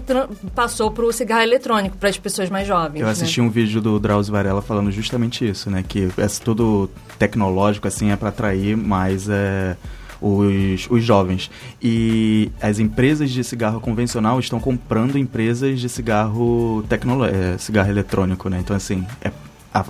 passou 0.54 0.90
pro 0.90 1.10
cigarro 1.12 1.42
eletrônico 1.42 1.96
para 1.96 2.08
as 2.08 2.18
pessoas 2.18 2.50
mais 2.50 2.66
jovens. 2.66 3.00
Eu 3.00 3.06
né? 3.06 3.12
assisti 3.12 3.40
um 3.40 3.48
vídeo 3.48 3.80
do 3.80 3.98
Drauzio 3.98 4.32
Varela 4.32 4.60
falando 4.60 4.90
justamente 4.90 5.48
isso, 5.48 5.70
né? 5.70 5.84
Que 5.86 6.08
é 6.18 6.26
tudo 6.42 6.90
tecnológico, 7.18 7.88
assim, 7.88 8.10
é 8.10 8.16
para 8.16 8.28
atrair 8.30 8.76
mais 8.76 9.28
é, 9.28 9.76
os, 10.20 10.88
os 10.90 11.04
jovens. 11.04 11.50
E 11.80 12.50
as 12.60 12.78
empresas 12.78 13.30
de 13.30 13.42
cigarro 13.44 13.80
convencional 13.80 14.40
estão 14.40 14.58
comprando 14.58 15.16
empresas 15.16 15.80
de 15.80 15.88
cigarro 15.88 16.84
tecnolo 16.88 17.24
é, 17.24 17.56
cigarro 17.58 17.90
eletrônico, 17.90 18.48
né? 18.48 18.58
Então, 18.60 18.76
assim, 18.76 19.06
é, 19.22 19.30
a, 19.72 19.84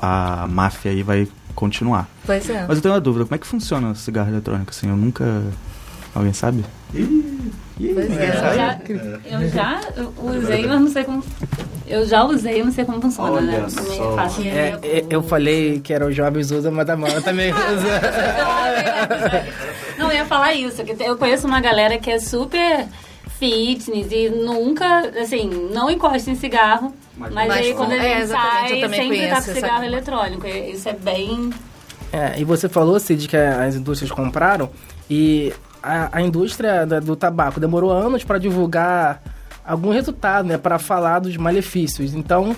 a, 0.00 0.42
a 0.42 0.46
máfia 0.46 0.90
aí 0.90 1.02
vai 1.02 1.28
continuar. 1.54 2.08
Pois 2.26 2.48
é. 2.50 2.64
Mas 2.66 2.76
eu 2.78 2.82
tenho 2.82 2.94
uma 2.94 3.00
dúvida, 3.00 3.24
como 3.24 3.34
é 3.34 3.38
que 3.38 3.46
funciona 3.46 3.90
o 3.90 3.94
cigarro 3.94 4.30
eletrônico, 4.30 4.70
assim? 4.70 4.88
Eu 4.88 4.96
nunca... 4.96 5.42
Alguém 6.14 6.32
sabe? 6.32 6.64
Eu 7.80 8.08
já, 8.54 8.78
eu 9.26 9.50
já 9.50 9.80
usei, 10.22 10.66
mas 10.66 10.80
não 10.80 10.88
sei 10.88 11.02
como. 11.02 11.24
Eu 11.88 12.06
já 12.06 12.24
usei, 12.24 12.58
mas 12.58 12.66
não 12.66 12.72
sei 12.72 12.84
como 12.84 13.02
funciona, 13.02 13.32
Olha 13.32 13.62
né? 13.62 13.68
só. 13.68 13.82
Também 13.82 14.48
é. 14.48 14.78
É, 14.80 14.98
é, 14.98 15.06
eu 15.10 15.22
falei 15.24 15.80
que 15.80 15.92
era 15.92 16.06
os 16.06 16.14
jovens 16.14 16.52
usam, 16.52 16.70
mas 16.70 16.88
a 16.88 16.96
mãe 16.96 17.20
também 17.20 17.50
usa. 17.52 18.00
Não, 19.98 20.08
eu 20.10 20.18
ia 20.18 20.24
falar 20.24 20.54
isso, 20.54 20.84
que 20.84 21.02
eu 21.02 21.16
conheço 21.16 21.48
uma 21.48 21.60
galera 21.60 21.98
que 21.98 22.12
é 22.12 22.20
super 22.20 22.86
fitness 23.38 24.06
e 24.10 24.28
nunca, 24.30 25.00
assim, 25.20 25.48
não 25.72 25.90
encosta 25.90 26.30
em 26.30 26.34
cigarro. 26.34 26.94
Mas, 27.16 27.32
Mas 27.32 27.50
aí 27.50 27.74
quando 27.74 27.92
a 27.92 27.96
é, 27.96 28.00
gente 28.18 28.20
eu 28.22 28.26
sai, 28.28 28.68
sempre 28.68 28.88
tá 29.28 29.30
com 29.30 29.36
essa- 29.38 29.54
cigarro 29.54 29.84
eletrônico. 29.84 30.46
Isso 30.46 30.88
é 30.88 30.92
bem. 30.92 31.50
É, 32.12 32.38
e 32.38 32.44
você 32.44 32.68
falou, 32.68 32.98
Cid, 33.00 33.26
que 33.28 33.36
as 33.36 33.74
indústrias 33.74 34.10
compraram 34.10 34.70
e 35.10 35.52
a, 35.82 36.18
a 36.18 36.22
indústria 36.22 36.86
da- 36.86 37.00
do 37.00 37.16
tabaco 37.16 37.58
demorou 37.60 37.90
anos 37.90 38.22
para 38.24 38.38
divulgar 38.38 39.22
algum 39.64 39.90
resultado, 39.90 40.46
né? 40.46 40.56
Para 40.58 40.78
falar 40.78 41.18
dos 41.20 41.36
malefícios. 41.36 42.14
Então, 42.14 42.54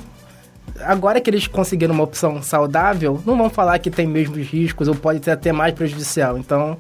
agora 0.81 1.21
que 1.21 1.31
eles 1.31 1.47
conseguiram 1.47 1.95
uma 1.95 2.05
opção 2.05 2.43
saudável, 2.43 3.21
não 3.25 3.37
vão 3.37 3.49
falar 3.49 3.79
que 3.79 3.91
tem 3.91 4.07
mesmos 4.07 4.47
riscos 4.47 4.89
ou 4.89 4.95
pode 4.95 5.25
ser 5.25 5.31
até 5.31 5.53
mais 5.53 5.73
prejudicial. 5.75 6.37
Então, 6.39 6.77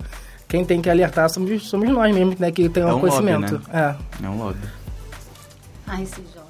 quem 0.49 0.65
tem 0.65 0.81
que 0.81 0.89
alertar 0.91 1.29
somos, 1.31 1.69
somos 1.69 1.89
nós 1.89 2.15
mesmos, 2.15 2.37
né? 2.39 2.51
Que 2.51 2.69
tem 2.69 2.83
É 2.83 2.87
um 2.87 2.89
um 2.89 2.93
lobby, 2.93 3.09
conhecimento. 3.09 3.61
É 3.73 3.95
um 4.29 4.39
lobby. 4.39 4.59
Ai, 5.87 6.03
esses 6.03 6.17
jovens. 6.17 6.47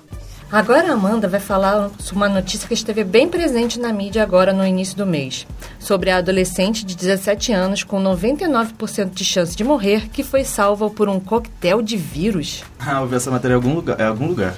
Agora 0.51 0.91
a 0.91 0.93
Amanda 0.93 1.27
vai 1.27 1.41
falar 1.41 1.91
sobre 1.99 2.17
uma 2.25 2.29
notícia 2.29 2.69
que 2.69 2.75
esteve 2.75 3.03
bem 3.03 3.29
presente 3.29 3.81
na 3.81 3.93
mídia 3.93 4.23
agora 4.23 4.53
no 4.53 4.65
início 4.65 4.97
do 4.97 5.05
mês, 5.05 5.45
sobre 5.79 6.09
a 6.09 6.19
adolescente 6.19 6.85
de 6.87 6.95
17 6.95 7.53
anos 7.53 7.83
com 7.83 8.01
99% 8.01 9.11
de 9.11 9.25
chance 9.25 9.57
de 9.57 9.65
morrer 9.65 10.09
que 10.09 10.23
foi 10.23 10.45
salva 10.45 10.89
por 10.89 11.09
um 11.09 11.19
coquetel 11.19 11.83
de 11.83 11.97
vírus. 11.97 12.63
Ah, 12.79 13.01
eu 13.01 13.09
vi 13.09 13.17
essa 13.17 13.31
matéria 13.31 13.55
em 13.55 13.57
algum 13.57 13.75
lugar. 13.75 13.99
Em 14.01 14.05
algum 14.05 14.29
lugar. 14.29 14.55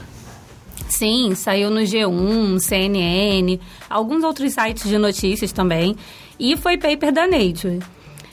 Sim, 0.91 1.35
saiu 1.35 1.71
no 1.71 1.81
G1, 1.81 2.59
CNN, 2.61 3.59
alguns 3.89 4.23
outros 4.25 4.53
sites 4.53 4.85
de 4.89 4.99
notícias 4.99 5.53
também. 5.53 5.97
E 6.39 6.57
foi 6.57 6.77
paper 6.77 7.13
da 7.13 7.27
Nature. 7.27 7.81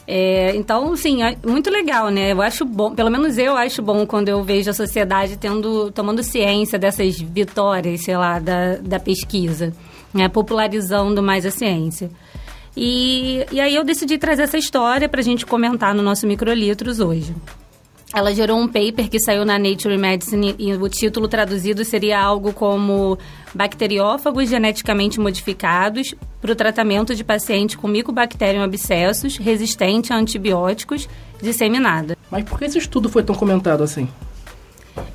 É, 0.08 0.56
então, 0.56 0.96
sim, 0.96 1.24
é 1.24 1.36
muito 1.46 1.70
legal, 1.70 2.10
né? 2.10 2.32
Eu 2.32 2.42
acho 2.42 2.64
bom, 2.64 2.94
pelo 2.94 3.10
menos 3.10 3.38
eu 3.38 3.58
acho 3.58 3.82
bom 3.82 4.06
quando 4.06 4.30
eu 4.30 4.44
vejo 4.44 4.70
a 4.70 4.74
sociedade 4.74 5.38
tendo, 5.38 5.92
tomando 5.92 6.22
ciência 6.22 6.78
dessas 6.78 7.20
vitórias, 7.20 8.04
sei 8.04 8.16
lá, 8.16 8.40
da, 8.40 8.76
da 8.76 9.00
pesquisa, 9.00 9.74
né? 10.14 10.30
popularizando 10.30 11.24
mais 11.24 11.46
a 11.46 11.52
ciência. 11.52 12.12
E, 12.78 13.46
e 13.52 13.60
aí 13.60 13.74
eu 13.74 13.84
decidi 13.84 14.18
trazer 14.18 14.44
essa 14.44 14.58
história 14.58 15.10
para 15.10 15.22
a 15.22 15.24
gente 15.24 15.46
comentar 15.46 15.96
no 15.96 16.04
nosso 16.04 16.28
Microlitros 16.28 17.00
hoje. 17.00 17.34
Ela 18.14 18.34
gerou 18.34 18.58
um 18.60 18.68
paper 18.68 19.10
que 19.10 19.20
saiu 19.20 19.44
na 19.44 19.58
Nature 19.58 19.98
Medicine 19.98 20.56
e 20.58 20.74
o 20.74 20.88
título 20.88 21.28
traduzido 21.28 21.84
seria 21.84 22.20
algo 22.22 22.54
como 22.54 23.18
Bacteriófagos 23.54 24.50
geneticamente 24.50 25.20
modificados 25.20 26.14
para 26.40 26.52
o 26.52 26.56
tratamento 26.56 27.16
de 27.16 27.24
paciente 27.24 27.78
com 27.78 27.88
Mycobacterium 27.88 28.64
abscessus 28.64 29.38
resistente 29.38 30.14
a 30.14 30.18
antibióticos 30.18 31.10
disseminada. 31.42 32.16
Mas 32.30 32.44
por 32.44 32.60
que 32.60 32.66
esse 32.66 32.78
estudo 32.78 33.10
foi 33.10 33.24
tão 33.24 33.36
comentado 33.36 33.84
assim? 33.84 34.08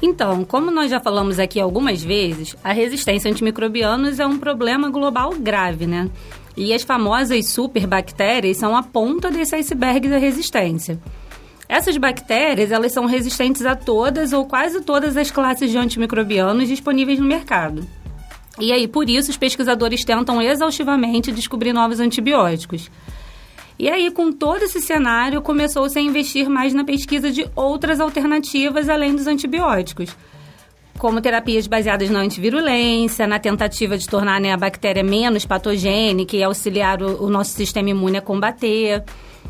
Então, 0.03 0.45
como 0.45 0.71
nós 0.71 0.91
já 0.91 0.99
falamos 1.01 1.39
aqui 1.39 1.61
algumas 1.61 2.03
vezes, 2.03 2.57
a 2.63 2.73
resistência 2.73 3.31
a 3.31 3.33
antimicrobianos 3.33 4.19
é 4.19 4.27
um 4.27 4.39
problema 4.39 4.91
global 4.91 5.35
grave, 5.39 5.87
né? 5.87 6.11
E 6.57 6.75
as 6.75 6.83
famosas 6.83 7.47
superbactérias 7.49 8.57
são 8.57 8.77
a 8.77 8.83
ponta 8.83 9.31
desse 9.31 9.55
iceberg 9.55 10.09
da 10.09 10.19
resistência. 10.19 10.99
Essas 11.71 11.97
bactérias, 11.97 12.73
elas 12.73 12.91
são 12.91 13.07
resistentes 13.07 13.65
a 13.65 13.77
todas 13.77 14.33
ou 14.33 14.45
quase 14.45 14.81
todas 14.81 15.17
as 15.17 15.31
classes 15.31 15.71
de 15.71 15.79
antimicrobianos 15.79 16.67
disponíveis 16.67 17.21
no 17.21 17.25
mercado. 17.25 17.87
E 18.59 18.73
aí, 18.73 18.89
por 18.89 19.09
isso, 19.09 19.31
os 19.31 19.37
pesquisadores 19.37 20.05
tentam 20.05 20.43
exaustivamente 20.43 21.31
descobrir 21.31 21.73
novos 21.73 22.01
antibióticos. 22.01 22.91
E 23.79 23.89
aí, 23.89 24.11
com 24.11 24.33
todo 24.33 24.65
esse 24.65 24.81
cenário, 24.81 25.41
começou-se 25.41 25.97
a 25.97 26.03
investir 26.03 26.51
mais 26.51 26.75
na 26.75 26.83
pesquisa 26.83 27.31
de 27.31 27.49
outras 27.55 28.01
alternativas 28.01 28.89
além 28.89 29.15
dos 29.15 29.29
antibióticos, 29.29 30.11
como 30.99 31.21
terapias 31.21 31.69
baseadas 31.69 32.11
na 32.11 32.19
antivirulência, 32.19 33.29
na 33.29 33.39
tentativa 33.39 33.97
de 33.97 34.09
tornar 34.09 34.41
né, 34.41 34.53
a 34.53 34.57
bactéria 34.57 35.05
menos 35.05 35.47
patogênica 35.47 36.37
e 36.37 36.43
auxiliar 36.43 37.01
o, 37.01 37.27
o 37.27 37.31
nosso 37.31 37.53
sistema 37.53 37.91
imune 37.91 38.17
a 38.17 38.21
combater, 38.21 39.05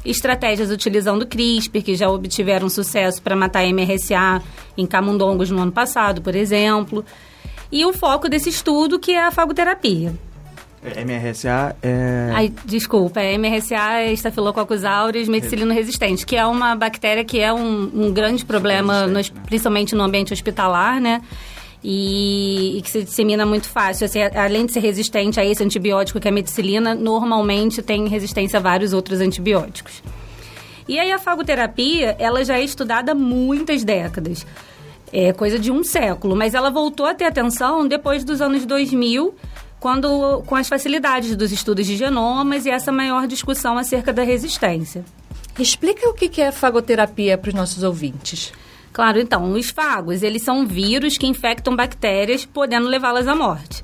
estratégias 0.05 0.71
utilizando 0.71 1.27
CRISPR, 1.27 1.83
que 1.83 1.95
já 1.95 2.09
obtiveram 2.09 2.69
sucesso 2.69 3.21
para 3.23 3.37
matar 3.37 3.65
MRSA 3.67 4.43
em 4.77 4.87
camundongos 4.87 5.51
no 5.51 5.61
ano 5.61 5.73
passado, 5.73 6.23
por 6.23 6.35
exemplo, 6.35 7.05
e 7.71 7.85
o 7.85 7.93
foco 7.93 8.29
desse 8.29 8.49
estudo, 8.49 8.99
que 8.99 9.13
é 9.13 9.23
a 9.25 9.31
fagoterapia. 9.31 10.13
É, 10.83 11.05
MRSA 11.05 11.77
é. 11.83 12.31
Ai, 12.33 12.53
desculpa, 12.65 13.21
é 13.21 13.37
MRSA 13.37 14.01
é 14.01 14.13
Staphylococcus 14.15 14.83
aureus 14.83 15.29
meticilino 15.29 15.75
resistente, 15.75 16.25
que 16.25 16.35
é 16.37 16.47
uma 16.47 16.75
bactéria 16.75 17.23
que 17.23 17.39
é 17.39 17.53
um, 17.53 17.91
um 17.95 18.13
grande 18.13 18.45
problema, 18.47 19.07
nos- 19.07 19.29
principalmente 19.29 19.95
no 19.95 20.03
ambiente 20.03 20.33
hospitalar, 20.33 20.99
né? 20.99 21.21
E, 21.83 22.77
e 22.77 22.83
que 22.83 22.91
se 22.91 23.03
dissemina 23.03 23.47
muito 23.47 23.69
fácil. 23.69 24.05
Assim, 24.05 24.21
além 24.23 24.67
de 24.67 24.73
ser 24.73 24.81
resistente 24.81 25.41
a 25.41 25.45
esse 25.45 25.63
antibiótico 25.63 26.21
que 26.21 26.29
é 26.29 26.31
a 26.31 26.35
meticilina, 26.35 26.95
normalmente 26.95 27.83
tem 27.83 28.07
resistência 28.07 28.59
a 28.59 28.63
vários 28.63 28.93
outros 28.93 29.21
antibióticos. 29.21 30.03
E 30.91 30.99
aí 30.99 31.13
a 31.13 31.19
fagoterapia, 31.19 32.17
ela 32.19 32.45
já 32.45 32.59
é 32.59 32.65
estudada 32.65 33.13
há 33.13 33.15
muitas 33.15 33.85
décadas. 33.85 34.45
É 35.13 35.33
coisa 35.33 35.59
de 35.59 35.71
um 35.71 35.83
século, 35.83 36.37
mas 36.37 36.53
ela 36.55 36.71
voltou 36.71 37.07
a 37.07 37.15
ter 37.15 37.25
atenção 37.25 37.87
depois 37.87 38.25
dos 38.25 38.41
anos 38.41 38.67
2000, 38.67 39.35
quando 39.79 40.43
com 40.47 40.55
as 40.55 40.69
facilidades 40.69 41.35
dos 41.35 41.53
estudos 41.53 41.87
de 41.87 41.97
genomas 41.97 42.67
e 42.67 42.71
essa 42.71 42.93
maior 42.93 43.27
discussão 43.27 43.79
acerca 43.79 44.13
da 44.13 44.23
resistência. 44.23 45.05
Explica 45.59 46.09
o 46.09 46.15
que 46.15 46.41
é 46.41 46.53
fagoterapia 46.53 47.39
para 47.39 47.49
os 47.49 47.55
nossos 47.55 47.83
ouvintes. 47.83 48.53
Claro, 48.93 49.21
então, 49.21 49.53
os 49.53 49.71
fagos, 49.71 50.23
eles 50.23 50.43
são 50.43 50.67
vírus 50.67 51.17
que 51.17 51.27
infectam 51.27 51.77
bactérias, 51.77 52.45
podendo 52.45 52.89
levá-las 52.89 53.29
à 53.29 53.35
morte. 53.35 53.83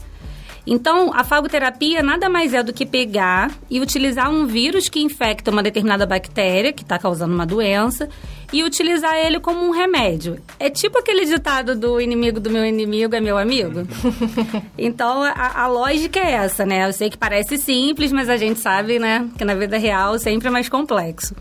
Então, 0.67 1.13
a 1.15 1.23
fagoterapia 1.23 2.03
nada 2.03 2.29
mais 2.29 2.53
é 2.53 2.61
do 2.61 2.73
que 2.73 2.85
pegar 2.85 3.53
e 3.71 3.81
utilizar 3.81 4.29
um 4.29 4.47
vírus 4.47 4.89
que 4.89 5.01
infecta 5.01 5.53
uma 5.53 5.63
determinada 5.63 6.05
bactéria, 6.05 6.73
que 6.73 6.83
está 6.83 6.99
causando 6.99 7.33
uma 7.33 7.47
doença, 7.47 8.09
e 8.53 8.65
utilizar 8.65 9.15
ele 9.15 9.39
como 9.39 9.65
um 9.65 9.71
remédio. 9.71 10.39
É 10.59 10.69
tipo 10.69 10.99
aquele 10.99 11.25
ditado 11.25 11.77
do 11.77 12.01
inimigo 12.01 12.41
do 12.41 12.51
meu 12.51 12.65
inimigo 12.65 13.15
é 13.15 13.21
meu 13.21 13.39
amigo. 13.39 13.87
então, 14.77 15.23
a, 15.23 15.63
a 15.63 15.69
lógica 15.69 16.19
é 16.19 16.33
essa, 16.33 16.67
né? 16.67 16.89
Eu 16.89 16.93
sei 16.93 17.11
que 17.11 17.17
parece 17.17 17.59
simples, 17.59 18.11
mas 18.11 18.29
a 18.29 18.37
gente 18.37 18.59
sabe, 18.59 18.99
né, 18.99 19.29
que 19.39 19.45
na 19.45 19.55
vida 19.55 19.79
real 19.79 20.19
sempre 20.19 20.49
é 20.49 20.51
mais 20.51 20.69
complexo. 20.69 21.37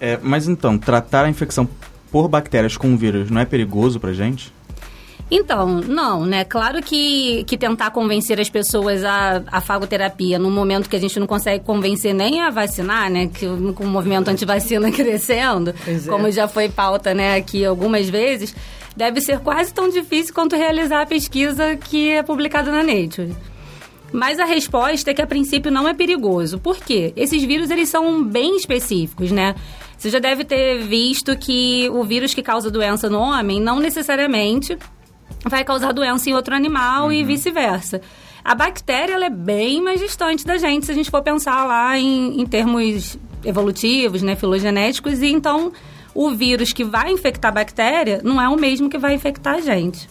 É, 0.00 0.18
mas 0.22 0.48
então, 0.48 0.78
tratar 0.78 1.26
a 1.26 1.28
infecção 1.28 1.68
por 2.10 2.28
bactérias 2.28 2.76
com 2.76 2.96
vírus 2.96 3.30
não 3.30 3.40
é 3.40 3.44
perigoso 3.44 4.00
pra 4.00 4.12
gente? 4.12 4.52
Então, 5.30 5.80
não, 5.80 6.26
né? 6.26 6.44
Claro 6.44 6.82
que, 6.82 7.44
que 7.44 7.56
tentar 7.56 7.92
convencer 7.92 8.40
as 8.40 8.50
pessoas 8.50 9.04
a, 9.04 9.42
a 9.46 9.60
fagoterapia 9.60 10.40
no 10.40 10.50
momento 10.50 10.90
que 10.90 10.96
a 10.96 10.98
gente 10.98 11.20
não 11.20 11.26
consegue 11.26 11.64
convencer 11.64 12.12
nem 12.12 12.40
a 12.40 12.50
vacinar, 12.50 13.08
né? 13.08 13.28
Que 13.28 13.46
com 13.74 13.84
o 13.84 13.88
movimento 13.88 14.28
antivacina 14.28 14.90
crescendo, 14.92 15.72
é. 15.86 16.08
como 16.08 16.30
já 16.32 16.48
foi 16.48 16.68
pauta, 16.68 17.14
né, 17.14 17.36
aqui 17.36 17.64
algumas 17.64 18.08
vezes, 18.08 18.54
deve 18.96 19.20
ser 19.20 19.38
quase 19.38 19.72
tão 19.72 19.88
difícil 19.88 20.34
quanto 20.34 20.56
realizar 20.56 21.02
a 21.02 21.06
pesquisa 21.06 21.76
que 21.76 22.10
é 22.10 22.22
publicada 22.24 22.72
na 22.72 22.82
Nature. 22.82 23.32
Mas 24.12 24.40
a 24.40 24.44
resposta 24.44 25.12
é 25.12 25.14
que 25.14 25.22
a 25.22 25.26
princípio 25.26 25.70
não 25.70 25.86
é 25.86 25.94
perigoso. 25.94 26.58
Por 26.58 26.78
quê? 26.78 27.12
Esses 27.14 27.44
vírus 27.44 27.70
eles 27.70 27.88
são 27.88 28.24
bem 28.24 28.56
específicos, 28.56 29.30
né? 29.30 29.54
Você 30.00 30.08
já 30.08 30.18
deve 30.18 30.44
ter 30.44 30.78
visto 30.78 31.36
que 31.36 31.86
o 31.90 32.02
vírus 32.04 32.32
que 32.32 32.42
causa 32.42 32.70
doença 32.70 33.10
no 33.10 33.18
homem 33.18 33.60
não 33.60 33.78
necessariamente 33.78 34.78
vai 35.44 35.62
causar 35.62 35.92
doença 35.92 36.30
em 36.30 36.32
outro 36.32 36.54
animal 36.54 37.12
e 37.12 37.22
vice-versa. 37.22 38.00
A 38.42 38.54
bactéria 38.54 39.12
ela 39.12 39.26
é 39.26 39.30
bem 39.30 39.82
mais 39.82 40.00
distante 40.00 40.46
da 40.46 40.56
gente 40.56 40.86
se 40.86 40.92
a 40.92 40.94
gente 40.94 41.10
for 41.10 41.20
pensar 41.22 41.66
lá 41.66 41.98
em, 41.98 42.40
em 42.40 42.46
termos 42.46 43.18
evolutivos, 43.44 44.22
né, 44.22 44.34
filogenéticos, 44.34 45.20
e 45.20 45.26
então 45.26 45.70
o 46.14 46.30
vírus 46.30 46.72
que 46.72 46.82
vai 46.82 47.12
infectar 47.12 47.50
a 47.50 47.56
bactéria 47.56 48.22
não 48.24 48.40
é 48.40 48.48
o 48.48 48.56
mesmo 48.56 48.88
que 48.88 48.96
vai 48.96 49.12
infectar 49.12 49.56
a 49.56 49.60
gente. 49.60 50.08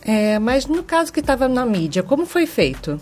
É, 0.00 0.38
mas 0.38 0.64
no 0.64 0.82
caso 0.82 1.12
que 1.12 1.20
estava 1.20 1.48
na 1.48 1.66
mídia, 1.66 2.02
como 2.02 2.24
foi 2.24 2.46
feito? 2.46 2.98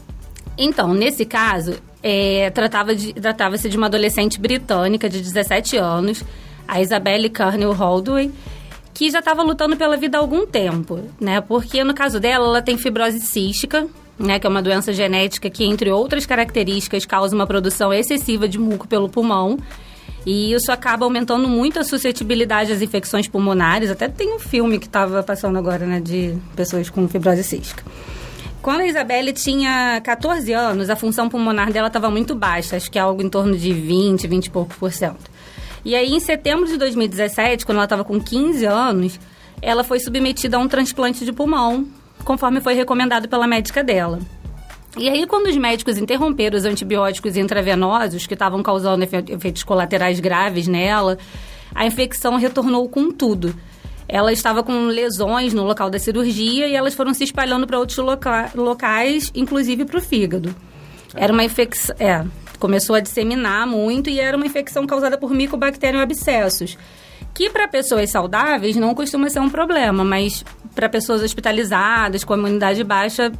Então, 0.58 0.92
nesse 0.92 1.24
caso, 1.24 1.76
é, 2.06 2.50
tratava 2.50 2.94
de- 2.94 3.14
tratava-se 3.14 3.66
de 3.70 3.76
uma 3.78 3.86
adolescente 3.86 4.38
britânica 4.38 5.08
de 5.08 5.22
17 5.22 5.78
anos, 5.78 6.22
a 6.68 6.78
Isabelle 6.80 7.30
Carnell 7.30 7.72
Holdway, 7.72 8.30
que 8.92 9.10
já 9.10 9.20
estava 9.20 9.42
lutando 9.42 9.74
pela 9.74 9.96
vida 9.96 10.18
há 10.18 10.20
algum 10.20 10.46
tempo, 10.46 11.00
né? 11.18 11.40
Porque 11.40 11.82
no 11.82 11.94
caso 11.94 12.20
dela, 12.20 12.46
ela 12.46 12.62
tem 12.62 12.76
fibrose 12.76 13.20
cística, 13.20 13.86
né? 14.18 14.38
Que 14.38 14.46
é 14.46 14.50
uma 14.50 14.62
doença 14.62 14.92
genética 14.92 15.48
que, 15.48 15.64
entre 15.64 15.90
outras 15.90 16.26
características, 16.26 17.06
causa 17.06 17.34
uma 17.34 17.46
produção 17.46 17.92
excessiva 17.92 18.46
de 18.46 18.58
muco 18.58 18.86
pelo 18.86 19.08
pulmão. 19.08 19.58
E 20.26 20.52
isso 20.54 20.70
acaba 20.70 21.04
aumentando 21.04 21.48
muito 21.48 21.78
a 21.78 21.84
suscetibilidade 21.84 22.72
às 22.72 22.80
infecções 22.80 23.26
pulmonares. 23.28 23.90
Até 23.90 24.08
tem 24.08 24.34
um 24.34 24.38
filme 24.38 24.78
que 24.78 24.86
estava 24.86 25.22
passando 25.22 25.58
agora, 25.58 25.84
né? 25.86 26.00
De 26.00 26.34
pessoas 26.54 26.88
com 26.88 27.08
fibrose 27.08 27.42
cística. 27.42 27.82
Quando 28.64 28.80
a 28.80 28.86
Isabelle 28.86 29.30
tinha 29.34 30.00
14 30.02 30.50
anos, 30.54 30.88
a 30.88 30.96
função 30.96 31.28
pulmonar 31.28 31.70
dela 31.70 31.88
estava 31.88 32.10
muito 32.10 32.34
baixa, 32.34 32.76
acho 32.76 32.90
que 32.90 32.98
é 32.98 33.02
algo 33.02 33.20
em 33.20 33.28
torno 33.28 33.54
de 33.54 33.70
20, 33.74 34.26
20 34.26 34.46
e 34.46 34.50
pouco 34.50 34.74
por 34.76 34.90
cento. 34.90 35.30
E 35.84 35.94
aí, 35.94 36.14
em 36.14 36.18
setembro 36.18 36.64
de 36.66 36.78
2017, 36.78 37.66
quando 37.66 37.76
ela 37.76 37.84
estava 37.84 38.02
com 38.04 38.18
15 38.18 38.64
anos, 38.64 39.20
ela 39.60 39.84
foi 39.84 40.00
submetida 40.00 40.56
a 40.56 40.60
um 40.60 40.66
transplante 40.66 41.26
de 41.26 41.30
pulmão, 41.30 41.86
conforme 42.24 42.58
foi 42.62 42.72
recomendado 42.72 43.28
pela 43.28 43.46
médica 43.46 43.84
dela. 43.84 44.18
E 44.96 45.10
aí, 45.10 45.26
quando 45.26 45.48
os 45.48 45.56
médicos 45.58 45.98
interromperam 45.98 46.56
os 46.56 46.64
antibióticos 46.64 47.36
intravenosos, 47.36 48.26
que 48.26 48.32
estavam 48.32 48.62
causando 48.62 49.04
efe- 49.04 49.24
efeitos 49.28 49.62
colaterais 49.62 50.20
graves 50.20 50.66
nela, 50.66 51.18
a 51.74 51.84
infecção 51.84 52.36
retornou 52.36 52.88
com 52.88 53.10
tudo. 53.10 53.54
Ela 54.08 54.32
estava 54.32 54.62
com 54.62 54.86
lesões 54.86 55.54
no 55.54 55.64
local 55.64 55.88
da 55.90 55.98
cirurgia 55.98 56.66
e 56.68 56.74
elas 56.74 56.94
foram 56.94 57.14
se 57.14 57.24
espalhando 57.24 57.66
para 57.66 57.78
outros 57.78 57.98
loca- 57.98 58.50
locais, 58.54 59.30
inclusive 59.34 59.84
para 59.84 59.98
o 59.98 60.00
fígado. 60.00 60.54
Era 61.14 61.32
uma 61.32 61.44
infecção. 61.44 61.94
É, 61.98 62.24
começou 62.58 62.96
a 62.96 63.00
disseminar 63.00 63.66
muito 63.66 64.10
e 64.10 64.20
era 64.20 64.36
uma 64.36 64.46
infecção 64.46 64.86
causada 64.86 65.16
por 65.16 65.30
micobacterium 65.30 66.00
abscessos. 66.00 66.76
Que 67.32 67.50
para 67.50 67.66
pessoas 67.66 68.10
saudáveis 68.10 68.76
não 68.76 68.94
costuma 68.94 69.28
ser 69.28 69.40
um 69.40 69.50
problema, 69.50 70.04
mas 70.04 70.44
para 70.74 70.88
pessoas 70.88 71.22
hospitalizadas, 71.22 72.22
com 72.24 72.34
a 72.34 72.38
imunidade 72.38 72.84
baixa, 72.84 73.32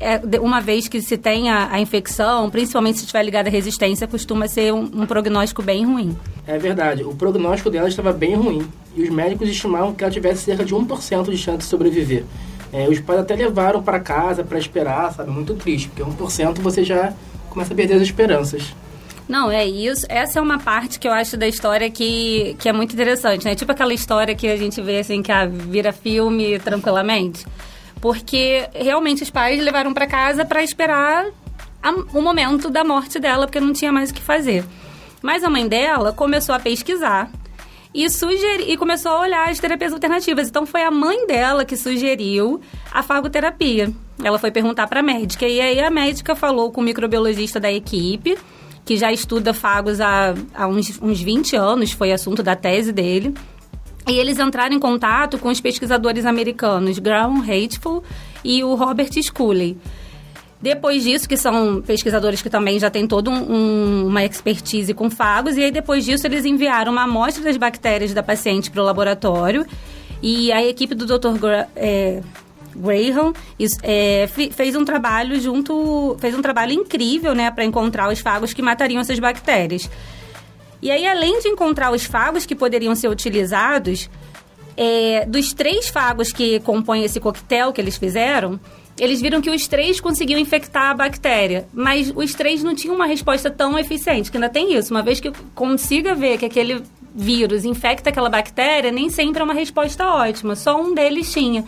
é, 0.00 0.20
uma 0.40 0.60
vez 0.60 0.88
que 0.88 1.00
se 1.00 1.16
tem 1.16 1.50
a, 1.50 1.72
a 1.72 1.80
infecção, 1.80 2.48
principalmente 2.50 2.98
se 2.98 3.04
estiver 3.04 3.22
ligada 3.22 3.48
à 3.48 3.52
resistência, 3.52 4.06
costuma 4.06 4.48
ser 4.48 4.72
um, 4.72 4.82
um 4.82 5.06
prognóstico 5.06 5.62
bem 5.62 5.84
ruim. 5.84 6.16
É 6.46 6.58
verdade, 6.58 7.04
o 7.04 7.14
prognóstico 7.14 7.70
dela 7.70 7.88
estava 7.88 8.12
bem 8.12 8.34
ruim 8.34 8.66
e 8.94 9.02
os 9.02 9.10
médicos 9.10 9.48
estimavam 9.48 9.94
que 9.94 10.02
ela 10.02 10.12
tivesse 10.12 10.44
cerca 10.44 10.64
de 10.64 10.74
1% 10.74 11.30
de 11.30 11.36
chance 11.36 11.58
de 11.58 11.64
sobreviver. 11.64 12.24
É, 12.72 12.88
os 12.88 13.00
pais 13.00 13.20
até 13.20 13.34
levaram 13.34 13.82
para 13.82 13.98
casa 13.98 14.44
para 14.44 14.58
esperar, 14.58 15.12
sabe? 15.12 15.30
Muito 15.30 15.54
triste, 15.54 15.88
porque 15.88 16.02
1% 16.02 16.58
você 16.60 16.84
já 16.84 17.12
começa 17.48 17.72
a 17.72 17.76
perder 17.76 17.94
as 17.94 18.02
esperanças. 18.02 18.74
Não, 19.28 19.50
é 19.50 19.66
isso. 19.66 20.06
Essa 20.08 20.38
é 20.38 20.42
uma 20.42 20.58
parte 20.58 20.98
que 20.98 21.06
eu 21.06 21.12
acho 21.12 21.36
da 21.36 21.46
história 21.46 21.90
que, 21.90 22.56
que 22.58 22.68
é 22.68 22.72
muito 22.72 22.94
interessante, 22.94 23.44
né? 23.44 23.54
Tipo 23.54 23.72
aquela 23.72 23.92
história 23.92 24.34
que 24.34 24.48
a 24.48 24.56
gente 24.56 24.80
vê, 24.80 25.00
assim, 25.00 25.22
que 25.22 25.30
ah, 25.30 25.46
vira 25.46 25.92
filme 25.92 26.58
tranquilamente. 26.58 27.44
Porque 28.00 28.68
realmente 28.74 29.22
os 29.22 29.30
pais 29.30 29.62
levaram 29.62 29.92
para 29.92 30.06
casa 30.06 30.44
para 30.44 30.62
esperar 30.62 31.26
a- 31.82 31.90
o 32.12 32.22
momento 32.22 32.70
da 32.70 32.84
morte 32.84 33.18
dela, 33.18 33.46
porque 33.46 33.60
não 33.60 33.72
tinha 33.72 33.90
mais 33.92 34.10
o 34.10 34.14
que 34.14 34.22
fazer. 34.22 34.64
Mas 35.22 35.42
a 35.42 35.50
mãe 35.50 35.66
dela 35.66 36.12
começou 36.12 36.54
a 36.54 36.60
pesquisar 36.60 37.30
e, 37.92 38.08
sugeri, 38.08 38.70
e 38.70 38.76
começou 38.76 39.10
a 39.12 39.20
olhar 39.22 39.48
as 39.48 39.58
terapias 39.58 39.92
alternativas. 39.92 40.48
Então 40.48 40.64
foi 40.64 40.82
a 40.82 40.90
mãe 40.90 41.26
dela 41.26 41.64
que 41.64 41.76
sugeriu 41.76 42.60
a 42.92 43.02
fagoterapia. 43.02 43.92
Ela 44.22 44.38
foi 44.38 44.50
perguntar 44.50 44.86
para 44.86 45.00
a 45.00 45.02
médica 45.02 45.46
e 45.46 45.60
aí 45.60 45.80
a 45.80 45.90
médica 45.90 46.36
falou 46.36 46.70
com 46.70 46.80
o 46.80 46.84
microbiologista 46.84 47.58
da 47.58 47.70
equipe, 47.72 48.36
que 48.84 48.96
já 48.96 49.12
estuda 49.12 49.52
fagos 49.52 50.00
há, 50.00 50.34
há 50.54 50.66
uns, 50.66 50.98
uns 51.02 51.20
20 51.20 51.56
anos, 51.56 51.90
foi 51.92 52.12
assunto 52.12 52.42
da 52.42 52.54
tese 52.56 52.92
dele. 52.92 53.34
E 54.08 54.18
eles 54.18 54.38
entraram 54.38 54.74
em 54.74 54.78
contato 54.78 55.38
com 55.38 55.48
os 55.50 55.60
pesquisadores 55.60 56.24
americanos 56.24 56.98
Graham 56.98 57.42
Hateful 57.42 58.02
e 58.42 58.64
o 58.64 58.74
Robert 58.74 59.10
Scully. 59.22 59.76
Depois 60.60 61.04
disso, 61.04 61.28
que 61.28 61.36
são 61.36 61.80
pesquisadores 61.82 62.42
que 62.42 62.50
também 62.50 62.80
já 62.80 62.90
têm 62.90 63.06
toda 63.06 63.30
um, 63.30 63.52
um, 63.52 64.06
uma 64.08 64.24
expertise 64.24 64.92
com 64.92 65.08
fagos, 65.08 65.56
e 65.56 65.62
aí 65.62 65.70
depois 65.70 66.04
disso 66.04 66.26
eles 66.26 66.44
enviaram 66.44 66.90
uma 66.90 67.04
amostra 67.04 67.44
das 67.44 67.56
bactérias 67.56 68.12
da 68.12 68.22
paciente 68.24 68.68
para 68.70 68.82
o 68.82 68.84
laboratório 68.84 69.64
e 70.20 70.50
a 70.50 70.64
equipe 70.66 70.96
do 70.96 71.06
Dr. 71.06 71.38
Gra 71.38 71.68
é, 71.76 72.20
Graham 72.74 73.32
é, 73.84 74.26
fe- 74.26 74.50
fez 74.50 74.74
um 74.74 74.84
trabalho 74.84 75.40
junto, 75.40 76.16
fez 76.18 76.34
um 76.34 76.42
trabalho 76.42 76.72
incrível, 76.72 77.34
né, 77.36 77.50
para 77.52 77.64
encontrar 77.64 78.10
os 78.12 78.18
fagos 78.18 78.52
que 78.52 78.60
matariam 78.62 79.00
essas 79.00 79.18
bactérias. 79.20 79.88
E 80.80 80.90
aí, 80.90 81.06
além 81.06 81.40
de 81.40 81.48
encontrar 81.48 81.90
os 81.90 82.04
fagos 82.04 82.46
que 82.46 82.54
poderiam 82.54 82.94
ser 82.94 83.08
utilizados, 83.08 84.08
é, 84.76 85.26
dos 85.26 85.52
três 85.52 85.88
fagos 85.88 86.32
que 86.32 86.60
compõem 86.60 87.04
esse 87.04 87.18
coquetel 87.18 87.72
que 87.72 87.80
eles 87.80 87.96
fizeram, 87.96 88.60
eles 88.98 89.20
viram 89.20 89.40
que 89.40 89.50
os 89.50 89.66
três 89.66 90.00
conseguiam 90.00 90.38
infectar 90.38 90.90
a 90.90 90.94
bactéria, 90.94 91.68
mas 91.72 92.12
os 92.14 92.34
três 92.34 92.62
não 92.62 92.74
tinham 92.74 92.94
uma 92.94 93.06
resposta 93.06 93.50
tão 93.50 93.78
eficiente, 93.78 94.30
que 94.30 94.36
ainda 94.36 94.48
tem 94.48 94.74
isso. 94.74 94.92
Uma 94.92 95.02
vez 95.02 95.20
que 95.20 95.32
consiga 95.54 96.14
ver 96.14 96.38
que 96.38 96.44
aquele 96.44 96.82
vírus 97.14 97.64
infecta 97.64 98.10
aquela 98.10 98.28
bactéria, 98.28 98.92
nem 98.92 99.08
sempre 99.08 99.40
é 99.40 99.44
uma 99.44 99.54
resposta 99.54 100.06
ótima, 100.06 100.54
só 100.54 100.80
um 100.80 100.94
deles 100.94 101.32
tinha. 101.32 101.64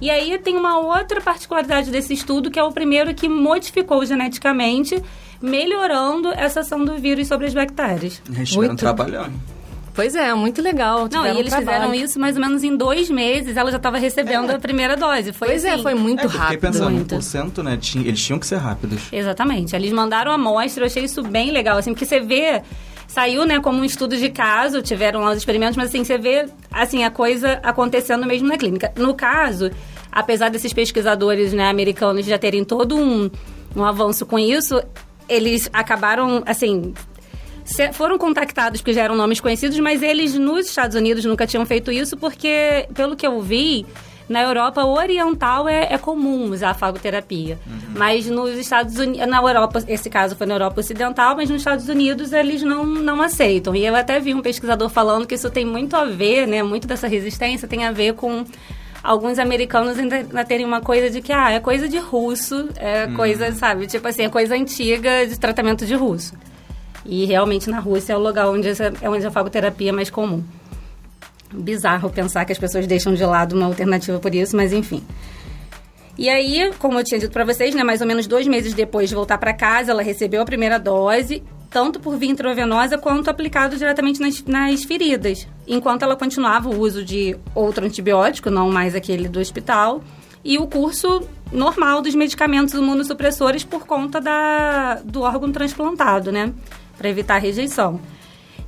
E 0.00 0.10
aí 0.10 0.38
tem 0.38 0.56
uma 0.56 0.78
outra 0.78 1.20
particularidade 1.20 1.90
desse 1.90 2.12
estudo, 2.12 2.50
que 2.50 2.58
é 2.58 2.62
o 2.64 2.72
primeiro 2.72 3.14
que 3.14 3.28
modificou 3.28 4.04
geneticamente, 4.04 5.00
melhorando 5.40 6.32
essa 6.32 6.60
ação 6.60 6.84
do 6.84 6.96
vírus 6.96 7.28
sobre 7.28 7.46
as 7.46 7.54
bactérias. 7.54 8.20
Eles 8.34 8.54
Muito. 8.56 8.76
trabalhando. 8.76 9.32
Pois 9.94 10.16
é, 10.16 10.34
muito 10.34 10.60
legal. 10.60 11.08
Não, 11.12 11.24
e 11.24 11.38
eles 11.38 11.52
trabalho. 11.52 11.82
fizeram 11.82 11.94
isso 11.94 12.18
mais 12.18 12.34
ou 12.34 12.42
menos 12.42 12.64
em 12.64 12.76
dois 12.76 13.08
meses. 13.08 13.56
Ela 13.56 13.70
já 13.70 13.76
estava 13.76 13.96
recebendo 13.96 14.50
a 14.50 14.58
primeira 14.58 14.96
dose. 14.96 15.32
Foi 15.32 15.46
Pois 15.46 15.64
é, 15.64 15.74
assim. 15.74 15.82
foi 15.84 15.94
muito 15.94 16.22
É, 16.22 16.24
eu 16.24 16.30
fiquei 16.30 16.44
rápido. 16.46 16.60
pensando, 16.60 16.90
muito. 16.90 17.14
1%, 17.14 17.62
né? 17.62 17.76
tinha- 17.80 18.04
Eles 18.04 18.20
tinham 18.20 18.40
que 18.40 18.46
ser 18.48 18.56
rápidos. 18.56 19.02
Exatamente. 19.12 19.76
Eles 19.76 19.92
mandaram 19.92 20.32
a 20.32 20.34
amostra, 20.34 20.82
eu 20.82 20.86
achei 20.86 21.04
isso 21.04 21.22
bem 21.22 21.52
legal, 21.52 21.78
assim, 21.78 21.92
porque 21.92 22.04
você 22.04 22.18
vê, 22.18 22.60
saiu, 23.14 23.46
né, 23.46 23.60
como 23.60 23.78
um 23.78 23.84
estudo 23.84 24.16
de 24.16 24.28
caso, 24.28 24.82
tiveram 24.82 25.20
lá 25.20 25.30
os 25.30 25.38
experimentos, 25.38 25.76
mas 25.76 25.86
assim, 25.86 26.02
você 26.02 26.18
vê, 26.18 26.46
assim, 26.72 27.04
a 27.04 27.10
coisa 27.12 27.60
acontecendo 27.62 28.26
mesmo 28.26 28.48
na 28.48 28.58
clínica. 28.58 28.92
No 28.96 29.14
caso, 29.14 29.70
apesar 30.10 30.50
desses 30.50 30.72
pesquisadores, 30.72 31.52
né, 31.52 31.68
americanos 31.68 32.26
já 32.26 32.36
terem 32.36 32.64
todo 32.64 32.96
um, 32.96 33.30
um 33.76 33.84
avanço 33.84 34.26
com 34.26 34.36
isso, 34.36 34.82
eles 35.28 35.70
acabaram, 35.72 36.42
assim, 36.44 36.92
foram 37.92 38.18
contactados 38.18 38.80
porque 38.80 38.92
já 38.92 39.02
eram 39.02 39.14
nomes 39.14 39.38
conhecidos, 39.38 39.78
mas 39.78 40.02
eles 40.02 40.34
nos 40.34 40.66
Estados 40.66 40.96
Unidos 40.96 41.24
nunca 41.24 41.46
tinham 41.46 41.64
feito 41.64 41.92
isso 41.92 42.16
porque, 42.16 42.88
pelo 42.94 43.14
que 43.14 43.24
eu 43.24 43.40
vi, 43.40 43.86
na 44.28 44.42
Europa 44.42 44.84
Oriental 44.84 45.68
é, 45.68 45.92
é 45.92 45.98
comum 45.98 46.50
usar 46.50 46.70
a 46.70 46.74
fagoterapia. 46.74 47.58
Mas 47.94 48.26
nos 48.26 48.56
Estados 48.58 48.98
Unidos, 48.98 49.26
na 49.26 49.38
Europa, 49.40 49.82
esse 49.86 50.08
caso 50.08 50.34
foi 50.36 50.46
na 50.46 50.54
Europa 50.54 50.80
Ocidental, 50.80 51.36
mas 51.36 51.50
nos 51.50 51.60
Estados 51.60 51.88
Unidos 51.88 52.32
eles 52.32 52.62
não, 52.62 52.86
não 52.86 53.20
aceitam. 53.20 53.74
E 53.74 53.84
eu 53.84 53.94
até 53.94 54.18
vi 54.20 54.34
um 54.34 54.40
pesquisador 54.40 54.88
falando 54.88 55.26
que 55.26 55.34
isso 55.34 55.50
tem 55.50 55.64
muito 55.64 55.94
a 55.94 56.04
ver, 56.04 56.46
né? 56.46 56.62
Muito 56.62 56.86
dessa 56.86 57.06
resistência 57.06 57.68
tem 57.68 57.84
a 57.84 57.92
ver 57.92 58.14
com 58.14 58.44
alguns 59.02 59.38
americanos 59.38 59.98
ainda, 59.98 60.44
terem 60.44 60.64
uma 60.64 60.80
coisa 60.80 61.10
de 61.10 61.20
que, 61.20 61.30
ah, 61.30 61.50
é 61.50 61.60
coisa 61.60 61.86
de 61.86 61.98
russo, 61.98 62.70
é 62.76 63.06
coisa, 63.08 63.52
sabe? 63.52 63.86
Tipo 63.86 64.08
assim, 64.08 64.22
é 64.22 64.30
coisa 64.30 64.54
antiga 64.54 65.26
de 65.26 65.38
tratamento 65.38 65.84
de 65.84 65.94
russo. 65.94 66.34
E 67.04 67.26
realmente 67.26 67.68
na 67.68 67.80
Rússia 67.80 68.14
é 68.14 68.16
o 68.16 68.20
lugar 68.20 68.48
onde 68.48 68.68
essa, 68.68 68.90
é 69.02 69.10
onde 69.10 69.26
a 69.26 69.30
fagoterapia 69.30 69.90
é 69.90 69.92
mais 69.92 70.08
comum. 70.08 70.42
Bizarro 71.54 72.10
pensar 72.10 72.44
que 72.44 72.52
as 72.52 72.58
pessoas 72.58 72.86
deixam 72.86 73.14
de 73.14 73.24
lado 73.24 73.54
uma 73.54 73.66
alternativa 73.66 74.18
por 74.18 74.34
isso, 74.34 74.56
mas 74.56 74.72
enfim. 74.72 75.02
E 76.16 76.28
aí, 76.28 76.70
como 76.78 76.98
eu 76.98 77.04
tinha 77.04 77.18
dito 77.18 77.32
para 77.32 77.44
vocês, 77.44 77.74
né, 77.74 77.82
mais 77.82 78.00
ou 78.00 78.06
menos 78.06 78.26
dois 78.26 78.46
meses 78.46 78.72
depois 78.72 79.08
de 79.08 79.14
voltar 79.14 79.36
para 79.38 79.52
casa, 79.52 79.90
ela 79.90 80.02
recebeu 80.02 80.40
a 80.42 80.44
primeira 80.44 80.78
dose, 80.78 81.42
tanto 81.68 81.98
por 81.98 82.16
via 82.16 82.30
intravenosa 82.30 82.96
quanto 82.96 83.28
aplicado 83.28 83.76
diretamente 83.76 84.20
nas, 84.20 84.42
nas 84.44 84.84
feridas, 84.84 85.48
enquanto 85.66 86.04
ela 86.04 86.14
continuava 86.14 86.68
o 86.68 86.78
uso 86.78 87.04
de 87.04 87.36
outro 87.52 87.84
antibiótico, 87.84 88.48
não 88.48 88.70
mais 88.70 88.94
aquele 88.94 89.28
do 89.28 89.40
hospital, 89.40 90.04
e 90.44 90.56
o 90.56 90.68
curso 90.68 91.26
normal 91.50 92.00
dos 92.00 92.14
medicamentos 92.14 92.74
imunossupressores 92.74 93.64
por 93.64 93.84
conta 93.84 94.20
da, 94.20 95.00
do 95.04 95.22
órgão 95.22 95.50
transplantado, 95.50 96.30
né, 96.30 96.52
para 96.96 97.08
evitar 97.08 97.34
a 97.34 97.38
rejeição. 97.38 98.00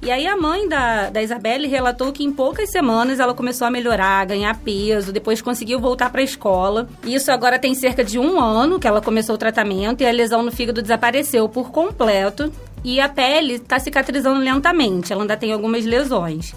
E 0.02 0.10
aí 0.10 0.26
a 0.26 0.36
mãe 0.36 0.68
da, 0.68 1.10
da 1.10 1.22
Isabelle 1.22 1.66
relatou 1.66 2.12
que 2.12 2.22
em 2.22 2.30
poucas 2.30 2.70
semanas 2.70 3.18
ela 3.18 3.34
começou 3.34 3.66
a 3.66 3.70
melhorar, 3.70 4.20
a 4.20 4.24
ganhar 4.24 4.56
peso, 4.58 5.12
depois 5.12 5.40
conseguiu 5.40 5.80
voltar 5.80 6.10
para 6.10 6.20
a 6.20 6.24
escola. 6.24 6.88
Isso 7.04 7.30
agora 7.32 7.58
tem 7.58 7.74
cerca 7.74 8.04
de 8.04 8.18
um 8.18 8.38
ano 8.38 8.78
que 8.78 8.86
ela 8.86 9.00
começou 9.00 9.34
o 9.34 9.38
tratamento 9.38 10.02
e 10.02 10.06
a 10.06 10.10
lesão 10.10 10.42
no 10.42 10.52
fígado 10.52 10.82
desapareceu 10.82 11.48
por 11.48 11.70
completo. 11.70 12.52
E 12.84 13.00
a 13.00 13.08
pele 13.08 13.54
está 13.54 13.78
cicatrizando 13.78 14.38
lentamente, 14.40 15.12
ela 15.12 15.22
ainda 15.22 15.36
tem 15.36 15.52
algumas 15.52 15.84
lesões. 15.84 16.54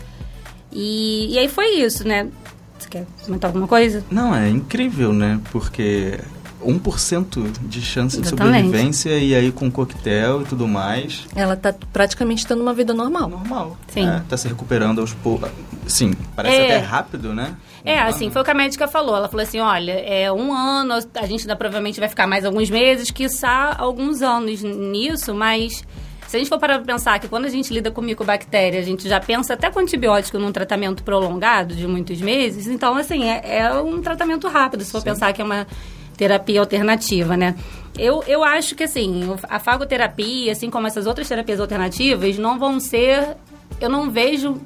E, 0.71 1.33
e 1.33 1.39
aí 1.39 1.47
foi 1.47 1.77
isso, 1.77 2.07
né? 2.07 2.27
Você 2.77 2.87
quer 2.89 3.07
comentar 3.25 3.49
alguma 3.49 3.67
coisa? 3.67 4.03
Não, 4.11 4.35
é 4.35 4.47
incrível, 4.47 5.11
né? 5.11 5.39
Porque 5.51 6.19
1% 6.65 7.51
de 7.67 7.81
chance 7.81 8.19
de 8.19 8.27
Exatamente. 8.27 8.63
sobrevivência 8.65 9.17
e 9.17 9.33
aí 9.35 9.51
com 9.51 9.69
coquetel 9.71 10.41
e 10.41 10.45
tudo 10.45 10.67
mais. 10.67 11.25
Ela 11.35 11.55
tá 11.55 11.73
praticamente 11.93 12.45
tendo 12.45 12.61
uma 12.61 12.73
vida 12.73 12.93
normal. 12.93 13.29
Normal. 13.29 13.77
Sim. 13.87 14.07
É, 14.07 14.21
tá 14.27 14.35
se 14.37 14.47
recuperando 14.47 14.99
aos 14.99 15.13
poucos. 15.13 15.49
Sim, 15.87 16.13
parece 16.35 16.55
É. 16.55 16.65
até 16.65 16.77
rápido, 16.85 17.33
né? 17.33 17.55
É, 17.85 18.03
Um 18.03 18.07
assim, 18.07 18.25
ano. 18.25 18.33
foi 18.33 18.41
o 18.41 18.45
que 18.45 18.51
a 18.51 18.53
médica 18.53 18.87
falou. 18.87 19.15
Ela 19.15 19.27
falou 19.29 19.43
assim, 19.43 19.59
olha, 19.59 19.93
é 19.93 20.31
um 20.31 20.53
ano, 20.53 20.93
a 21.15 21.25
gente 21.25 21.41
ainda 21.41 21.55
provavelmente 21.55 21.99
vai 21.99 22.09
ficar 22.09 22.27
mais 22.27 22.43
alguns 22.45 22.69
meses, 22.69 23.09
quiçá 23.09 23.75
alguns 23.77 24.21
anos 24.21 24.61
nisso, 24.61 25.33
mas 25.33 25.83
se 26.27 26.35
a 26.35 26.39
gente 26.39 26.49
for 26.49 26.59
parar 26.59 26.75
pra 26.79 26.93
pensar 26.93 27.17
que 27.19 27.27
quando 27.27 27.45
a 27.45 27.49
gente 27.49 27.73
lida 27.73 27.89
com 27.89 28.01
micobactéria, 28.01 28.79
a 28.79 28.83
gente 28.83 29.07
já 29.09 29.19
pensa 29.19 29.53
até 29.55 29.71
com 29.71 29.79
antibiótico 29.79 30.37
num 30.37 30.51
tratamento 30.51 31.01
prolongado 31.03 31.73
de 31.73 31.87
muitos 31.87 32.21
meses, 32.21 32.67
então, 32.67 32.95
assim, 32.95 33.23
é, 33.23 33.59
é 33.61 33.73
um 33.73 33.99
tratamento 34.01 34.47
rápido, 34.47 34.83
se 34.83 34.91
for 34.91 35.01
pensar 35.01 35.33
que 35.33 35.41
é 35.41 35.45
uma 35.45 35.65
terapia 36.19 36.59
alternativa, 36.59 37.37
né? 37.37 37.55
Eu, 37.97 38.21
eu 38.27 38.43
acho 38.43 38.75
que, 38.75 38.83
assim, 38.83 39.21
a 39.43 39.57
fagoterapia, 39.57 40.51
assim 40.51 40.69
como 40.69 40.85
essas 40.85 41.07
outras 41.07 41.29
terapias 41.29 41.61
alternativas, 41.61 42.37
não 42.37 42.59
vão 42.59 42.77
ser... 42.77 43.37
Eu 43.79 43.89
não 43.89 44.11
vejo 44.11 44.59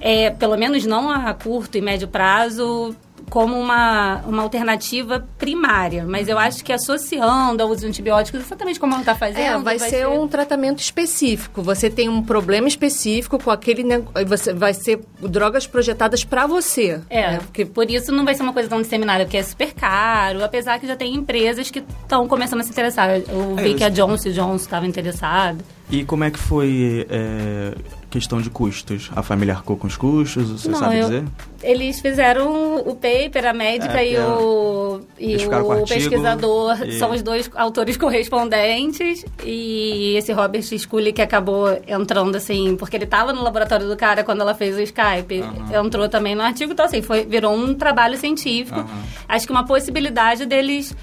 é, 0.00 0.30
pelo 0.30 0.56
menos 0.56 0.86
não 0.86 1.10
a 1.10 1.34
curto 1.34 1.76
e 1.76 1.80
médio 1.80 2.06
prazo, 2.06 2.94
como 3.28 3.58
uma, 3.58 4.22
uma 4.26 4.42
alternativa 4.42 5.26
primária. 5.38 6.04
Mas 6.06 6.28
eu 6.28 6.38
acho 6.38 6.64
que 6.64 6.72
associando 6.72 7.62
ao 7.62 7.68
uso 7.68 7.80
de 7.80 7.86
antibióticos, 7.86 8.40
exatamente 8.40 8.80
como 8.80 8.92
ela 8.92 9.02
está 9.02 9.14
fazendo... 9.14 9.40
É, 9.40 9.58
vai, 9.58 9.78
ser, 9.78 10.06
um 10.08 10.26
tratamento 10.26 10.80
específico. 10.80 11.62
Você 11.62 11.90
tem 11.90 12.08
um 12.08 12.22
problema 12.22 12.68
específico 12.68 13.38
com 13.42 13.50
aquele 13.50 13.82
negócio. 13.82 14.26
Você 14.26 14.52
vai 14.52 14.74
ser 14.74 15.00
drogas 15.20 15.66
projetadas 15.66 16.24
pra 16.24 16.46
você. 16.46 17.00
É, 17.10 17.32
né? 17.32 17.38
porque 17.38 17.64
por 17.64 17.90
isso 17.90 18.12
não 18.12 18.24
vai 18.24 18.34
ser 18.34 18.42
uma 18.42 18.52
coisa 18.52 18.68
tão 18.68 18.80
disseminada, 18.80 19.24
porque 19.24 19.36
é 19.36 19.42
super 19.42 19.72
caro, 19.72 20.44
apesar 20.44 20.78
que 20.78 20.86
já 20.86 20.96
tem 20.96 21.14
empresas 21.14 21.70
que 21.70 21.80
estão 22.02 22.26
começando 22.26 22.60
a 22.60 22.62
se 22.62 22.70
interessar. 22.70 23.20
Eu 23.28 23.56
vi 23.56 23.72
É, 23.72 23.74
que 23.74 23.84
a 23.84 23.88
Johnson 23.88 24.30
Johnson 24.30 24.56
estava 24.56 24.86
interessada. 24.86 25.58
E 25.90 26.04
como 26.04 26.24
é 26.24 26.30
que 26.30 26.38
foi 26.38 27.06
é, 27.08 27.74
questão 28.10 28.40
de 28.40 28.48
custos? 28.50 29.10
A 29.14 29.22
família 29.22 29.54
arcou 29.54 29.76
com 29.76 29.86
os 29.86 29.96
custos? 29.96 30.48
Você 30.62 30.68
Não, 30.68 30.78
sabe 30.78 30.98
eu- 30.98 31.06
dizer? 31.08 31.24
Eles 31.62 32.00
fizeram 32.00 32.76
o 32.76 32.94
paper, 32.94 33.46
a 33.46 33.52
médica 33.52 34.00
É, 34.00 34.12
e 34.12 34.18
o, 34.18 35.00
e 35.18 35.36
o 35.44 35.52
artigo 35.72 35.88
pesquisador 35.88 36.82
e- 36.86 36.98
são 36.98 37.10
os 37.10 37.20
dois 37.22 37.50
autores 37.56 37.96
correspondentes. 37.96 39.24
E 39.44 40.14
esse 40.16 40.32
Robert 40.32 40.62
Scully 40.62 41.12
que 41.12 41.20
acabou 41.22 41.66
entrando 41.86 42.36
assim, 42.36 42.76
porque 42.76 42.96
ele 42.96 43.04
estava 43.04 43.32
no 43.32 43.42
laboratório 43.42 43.88
do 43.88 43.96
cara 43.96 44.22
quando 44.24 44.40
ela 44.40 44.54
fez 44.54 44.76
o 44.76 44.80
Skype, 44.80 45.44
entrou 45.84 46.08
também 46.08 46.34
no 46.34 46.42
artigo. 46.42 46.72
Então, 46.72 46.86
assim, 46.86 47.02
foi, 47.02 47.24
virou 47.24 47.54
um 47.54 47.74
trabalho 47.74 48.16
científico. 48.16 48.78
Aham. 48.78 49.02
Acho 49.28 49.46
que 49.46 49.52
uma 49.52 49.64
possibilidade 49.66 50.46
deles 50.46 50.94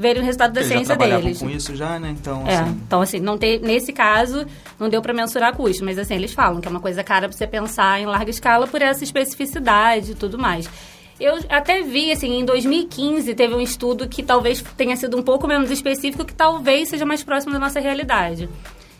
verem 0.00 0.22
o 0.22 0.24
resultado 0.24 0.52
da 0.52 0.60
Eles 0.60 0.68
já 0.70 0.76
ciência 0.76 0.96
trabalhavam 0.96 1.24
deles. 1.24 1.40
com 1.42 1.50
isso 1.50 1.74
já, 1.74 1.98
né? 1.98 2.14
Então, 2.18 2.44
É, 2.46 2.54
assim, 2.58 2.80
então 2.86 3.00
assim, 3.02 3.18
não 3.18 3.36
tem, 3.36 3.58
nesse 3.58 3.92
caso, 3.92 4.46
não 4.78 4.88
deu 4.88 5.02
para 5.02 5.12
mensurar 5.12 5.52
custo, 5.56 5.84
mas 5.84 5.98
assim, 5.98 6.14
eles 6.14 6.32
falam 6.32 6.60
que 6.60 6.68
é 6.68 6.70
uma 6.70 6.78
coisa 6.78 7.02
cara 7.02 7.28
para 7.28 7.36
você 7.36 7.48
pensar 7.48 8.00
em 8.00 8.06
larga 8.06 8.30
escala 8.30 8.68
por 8.68 8.80
essa 8.80 9.02
especificidade 9.02 10.12
e 10.12 10.14
tudo 10.14 10.38
mais. 10.38 10.70
Eu 11.18 11.36
até 11.48 11.82
vi, 11.82 12.12
assim, 12.12 12.38
em 12.38 12.44
2015 12.44 13.34
teve 13.34 13.52
um 13.52 13.60
estudo 13.60 14.06
que 14.06 14.22
talvez 14.22 14.62
tenha 14.76 14.94
sido 14.96 15.16
um 15.18 15.22
pouco 15.22 15.48
menos 15.48 15.68
específico, 15.68 16.24
que 16.24 16.32
talvez 16.32 16.90
seja 16.90 17.04
mais 17.04 17.24
próximo 17.24 17.52
da 17.52 17.58
nossa 17.58 17.80
realidade. 17.80 18.48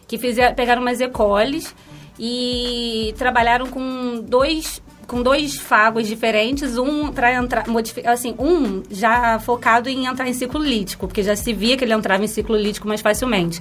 Que 0.09 0.19
fizer, 0.19 0.53
pegaram 0.57 0.83
umas 0.83 1.01
ecoles 1.01 1.73
e 2.19 3.15
trabalharam 3.17 3.67
com 3.69 4.21
dois 4.21 4.83
com 5.09 5.23
dois 5.23 5.57
fagos 5.57 6.07
diferentes, 6.07 6.77
um 6.77 7.11
para 7.11 7.33
entrar, 7.33 7.67
modificar, 7.67 8.13
assim, 8.13 8.35
um 8.39 8.83
já 8.91 9.39
focado 9.39 9.89
em 9.89 10.05
entrar 10.05 10.29
em 10.29 10.35
ciclo 10.35 10.63
lítico, 10.63 11.09
porque 11.09 11.23
já 11.23 11.35
se 11.35 11.53
via 11.55 11.79
que 11.79 11.85
ele 11.85 11.95
entrava 11.95 12.23
em 12.23 12.29
ciclo 12.29 12.55
lítico 12.55 12.87
mais 12.87 13.01
facilmente. 13.01 13.59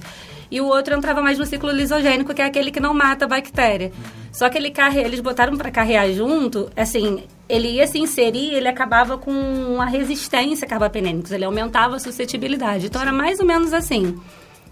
E 0.50 0.60
o 0.60 0.66
outro 0.66 0.94
entrava 0.94 1.22
mais 1.22 1.38
no 1.38 1.46
ciclo 1.46 1.70
lisogênico, 1.70 2.34
que 2.34 2.42
é 2.42 2.44
aquele 2.44 2.70
que 2.70 2.80
não 2.80 2.92
mata 2.92 3.24
a 3.24 3.28
bactéria. 3.28 3.90
Só 4.30 4.48
que 4.50 4.58
ele 4.58 4.70
carre... 4.70 5.00
eles 5.00 5.20
botaram 5.20 5.56
para 5.56 5.70
carrear 5.70 6.10
junto, 6.12 6.70
assim, 6.76 7.24
ele 7.48 7.68
ia 7.68 7.86
se 7.86 7.98
inserir, 7.98 8.54
ele 8.54 8.68
acabava 8.68 9.16
com 9.16 9.32
uma 9.32 9.86
resistência 9.86 10.66
a 10.66 10.68
carbapenêmicos, 10.68 11.32
ele 11.32 11.44
aumentava 11.44 11.96
a 11.96 11.98
suscetibilidade. 11.98 12.86
Então 12.86 13.00
era 13.00 13.12
mais 13.12 13.40
ou 13.40 13.46
menos 13.46 13.72
assim. 13.72 14.18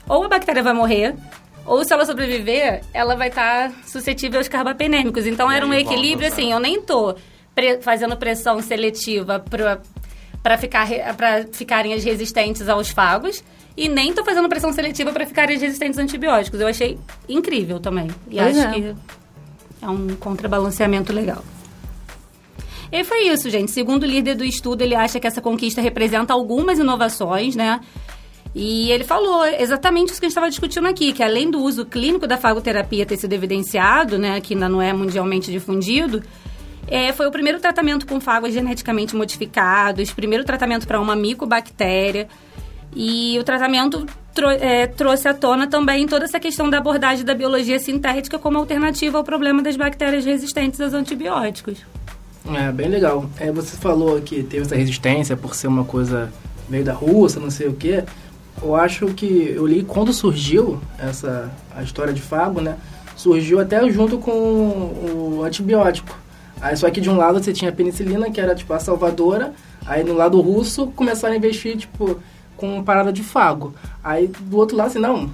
Ou 0.09 0.25
a 0.25 0.29
bactéria 0.29 0.63
vai 0.63 0.75
morrer, 0.75 1.17
ou 1.67 1.85
se 1.85 1.93
ela 1.93 2.05
sobreviver, 2.07 2.83
ela 2.95 3.15
vai 3.17 3.29
estar 3.29 3.73
suscetível 3.87 4.39
aos 4.39 4.49
carbapenêmicos. 4.49 5.27
Então 5.27 5.51
era 5.51 5.67
um 5.67 5.75
equilíbrio, 5.75 6.29
tá. 6.29 6.35
assim, 6.35 6.53
eu 6.53 6.61
nem 6.61 6.81
tô 6.81 7.15
pre- 7.55 7.81
fazendo 7.83 8.17
pressão 8.17 8.61
seletiva 8.63 9.41
para 9.41 9.81
para 10.43 10.57
ficar 10.57 10.87
pra 11.17 11.45
ficarem 11.53 11.93
as 11.93 12.05
resistentes 12.05 12.69
aos 12.69 12.89
fagos 12.91 13.43
e 13.77 13.89
nem 13.89 14.13
tô 14.13 14.25
fazendo 14.25 14.49
pressão 14.49 14.73
seletiva 14.73 15.11
para 15.13 15.27
ficarem 15.27 15.57
as 15.57 15.63
resistentes 15.63 15.99
a 15.99 16.03
antibióticos. 16.03 16.61
Eu 16.61 16.69
achei 16.69 16.97
incrível 17.29 17.81
também. 17.81 18.07
E 18.31 18.37
Pois 18.37 18.57
acho 18.57 18.69
é. 18.69 18.73
que 18.73 18.95
é 19.83 19.89
um 19.89 20.09
contrabalanceamento 20.17 21.13
legal. 21.13 21.43
E 22.93 23.03
foi 23.03 23.25
isso, 23.29 23.51
gente. 23.51 23.73
Segundo 23.73 24.05
o 24.05 24.07
líder 24.07 24.37
do 24.37 24.45
estudo, 24.45 24.83
ele 24.83 24.95
acha 24.95 25.19
que 25.19 25.27
essa 25.27 25.41
conquista 25.41 25.81
representa 25.81 26.33
algumas 26.33 26.79
inovações, 26.79 27.57
né? 27.57 27.81
E 28.59 28.91
ele 28.91 29.05
falou 29.05 29.45
exatamente 29.45 30.13
isso 30.13 30.19
que 30.19 30.25
a 30.25 30.29
gente 30.29 30.33
estava 30.33 30.49
discutindo 30.49 30.89
aqui, 30.89 31.13
que 31.13 31.23
além 31.23 31.51
do 31.51 31.61
uso 31.61 31.85
clínico 31.85 32.27
da 32.27 32.39
fagoterapia 32.39 33.05
ter 33.05 33.19
sido 33.19 33.35
evidenciado, 33.35 34.19
né, 34.19 34.41
que 34.41 34.55
ainda 34.55 34.67
não 34.67 34.81
é 34.81 34.95
mundialmente 34.95 35.53
difundido, 35.53 36.23
é, 36.89 37.13
foi 37.13 37.27
o 37.27 37.31
primeiro 37.31 37.61
tratamento 37.61 38.07
com 38.07 38.19
fagos 38.19 38.55
geneticamente 38.55 39.15
modificados, 39.15 40.11
primeiro 40.11 40.43
tratamento 40.43 40.87
para 40.87 40.99
uma 40.99 41.15
micobactéria. 41.15 42.29
E 42.95 43.39
o 43.39 43.45
tratamento 43.45 44.07
é, 44.59 44.87
trouxe 44.87 45.29
à 45.29 45.35
tona 45.35 45.67
também 45.67 46.07
toda 46.07 46.25
essa 46.25 46.41
questão 46.41 46.71
da 46.71 46.79
abordagem 46.79 47.27
da 47.27 47.35
biologia 47.35 47.79
sintética 47.79 48.39
como 48.39 48.57
alternativa 48.57 49.19
ao 49.19 49.25
problema 49.25 49.63
das 49.63 49.77
bactérias 49.77 50.25
resistentes 50.25 50.81
aos 50.81 50.95
antibióticos. 50.95 51.81
É, 52.55 52.73
bem 52.73 52.89
legal. 52.89 53.29
É, 53.39 53.53
você 53.53 53.77
falou 53.77 54.19
que 54.23 54.43
teve 54.43 54.63
essa 54.63 54.77
resistência 54.77 55.37
por 55.37 55.55
ser 55.55 55.67
uma 55.67 55.85
coisa 55.85 56.33
meio 56.71 56.85
da 56.85 56.95
Rússia, 56.95 57.39
não 57.39 57.51
sei 57.51 57.69
o 57.69 57.75
quê. 57.75 58.03
Eu 58.63 58.75
acho 58.75 59.07
que 59.09 59.53
eu 59.55 59.67
li 59.67 59.83
quando 59.83 60.13
surgiu 60.13 60.81
essa 60.99 61.51
a 61.77 61.83
história 61.83 62.13
de 62.13 62.23
fago, 62.23 62.61
né? 62.61 62.77
Surgiu 63.15 63.61
até 63.61 63.89
junto 63.91 64.19
com 64.19 64.31
o 64.33 65.43
antibiótico. 65.45 66.17
Aí 66.61 66.77
só 66.77 66.91
que 66.91 67.01
de 67.01 67.11
um 67.11 67.17
lado 67.17 67.43
você 67.43 67.53
tinha 67.53 67.71
a 67.71 67.75
penicilina, 67.75 68.31
que 68.31 68.41
era 68.41 68.55
tipo 68.55 68.73
a 68.73 68.79
salvadora, 68.79 69.53
aí 69.85 70.03
no 70.03 70.15
lado 70.15 70.41
russo 70.41 70.87
começaram 70.89 71.35
a 71.35 71.37
investir 71.37 71.77
tipo 71.77 72.19
com 72.57 72.83
parada 72.83 73.13
de 73.13 73.23
fago. 73.23 73.75
Aí 74.03 74.29
do 74.41 74.57
outro 74.57 74.77
lado 74.77 74.87
assim, 74.89 74.99
não, 74.99 75.31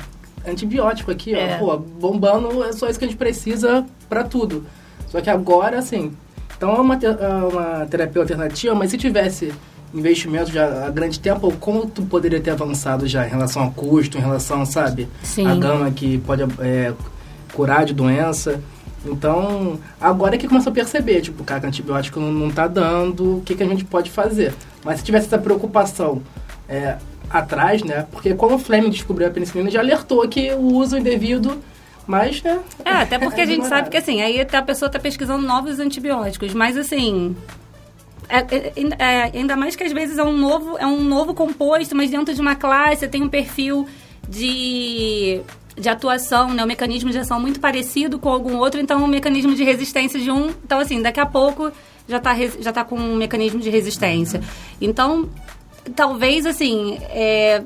antibiótico 0.46 1.10
aqui, 1.10 1.32
É. 1.34 1.58
ó, 1.62 1.76
pô, 1.76 1.78
bombando, 1.78 2.64
é 2.64 2.72
só 2.72 2.88
isso 2.88 2.98
que 2.98 3.04
a 3.04 3.08
gente 3.08 3.16
precisa 3.16 3.86
pra 4.08 4.24
tudo. 4.24 4.64
Só 5.08 5.20
que 5.20 5.30
agora 5.30 5.78
assim, 5.78 6.12
então 6.56 6.74
é 6.74 6.80
uma, 6.80 6.94
é 6.96 7.28
uma 7.52 7.86
terapia 7.86 8.20
alternativa, 8.22 8.74
mas 8.74 8.90
se 8.90 8.98
tivesse 8.98 9.52
investimento 9.94 10.50
já 10.50 10.86
há 10.86 10.90
grande 10.90 11.20
tempo, 11.20 11.52
como 11.60 11.86
tu 11.86 12.02
poderia 12.02 12.40
ter 12.40 12.50
avançado 12.50 13.06
já 13.06 13.26
em 13.26 13.30
relação 13.30 13.62
ao 13.62 13.70
custo, 13.70 14.16
em 14.16 14.20
relação, 14.20 14.64
sabe, 14.64 15.08
Sim. 15.22 15.46
a 15.46 15.54
gama 15.54 15.90
que 15.90 16.18
pode 16.18 16.42
é, 16.60 16.92
curar 17.52 17.84
de 17.84 17.92
doença. 17.92 18.60
Então, 19.04 19.78
agora 20.00 20.36
é 20.36 20.38
que 20.38 20.46
começa 20.46 20.70
a 20.70 20.72
perceber, 20.72 21.20
tipo, 21.20 21.42
cara, 21.42 21.60
que 21.60 21.66
antibiótico 21.66 22.20
não, 22.20 22.32
não 22.32 22.50
tá 22.50 22.68
dando, 22.68 23.38
o 23.38 23.42
que, 23.42 23.54
que 23.54 23.62
a 23.62 23.66
gente 23.66 23.84
pode 23.84 24.10
fazer? 24.10 24.54
Mas 24.84 25.00
se 25.00 25.04
tivesse 25.04 25.26
essa 25.26 25.38
preocupação 25.38 26.22
é, 26.68 26.96
atrás, 27.28 27.82
né? 27.82 28.06
Porque 28.12 28.34
quando 28.34 28.54
o 28.54 28.58
Fleming 28.58 28.90
descobriu 28.90 29.26
a 29.26 29.30
penicilina, 29.30 29.70
já 29.70 29.80
alertou 29.80 30.26
que 30.28 30.52
o 30.52 30.74
uso 30.74 30.96
indevido 30.96 31.60
Mas, 32.06 32.42
né? 32.42 32.60
É, 32.84 32.90
até 32.90 33.18
porque 33.18 33.40
a 33.40 33.46
gente 33.46 33.66
sabe 33.66 33.88
que 33.88 33.96
assim, 33.96 34.20
aí 34.22 34.40
a 34.40 34.62
pessoa 34.62 34.88
está 34.88 34.98
pesquisando 34.98 35.46
novos 35.46 35.78
antibióticos, 35.78 36.52
mas 36.52 36.76
assim. 36.76 37.36
É, 38.32 38.38
é, 38.38 38.72
é, 38.98 39.22
ainda 39.38 39.54
mais 39.54 39.76
que 39.76 39.84
às 39.84 39.92
vezes 39.92 40.16
é 40.16 40.24
um 40.24 40.34
novo, 40.34 40.78
é 40.78 40.86
um 40.86 41.04
novo 41.04 41.34
composto, 41.34 41.94
mas 41.94 42.10
dentro 42.10 42.32
de 42.32 42.40
uma 42.40 42.54
classe 42.54 43.06
tem 43.06 43.22
um 43.22 43.28
perfil 43.28 43.86
de, 44.26 45.42
de 45.76 45.88
atuação, 45.90 46.54
né? 46.54 46.64
Um 46.64 46.66
mecanismo 46.66 47.10
de 47.10 47.18
ação 47.18 47.38
muito 47.38 47.60
parecido 47.60 48.18
com 48.18 48.30
algum 48.30 48.56
outro, 48.56 48.80
então 48.80 49.04
um 49.04 49.06
mecanismo 49.06 49.54
de 49.54 49.62
resistência 49.62 50.18
de 50.18 50.30
um. 50.30 50.48
Então, 50.64 50.78
assim, 50.78 51.02
daqui 51.02 51.20
a 51.20 51.26
pouco 51.26 51.70
já 52.08 52.16
está 52.16 52.34
já 52.58 52.72
tá 52.72 52.82
com 52.84 52.96
um 52.96 53.16
mecanismo 53.16 53.60
de 53.60 53.68
resistência. 53.68 54.40
Então, 54.80 55.28
talvez, 55.94 56.46
assim, 56.46 56.98
é, 57.10 57.62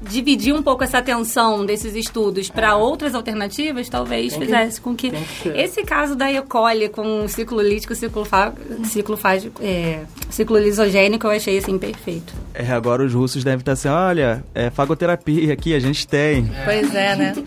dividir 0.00 0.54
um 0.54 0.62
pouco 0.62 0.82
essa 0.82 0.98
atenção 0.98 1.64
desses 1.66 1.94
estudos 1.94 2.48
para 2.48 2.76
outras 2.76 3.14
alternativas, 3.14 3.88
talvez 3.88 4.30
Tem 4.32 4.40
que- 4.40 4.46
fizesse 4.46 4.80
com 4.80 4.94
que 4.96 5.10
que 5.42 5.48
esse 5.50 5.82
caso 5.84 6.14
da 6.16 6.30
E. 6.30 6.40
coli 6.42 6.88
com 6.88 7.26
ciclo 7.28 7.60
lítico, 7.60 7.94
ciclo, 7.94 8.24
fa, 8.24 8.52
ciclo, 8.84 9.16
fágico, 9.16 9.60
é, 9.62 10.00
ciclo 10.30 10.58
lisogênico, 10.58 11.26
eu 11.26 11.30
achei 11.32 11.58
assim 11.58 11.78
perfeito. 11.78 12.32
É, 12.54 12.70
agora 12.72 13.04
os 13.04 13.12
russos 13.12 13.44
devem 13.44 13.60
estar 13.60 13.72
assim, 13.72 13.88
olha, 13.88 14.42
é 14.54 14.70
fagoterapia 14.70 15.52
aqui, 15.52 15.74
a 15.74 15.78
gente 15.80 16.06
tem. 16.08 16.50
Pois 16.64 16.94
é, 16.94 17.16
né? 17.16 17.34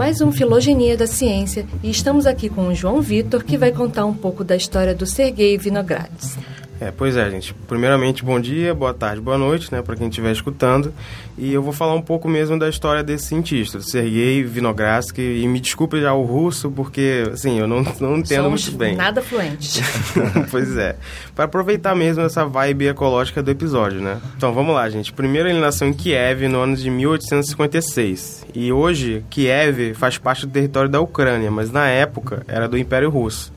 Mais 0.00 0.22
um 0.22 0.32
Filogenia 0.32 0.96
da 0.96 1.06
Ciência 1.06 1.66
e 1.82 1.90
estamos 1.90 2.24
aqui 2.24 2.48
com 2.48 2.68
o 2.68 2.74
João 2.74 3.02
Vitor, 3.02 3.44
que 3.44 3.58
vai 3.58 3.70
contar 3.70 4.06
um 4.06 4.14
pouco 4.14 4.42
da 4.42 4.56
história 4.56 4.94
do 4.94 5.04
Sergei 5.04 5.58
Vinogradov. 5.58 6.38
É, 6.80 6.90
pois 6.90 7.14
é, 7.14 7.28
gente. 7.30 7.52
Primeiramente, 7.68 8.24
bom 8.24 8.40
dia, 8.40 8.74
boa 8.74 8.94
tarde, 8.94 9.20
boa 9.20 9.36
noite, 9.36 9.70
né, 9.70 9.82
para 9.82 9.94
quem 9.96 10.08
estiver 10.08 10.32
escutando. 10.32 10.94
E 11.36 11.52
eu 11.52 11.62
vou 11.62 11.74
falar 11.74 11.94
um 11.94 12.00
pouco 12.00 12.26
mesmo 12.26 12.58
da 12.58 12.68
história 12.68 13.02
desse 13.02 13.26
cientista, 13.26 13.80
Sergei 13.82 14.42
Vinogradsky. 14.42 15.20
E 15.42 15.46
me 15.46 15.60
desculpe 15.60 16.00
já 16.00 16.14
o 16.14 16.22
russo, 16.22 16.70
porque, 16.70 17.24
assim, 17.32 17.58
eu 17.58 17.66
não, 17.66 17.82
não 18.00 18.16
entendo 18.16 18.44
Somos 18.44 18.64
muito 18.64 18.78
bem. 18.78 18.96
nada 18.96 19.20
fluentes. 19.20 19.80
pois 20.50 20.74
é. 20.78 20.96
Para 21.34 21.44
aproveitar 21.44 21.94
mesmo 21.94 22.22
essa 22.22 22.46
vibe 22.46 22.88
ecológica 22.88 23.42
do 23.42 23.50
episódio, 23.50 24.00
né? 24.00 24.18
Então 24.36 24.52
vamos 24.54 24.74
lá, 24.74 24.88
gente. 24.88 25.12
Primeiro 25.12 25.50
ele 25.50 25.60
nasceu 25.60 25.86
em 25.86 25.92
Kiev 25.92 26.48
no 26.48 26.60
ano 26.60 26.76
de 26.76 26.88
1856. 26.88 28.46
E 28.54 28.72
hoje, 28.72 29.22
Kiev 29.28 29.94
faz 29.94 30.16
parte 30.16 30.46
do 30.46 30.52
território 30.52 30.88
da 30.88 31.00
Ucrânia, 31.00 31.50
mas 31.50 31.70
na 31.70 31.86
época 31.88 32.42
era 32.48 32.66
do 32.66 32.78
Império 32.78 33.10
Russo. 33.10 33.52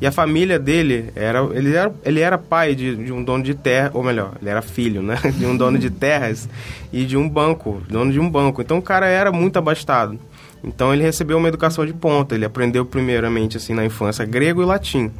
E 0.00 0.06
a 0.06 0.12
família 0.12 0.58
dele 0.58 1.10
era. 1.14 1.40
Ele 1.52 1.74
era, 1.74 1.94
ele 2.04 2.20
era 2.20 2.38
pai 2.38 2.74
de, 2.74 2.96
de 2.96 3.12
um 3.12 3.22
dono 3.22 3.42
de 3.44 3.54
terra, 3.54 3.90
ou 3.94 4.02
melhor, 4.02 4.32
ele 4.40 4.50
era 4.50 4.60
filho, 4.60 5.02
né? 5.02 5.16
De 5.36 5.46
um 5.46 5.56
dono 5.56 5.78
de 5.78 5.90
terras 5.90 6.48
e 6.92 7.04
de 7.04 7.16
um 7.16 7.28
banco, 7.28 7.82
dono 7.88 8.12
de 8.12 8.20
um 8.20 8.28
banco. 8.28 8.60
Então 8.60 8.78
o 8.78 8.82
cara 8.82 9.06
era 9.06 9.30
muito 9.30 9.58
abastado. 9.58 10.18
Então 10.62 10.92
ele 10.92 11.02
recebeu 11.02 11.36
uma 11.38 11.48
educação 11.48 11.84
de 11.84 11.92
ponta. 11.92 12.34
Ele 12.34 12.44
aprendeu 12.44 12.84
primeiramente 12.84 13.56
assim 13.56 13.74
na 13.74 13.84
infância 13.84 14.24
grego 14.24 14.62
e 14.62 14.64
latim. 14.64 15.10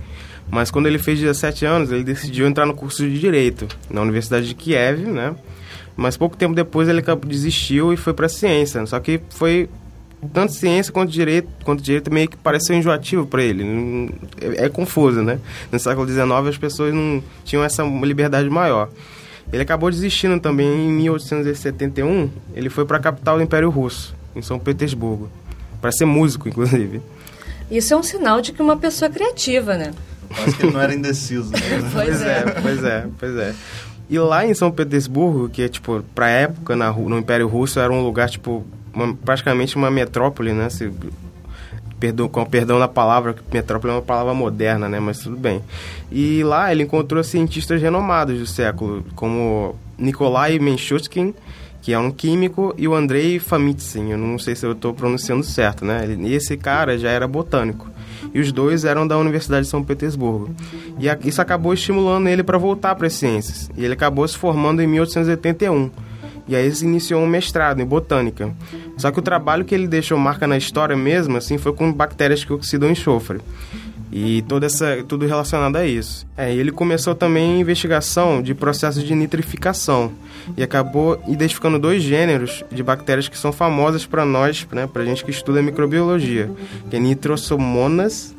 Mas 0.50 0.70
quando 0.70 0.86
ele 0.86 0.98
fez 0.98 1.18
17 1.20 1.64
anos, 1.64 1.90
ele 1.90 2.04
decidiu 2.04 2.46
entrar 2.46 2.66
no 2.66 2.74
curso 2.74 3.02
de 3.02 3.18
direito 3.18 3.66
na 3.90 4.02
Universidade 4.02 4.46
de 4.46 4.54
Kiev, 4.54 5.00
né? 5.06 5.34
Mas 5.96 6.16
pouco 6.16 6.36
tempo 6.36 6.54
depois 6.54 6.88
ele 6.88 7.02
desistiu 7.26 7.92
e 7.92 7.96
foi 7.96 8.12
para 8.12 8.28
ciência. 8.28 8.84
Só 8.86 8.98
que 8.98 9.20
foi 9.30 9.68
tanto 10.32 10.52
ciência 10.52 10.92
quanto 10.92 11.10
direito, 11.10 11.48
quanto 11.64 11.82
direito 11.82 12.12
meio 12.12 12.28
que 12.28 12.36
pareceu 12.36 12.76
enjoativo 12.76 13.26
para 13.26 13.42
ele. 13.42 14.10
É, 14.40 14.66
é 14.66 14.68
confuso, 14.68 15.22
né? 15.22 15.38
No 15.70 15.78
século 15.78 16.06
XIX 16.06 16.28
as 16.48 16.58
pessoas 16.58 16.94
não 16.94 17.22
tinham 17.44 17.64
essa 17.64 17.82
liberdade 17.82 18.48
maior. 18.48 18.88
Ele 19.52 19.62
acabou 19.62 19.90
desistindo 19.90 20.40
também 20.40 20.66
em 20.66 20.92
1871. 20.92 22.30
Ele 22.54 22.70
foi 22.70 22.84
para 22.84 22.96
a 22.96 23.00
capital 23.00 23.36
do 23.36 23.42
Império 23.42 23.70
Russo, 23.70 24.14
em 24.34 24.42
São 24.42 24.58
Petersburgo, 24.58 25.28
para 25.80 25.92
ser 25.92 26.06
músico, 26.06 26.48
inclusive. 26.48 27.00
Isso 27.70 27.94
é 27.94 27.96
um 27.96 28.02
sinal 28.02 28.40
de 28.40 28.52
que 28.52 28.62
uma 28.62 28.76
pessoa 28.76 29.08
é 29.08 29.12
criativa, 29.12 29.76
né? 29.76 29.92
Acho 30.30 30.56
que 30.56 30.64
ele 30.64 30.72
não 30.72 30.80
era 30.80 30.94
indeciso. 30.94 31.50
Né? 31.50 31.58
Pois 31.92 32.20
é. 32.20 32.42
pois 32.60 32.84
é, 32.84 33.06
pois 33.18 33.36
é. 33.36 33.54
E 34.09 34.18
lá 34.18 34.44
em 34.46 34.52
São 34.55 34.70
Petersburgo, 34.70 35.48
que 35.48 35.62
é 35.62 35.68
tipo, 35.68 36.02
pra 36.14 36.28
época 36.28 36.76
na, 36.76 36.92
no 36.92 37.18
Império 37.18 37.48
Russo 37.48 37.80
era 37.80 37.92
um 37.92 38.02
lugar 38.02 38.28
tipo 38.28 38.64
uma- 38.92 39.14
praticamente 39.14 39.76
uma 39.76 39.90
metrópole, 39.90 40.52
né? 40.52 40.68
Se, 40.70 40.90
perdão, 41.98 42.28
com 42.28 42.44
perdão 42.44 42.78
da 42.78 42.86
palavra, 42.88 43.34
metrópole 43.52 43.92
é 43.92 43.96
uma 43.96 44.02
palavra 44.02 44.34
moderna, 44.34 44.88
né? 44.88 45.00
Mas 45.00 45.18
tudo 45.20 45.36
bem. 45.36 45.62
E 46.12 46.42
lá 46.44 46.70
ele 46.70 46.82
encontrou 46.82 47.22
cientistas 47.24 47.80
renomados 47.80 48.38
do 48.38 48.46
século, 48.46 49.05
como 49.16 49.74
Nikolai 49.98 50.59
Menshutkin, 50.59 51.34
que 51.80 51.92
é 51.92 51.98
um 51.98 52.11
químico, 52.11 52.74
e 52.78 52.86
o 52.88 52.94
Andrei 52.94 53.38
Famitsin, 53.38 54.11
eu 54.11 54.18
não 54.18 54.38
sei 54.38 54.55
se 54.55 54.64
eu 54.64 54.72
estou 54.72 54.92
pronunciando 54.94 55.42
certo, 55.44 55.84
né? 55.84 56.07
Esse 56.26 56.57
cara 56.57 56.96
já 56.98 57.11
era 57.11 57.26
botânico. 57.28 57.88
E 58.35 58.41
os 58.41 58.51
dois 58.51 58.85
eram 58.85 59.07
da 59.07 59.16
Universidade 59.16 59.64
de 59.64 59.70
São 59.70 59.82
Petersburgo. 59.82 60.51
E 60.99 61.28
isso 61.28 61.41
acabou 61.41 61.72
estimulando 61.72 62.26
ele 62.26 62.43
para 62.43 62.59
voltar 62.59 62.97
para 62.97 63.07
as 63.07 63.14
ciências. 63.14 63.70
E 63.76 63.85
ele 63.85 63.95
acabou 63.95 64.26
se 64.26 64.37
formando 64.37 64.82
em 64.82 64.87
1881. 64.89 65.91
E 66.47 66.55
aí 66.55 66.66
ele 66.66 66.76
iniciou 66.82 67.22
um 67.22 67.26
mestrado 67.26 67.80
em 67.80 67.87
botânica. 67.87 68.53
Só 68.99 69.11
que 69.11 69.18
o 69.18 69.22
trabalho 69.22 69.64
que 69.64 69.74
ele 69.74 69.87
deixou 69.87 70.18
marca 70.18 70.47
na 70.47 70.59
história 70.59 70.97
mesmo, 70.97 71.37
assim, 71.37 71.57
foi 71.57 71.72
com 71.72 71.93
bactérias 71.93 72.45
que 72.45 72.53
oxidam 72.53 72.91
enxofre. 72.91 73.41
E 74.12 74.42
toda 74.42 74.66
essa, 74.66 75.02
tudo 75.09 75.26
relacionado 75.26 75.76
a 75.76 75.84
isso. 75.84 76.26
É, 76.36 76.52
ele 76.52 76.70
começou 76.70 77.14
também 77.14 77.55
a 77.55 77.59
investigação 77.59 78.40
de 78.42 78.55
processos 78.55 79.02
de 79.02 79.14
nitrificação 79.14 80.12
e 80.57 80.62
acabou 80.62 81.20
identificando 81.26 81.78
dois 81.78 82.02
gêneros 82.02 82.64
de 82.70 82.82
bactérias 82.82 83.28
que 83.28 83.36
são 83.36 83.52
famosas 83.52 84.07
para 84.07 84.24
nós, 84.24 84.66
né, 84.70 84.86
para 84.86 85.05
gente 85.05 85.24
que 85.24 85.30
estuda 85.30 85.62
microbiologia, 85.62 86.50
que 86.90 86.96
é 86.96 87.00
Nitrosomonas 87.00 88.34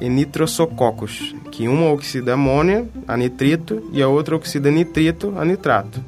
e 0.00 0.08
Nitrosococcus, 0.08 1.34
que 1.50 1.68
uma 1.68 1.90
oxida 1.90 2.34
amônia 2.34 2.88
a 3.06 3.16
nitrito 3.16 3.88
e 3.92 4.02
a 4.02 4.08
outra 4.08 4.34
oxida 4.34 4.70
nitrito 4.70 5.34
a 5.36 5.44
nitrato. 5.44 6.02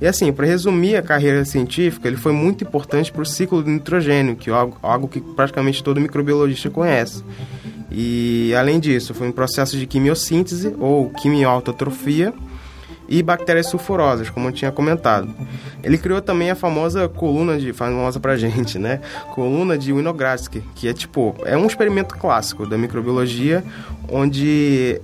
E 0.00 0.06
assim, 0.06 0.30
para 0.32 0.46
resumir 0.46 0.96
a 0.96 1.02
carreira 1.02 1.44
científica, 1.44 2.06
ele 2.06 2.18
foi 2.18 2.32
muito 2.32 2.64
importante 2.64 3.10
para 3.10 3.22
o 3.22 3.26
ciclo 3.26 3.62
do 3.62 3.70
nitrogênio, 3.70 4.36
que 4.36 4.50
é 4.50 4.52
algo, 4.52 4.76
algo 4.82 5.08
que 5.08 5.20
praticamente 5.20 5.82
todo 5.82 6.00
microbiologista 6.00 6.68
conhece. 6.68 7.24
E 7.90 8.54
além 8.58 8.80
disso, 8.80 9.14
foi 9.14 9.28
um 9.28 9.32
processo 9.32 9.76
de 9.76 9.86
quimiossíntese 9.86 10.74
ou 10.78 11.10
quimioautotrofia 11.10 12.32
e 13.08 13.22
bactérias 13.22 13.68
sulfurosas, 13.68 14.28
como 14.28 14.48
eu 14.48 14.52
tinha 14.52 14.72
comentado. 14.72 15.32
Ele 15.82 15.96
criou 15.96 16.20
também 16.20 16.50
a 16.50 16.56
famosa 16.56 17.08
coluna 17.08 17.56
de 17.56 17.72
famosa 17.72 18.18
pra 18.18 18.36
gente, 18.36 18.78
né? 18.78 19.00
Coluna 19.32 19.78
de 19.78 19.92
Winogradsky, 19.92 20.60
que 20.74 20.88
é 20.88 20.92
tipo, 20.92 21.36
é 21.44 21.56
um 21.56 21.66
experimento 21.66 22.16
clássico 22.16 22.66
da 22.66 22.76
microbiologia 22.76 23.62
onde 24.10 25.00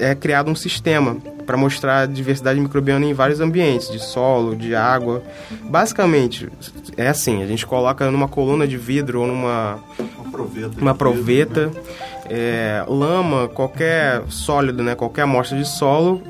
é 0.00 0.14
criado 0.14 0.50
um 0.50 0.54
sistema 0.54 1.16
para 1.44 1.56
mostrar 1.56 2.02
a 2.02 2.06
diversidade 2.06 2.60
microbiana 2.60 3.04
em 3.04 3.12
vários 3.12 3.40
ambientes, 3.40 3.90
de 3.90 3.98
solo, 3.98 4.54
de 4.54 4.76
água. 4.76 5.22
Basicamente, 5.64 6.48
é 6.96 7.08
assim, 7.08 7.42
a 7.42 7.46
gente 7.46 7.66
coloca 7.66 8.08
numa 8.10 8.28
coluna 8.28 8.66
de 8.68 8.76
vidro 8.76 9.20
ou 9.20 9.26
numa 9.26 9.80
Uma 9.98 10.30
proveta. 10.30 10.80
uma 10.80 10.94
proveta, 10.94 11.70
é, 12.28 12.84
lama, 12.86 13.48
qualquer 13.48 14.22
sólido, 14.28 14.82
né, 14.82 14.94
qualquer 14.94 15.22
amostra 15.22 15.56
de 15.56 15.66
solo, 15.66 16.22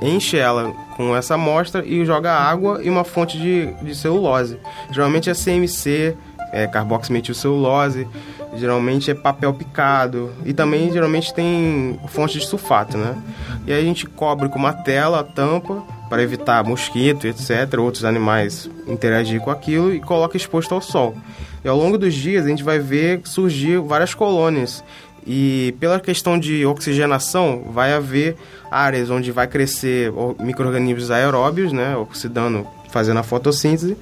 enche 0.00 0.38
ela 0.38 0.72
com 0.96 1.14
essa 1.16 1.34
amostra 1.34 1.84
e 1.84 2.04
joga 2.04 2.32
água 2.32 2.80
e 2.82 2.88
uma 2.88 3.04
fonte 3.04 3.38
de, 3.38 3.66
de 3.82 3.94
celulose. 3.94 4.58
Geralmente 4.90 5.28
é 5.28 5.34
CMC, 5.34 6.16
é 6.52 6.66
carboximetilcelulose, 6.66 8.06
geralmente 8.54 9.10
é 9.10 9.14
papel 9.14 9.52
picado 9.52 10.32
e 10.44 10.52
também 10.52 10.90
geralmente 10.92 11.34
tem 11.34 11.98
fonte 12.08 12.38
de 12.38 12.46
sulfato, 12.46 12.96
né? 12.96 13.14
E 13.66 13.72
aí 13.72 13.80
a 13.80 13.84
gente 13.84 14.06
cobre 14.06 14.48
com 14.48 14.58
uma 14.58 14.72
tela 14.72 15.20
a 15.20 15.24
tampa 15.24 15.82
para 16.08 16.22
evitar 16.22 16.64
mosquito, 16.64 17.26
etc, 17.26 17.78
outros 17.78 18.04
animais 18.04 18.70
interagir 18.86 19.40
com 19.40 19.50
aquilo 19.50 19.92
e 19.92 20.00
coloca 20.00 20.36
exposto 20.36 20.72
ao 20.72 20.80
sol. 20.80 21.16
E 21.64 21.68
ao 21.68 21.76
longo 21.76 21.98
dos 21.98 22.14
dias 22.14 22.46
a 22.46 22.48
gente 22.48 22.62
vai 22.62 22.78
ver 22.78 23.20
surgir 23.24 23.78
várias 23.80 24.14
colônias. 24.14 24.84
E 25.26 25.74
pela 25.80 25.98
questão 25.98 26.38
de 26.38 26.64
oxigenação, 26.64 27.64
vai 27.72 27.92
haver 27.92 28.36
áreas 28.70 29.10
onde 29.10 29.32
vai 29.32 29.48
crescer 29.48 30.12
micro-organismos 30.38 31.10
aeróbios, 31.10 31.72
né, 31.72 31.96
oxidando, 31.96 32.64
fazendo 32.90 33.18
a 33.18 33.24
fotossíntese. 33.24 33.96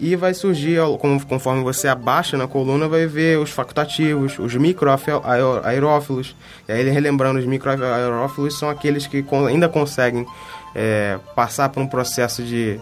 E 0.00 0.16
vai 0.16 0.34
surgir, 0.34 0.78
conforme 1.28 1.62
você 1.62 1.86
abaixa 1.86 2.36
na 2.36 2.48
coluna, 2.48 2.88
vai 2.88 3.06
ver 3.06 3.38
os 3.38 3.50
facultativos, 3.50 4.38
os 4.38 4.54
microaerófilos. 4.56 6.34
E 6.68 6.72
aí, 6.72 6.88
relembrando, 6.88 7.38
os 7.38 7.46
microaerófilos 7.46 8.58
são 8.58 8.68
aqueles 8.68 9.06
que 9.06 9.24
ainda 9.48 9.68
conseguem 9.68 10.26
é, 10.74 11.18
passar 11.36 11.68
por 11.68 11.80
um 11.80 11.86
processo 11.86 12.42
de, 12.42 12.80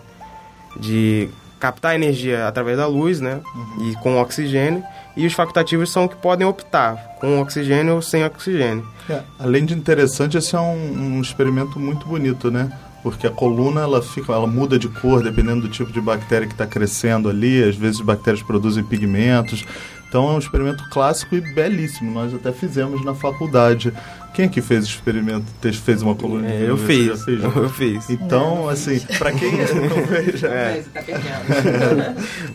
de 0.81 1.29
captar 1.63 1.95
energia 1.95 2.49
através 2.49 2.77
da 2.77 2.89
luz, 2.89 3.21
né? 3.21 3.41
E 3.83 3.95
com 4.03 4.21
oxigênio. 4.21 4.83
E 5.17 5.25
os 5.25 5.33
facultativos 5.33 5.93
são 5.93 6.09
que 6.09 6.17
podem 6.17 6.45
optar 6.45 6.97
com 7.21 7.41
oxigênio 7.41 7.95
ou 7.95 8.03
sem 8.03 8.25
oxigênio. 8.25 8.85
É, 9.09 9.21
além 9.39 9.65
de 9.65 9.73
interessante, 9.73 10.37
esse 10.37 10.57
é 10.57 10.59
um, 10.59 11.19
um 11.19 11.21
experimento 11.21 11.79
muito 11.79 12.05
bonito, 12.05 12.51
né? 12.51 12.73
Porque 13.05 13.29
a 13.29 13.31
coluna 13.31 13.83
ela 13.83 14.03
fica, 14.03 14.33
ela 14.33 14.47
muda 14.47 14.77
de 14.77 14.89
cor 14.89 15.23
dependendo 15.23 15.63
do 15.63 15.69
tipo 15.69 15.93
de 15.93 16.01
bactéria 16.01 16.49
que 16.49 16.55
está 16.55 16.67
crescendo 16.67 17.29
ali. 17.29 17.63
Às 17.63 17.77
vezes, 17.77 18.01
bactérias 18.01 18.43
produzem 18.43 18.83
pigmentos. 18.83 19.65
Então, 20.09 20.31
é 20.31 20.33
um 20.33 20.39
experimento 20.39 20.83
clássico 20.91 21.37
e 21.37 21.41
belíssimo. 21.55 22.11
Nós 22.11 22.35
até 22.35 22.51
fizemos 22.51 23.05
na 23.05 23.15
faculdade. 23.15 23.93
Quem 24.35 24.49
que 24.49 24.61
fez 24.63 24.85
o 24.85 24.89
experimento? 24.89 25.45
Te- 25.61 25.73
Fez 25.73 26.01
uma 26.03 26.15
coluna? 26.15 26.47
de 26.49 26.53
É, 26.55 26.71
eu? 26.71 26.79
Você 26.79 26.87
fiz, 26.87 27.07
já 27.07 27.17
fez, 27.25 27.43
eu 27.43 27.69
fiz. 27.69 28.11
Então, 28.11 28.69
assim, 28.69 28.99
para 29.19 29.31
quem 29.33 29.53
não 29.53 30.07
fez, 30.07 30.43
É. 30.43 30.83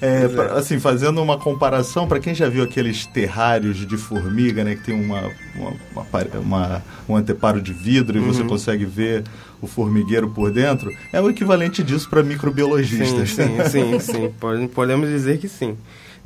é, 0.02 0.28
pra- 0.28 0.54
assim, 0.54 0.80
fazendo 0.80 1.22
uma 1.22 1.38
comparação, 1.38 2.08
para 2.08 2.20
quem 2.20 2.34
já 2.34 2.50
viu 2.50 2.64
aqueles 2.64 3.06
terrários 3.06 3.86
de 3.86 3.98
formiga, 3.98 4.64
né, 4.64 4.76
que 4.76 4.84
tem 4.84 4.96
uma, 4.96 5.30
uma, 5.56 5.74
uma 5.94 6.06
uma- 6.40 6.84
um 7.08 7.16
anteparo 7.16 7.62
de 7.62 7.74
vidro 7.74 8.18
e 8.18 8.22
você 8.22 8.42
Uhum. 8.42 8.48
consegue 8.48 8.86
ver 8.86 9.24
o 9.62 9.68
formigueiro 9.68 10.30
por 10.30 10.52
dentro, 10.52 10.92
é 11.12 11.20
o 11.22 11.30
equivalente 11.30 11.82
disso 11.84 12.10
para 12.10 12.22
Sim, 12.22 12.30
microbiologistas. 12.30 13.30
sim, 13.32 13.58
sim, 13.70 14.00
sim. 14.00 14.34
Pode- 14.40 14.68
Podemos 14.68 15.10
dizer 15.10 15.38
que 15.40 15.48
sim. 15.48 15.76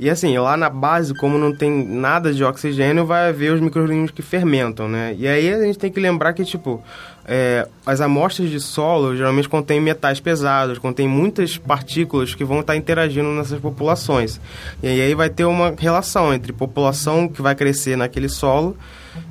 E 0.00 0.10
assim, 0.10 0.36
lá 0.36 0.56
na 0.56 0.68
base, 0.68 1.14
como 1.14 1.38
não 1.38 1.54
tem 1.54 1.70
nada 1.86 2.32
de 2.32 2.42
oxigênio, 2.42 3.06
vai 3.06 3.28
haver 3.28 3.52
os 3.52 3.60
micro-organismos 3.60 4.10
que 4.10 4.20
fermentam, 4.22 4.88
né? 4.88 5.14
E 5.16 5.28
aí 5.28 5.52
a 5.52 5.60
gente 5.60 5.78
tem 5.78 5.92
que 5.92 6.00
lembrar 6.00 6.32
que, 6.32 6.44
tipo, 6.44 6.82
é, 7.24 7.68
as 7.86 8.00
amostras 8.00 8.50
de 8.50 8.58
solo 8.58 9.14
geralmente 9.16 9.48
contêm 9.48 9.80
metais 9.80 10.18
pesados, 10.18 10.78
contêm 10.78 11.06
muitas 11.06 11.56
partículas 11.56 12.34
que 12.34 12.42
vão 12.44 12.60
estar 12.60 12.74
interagindo 12.74 13.28
nessas 13.28 13.60
populações. 13.60 14.40
E 14.82 14.88
aí 14.88 15.14
vai 15.14 15.30
ter 15.30 15.44
uma 15.44 15.72
relação 15.78 16.34
entre 16.34 16.52
população 16.52 17.28
que 17.28 17.40
vai 17.40 17.54
crescer 17.54 17.94
naquele 17.96 18.28
solo 18.28 18.76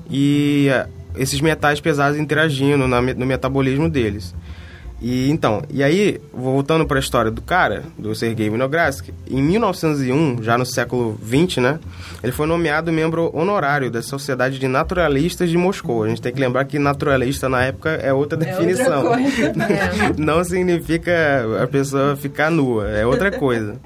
e 0.09 0.69
esses 1.15 1.41
metais 1.41 1.79
pesados 1.79 2.19
interagindo 2.19 2.87
na 2.87 3.01
no 3.01 3.25
metabolismo 3.25 3.89
deles. 3.89 4.33
E 5.01 5.31
então, 5.31 5.63
e 5.73 5.83
aí, 5.83 6.21
voltando 6.31 6.85
para 6.85 6.97
a 6.97 6.99
história 6.99 7.31
do 7.31 7.41
cara, 7.41 7.83
do 7.97 8.13
Sergei 8.13 8.51
Vinogradski, 8.51 9.11
em 9.27 9.41
1901, 9.41 10.43
já 10.43 10.59
no 10.59 10.65
século 10.65 11.19
20, 11.23 11.59
né, 11.59 11.79
ele 12.21 12.31
foi 12.31 12.45
nomeado 12.45 12.91
membro 12.91 13.35
honorário 13.35 13.89
da 13.89 14.03
Sociedade 14.03 14.59
de 14.59 14.67
Naturalistas 14.67 15.49
de 15.49 15.57
Moscou. 15.57 16.03
A 16.03 16.07
gente 16.07 16.21
tem 16.21 16.31
que 16.31 16.39
lembrar 16.39 16.65
que 16.65 16.77
naturalista 16.77 17.49
na 17.49 17.63
época 17.63 17.89
é 17.89 18.13
outra 18.13 18.37
definição. 18.37 19.05
Não 20.19 20.43
significa 20.43 21.11
a 21.63 21.65
pessoa 21.65 22.15
ficar 22.15 22.51
nua, 22.51 22.87
é 22.87 23.03
outra 23.03 23.31
coisa. 23.31 23.81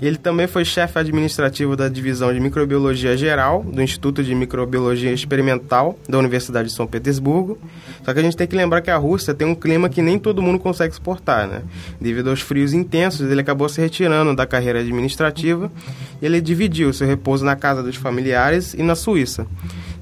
Ele 0.00 0.16
também 0.16 0.46
foi 0.46 0.64
chefe 0.64 0.98
administrativo 0.98 1.76
da 1.76 1.88
divisão 1.88 2.32
de 2.32 2.40
microbiologia 2.40 3.16
geral 3.16 3.62
do 3.62 3.82
Instituto 3.82 4.22
de 4.22 4.34
Microbiologia 4.34 5.12
Experimental 5.12 5.98
da 6.08 6.18
Universidade 6.18 6.68
de 6.68 6.74
São 6.74 6.86
Petersburgo. 6.86 7.58
Só 8.04 8.12
que 8.12 8.18
a 8.18 8.22
gente 8.22 8.36
tem 8.36 8.46
que 8.46 8.56
lembrar 8.56 8.80
que 8.80 8.90
a 8.90 8.96
Rússia 8.96 9.34
tem 9.34 9.46
um 9.46 9.54
clima 9.54 9.88
que 9.88 10.02
nem 10.02 10.18
todo 10.18 10.42
mundo 10.42 10.58
consegue 10.58 10.94
suportar, 10.94 11.46
né? 11.46 11.62
Devido 12.00 12.30
aos 12.30 12.40
frios 12.40 12.72
intensos, 12.72 13.30
ele 13.30 13.40
acabou 13.40 13.68
se 13.68 13.80
retirando 13.80 14.34
da 14.34 14.46
carreira 14.46 14.80
administrativa 14.80 15.70
e 16.20 16.26
ele 16.26 16.40
dividiu 16.40 16.92
seu 16.92 17.06
repouso 17.06 17.44
na 17.44 17.56
casa 17.56 17.82
dos 17.82 17.96
familiares 17.96 18.74
e 18.74 18.82
na 18.82 18.94
Suíça. 18.94 19.46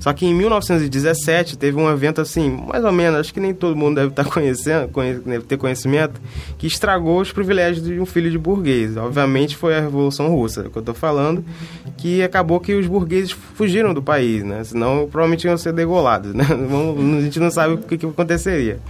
Só 0.03 0.13
que 0.13 0.27
em 0.27 0.35
1917 0.35 1.57
teve 1.57 1.79
um 1.79 1.89
evento 1.89 2.21
assim, 2.21 2.51
mais 2.67 2.85
ou 2.85 2.91
menos, 2.91 3.21
acho 3.21 3.33
que 3.33 3.39
nem 3.39 3.55
todo 3.55 3.77
mundo 3.77 3.95
deve 3.95 4.09
estar 4.09 4.25
conhecendo, 4.25 4.89
conhe- 4.89 5.15
deve 5.15 5.45
ter 5.45 5.57
conhecimento, 5.57 6.21
que 6.59 6.67
estragou 6.67 7.21
os 7.21 7.31
privilégios 7.31 7.85
de 7.87 8.01
um 8.01 8.05
filho 8.05 8.29
de 8.29 8.37
burguês. 8.37 8.97
Obviamente 8.97 9.57
foi 9.57 9.77
a 9.77 9.81
Revolução 9.81 10.29
Russa, 10.29 10.65
que 10.69 10.77
eu 10.77 10.83
tô 10.83 10.93
falando, 10.93 11.45
que 11.97 12.21
acabou 12.21 12.59
que 12.59 12.75
os 12.75 12.87
burgueses 12.89 13.31
fugiram 13.31 13.95
do 13.95 14.03
país, 14.03 14.43
né? 14.43 14.65
Senão 14.65 15.09
provavelmente 15.09 15.47
iam 15.47 15.57
ser 15.57 15.73
degolados, 15.73 16.35
né? 16.35 16.45
A 16.51 17.21
gente 17.21 17.39
não 17.39 17.51
sabe 17.53 17.75
o 17.75 17.79
que, 17.79 17.97
que 17.97 18.05
aconteceria. 18.07 18.81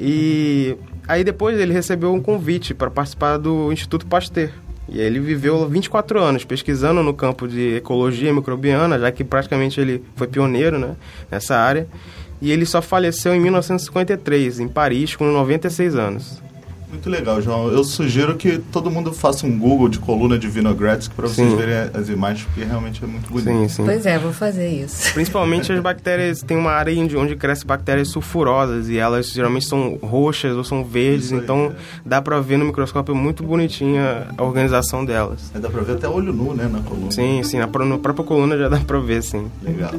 E 0.00 0.76
aí 1.06 1.22
depois 1.22 1.58
ele 1.60 1.72
recebeu 1.72 2.12
um 2.12 2.20
convite 2.20 2.74
para 2.74 2.90
participar 2.90 3.36
do 3.38 3.72
Instituto 3.72 4.04
Pasteur. 4.04 4.50
E 4.88 5.00
ele 5.00 5.18
viveu 5.18 5.66
24 5.68 6.20
anos 6.20 6.44
pesquisando 6.44 7.02
no 7.02 7.14
campo 7.14 7.48
de 7.48 7.76
ecologia 7.76 8.32
microbiana, 8.32 8.98
já 8.98 9.10
que 9.10 9.24
praticamente 9.24 9.80
ele 9.80 10.04
foi 10.14 10.26
pioneiro 10.26 10.78
né, 10.78 10.94
nessa 11.30 11.56
área. 11.56 11.86
E 12.40 12.50
ele 12.52 12.66
só 12.66 12.82
faleceu 12.82 13.34
em 13.34 13.40
1953, 13.40 14.60
em 14.60 14.68
Paris, 14.68 15.16
com 15.16 15.24
96 15.24 15.94
anos. 15.94 16.42
Muito 16.94 17.10
legal, 17.10 17.42
João. 17.42 17.68
Eu 17.68 17.82
sugiro 17.82 18.36
que 18.36 18.58
todo 18.58 18.88
mundo 18.88 19.12
faça 19.12 19.44
um 19.44 19.58
Google 19.58 19.88
de 19.88 19.98
coluna 19.98 20.38
de 20.38 20.48
Vinogradsky 20.48 21.12
para 21.12 21.26
vocês 21.26 21.50
Sim. 21.50 21.56
verem 21.56 21.90
as 21.92 22.08
imagens, 22.08 22.46
porque 22.46 22.64
realmente 22.64 23.02
é 23.02 23.06
muito 23.06 23.28
bonito. 23.28 23.50
Sim, 23.50 23.68
sim. 23.68 23.84
Pois 23.84 24.06
é, 24.06 24.16
vou 24.16 24.32
fazer 24.32 24.68
isso. 24.68 25.10
Principalmente 25.12 25.72
as 25.72 25.80
bactérias, 25.80 26.40
tem 26.40 26.56
uma 26.56 26.70
área 26.70 26.96
onde, 26.96 27.16
onde 27.16 27.34
crescem 27.34 27.66
bactérias 27.66 28.08
sulfurosas 28.08 28.88
e 28.88 28.96
elas 28.96 29.32
geralmente 29.32 29.66
são 29.66 29.98
roxas 30.00 30.56
ou 30.56 30.62
são 30.62 30.84
verdes, 30.84 31.32
aí, 31.32 31.38
então 31.38 31.72
é. 31.72 31.98
dá 32.06 32.22
pra 32.22 32.40
ver 32.40 32.58
no 32.58 32.64
microscópio 32.64 33.14
muito 33.14 33.42
bonitinha 33.42 34.28
a 34.38 34.42
organização 34.42 35.04
delas. 35.04 35.50
Aí 35.52 35.60
dá 35.60 35.68
para 35.68 35.82
ver 35.82 35.94
até 35.94 36.08
olho 36.08 36.32
nu, 36.32 36.54
né, 36.54 36.68
na 36.70 36.80
coluna. 36.80 37.10
Sim, 37.10 37.42
sim, 37.42 37.58
na, 37.58 37.66
na 37.66 37.98
própria 37.98 38.24
coluna 38.24 38.56
já 38.56 38.68
dá 38.68 38.78
pra 38.78 39.00
ver, 39.00 39.20
sim. 39.20 39.50
Legal. 39.62 39.90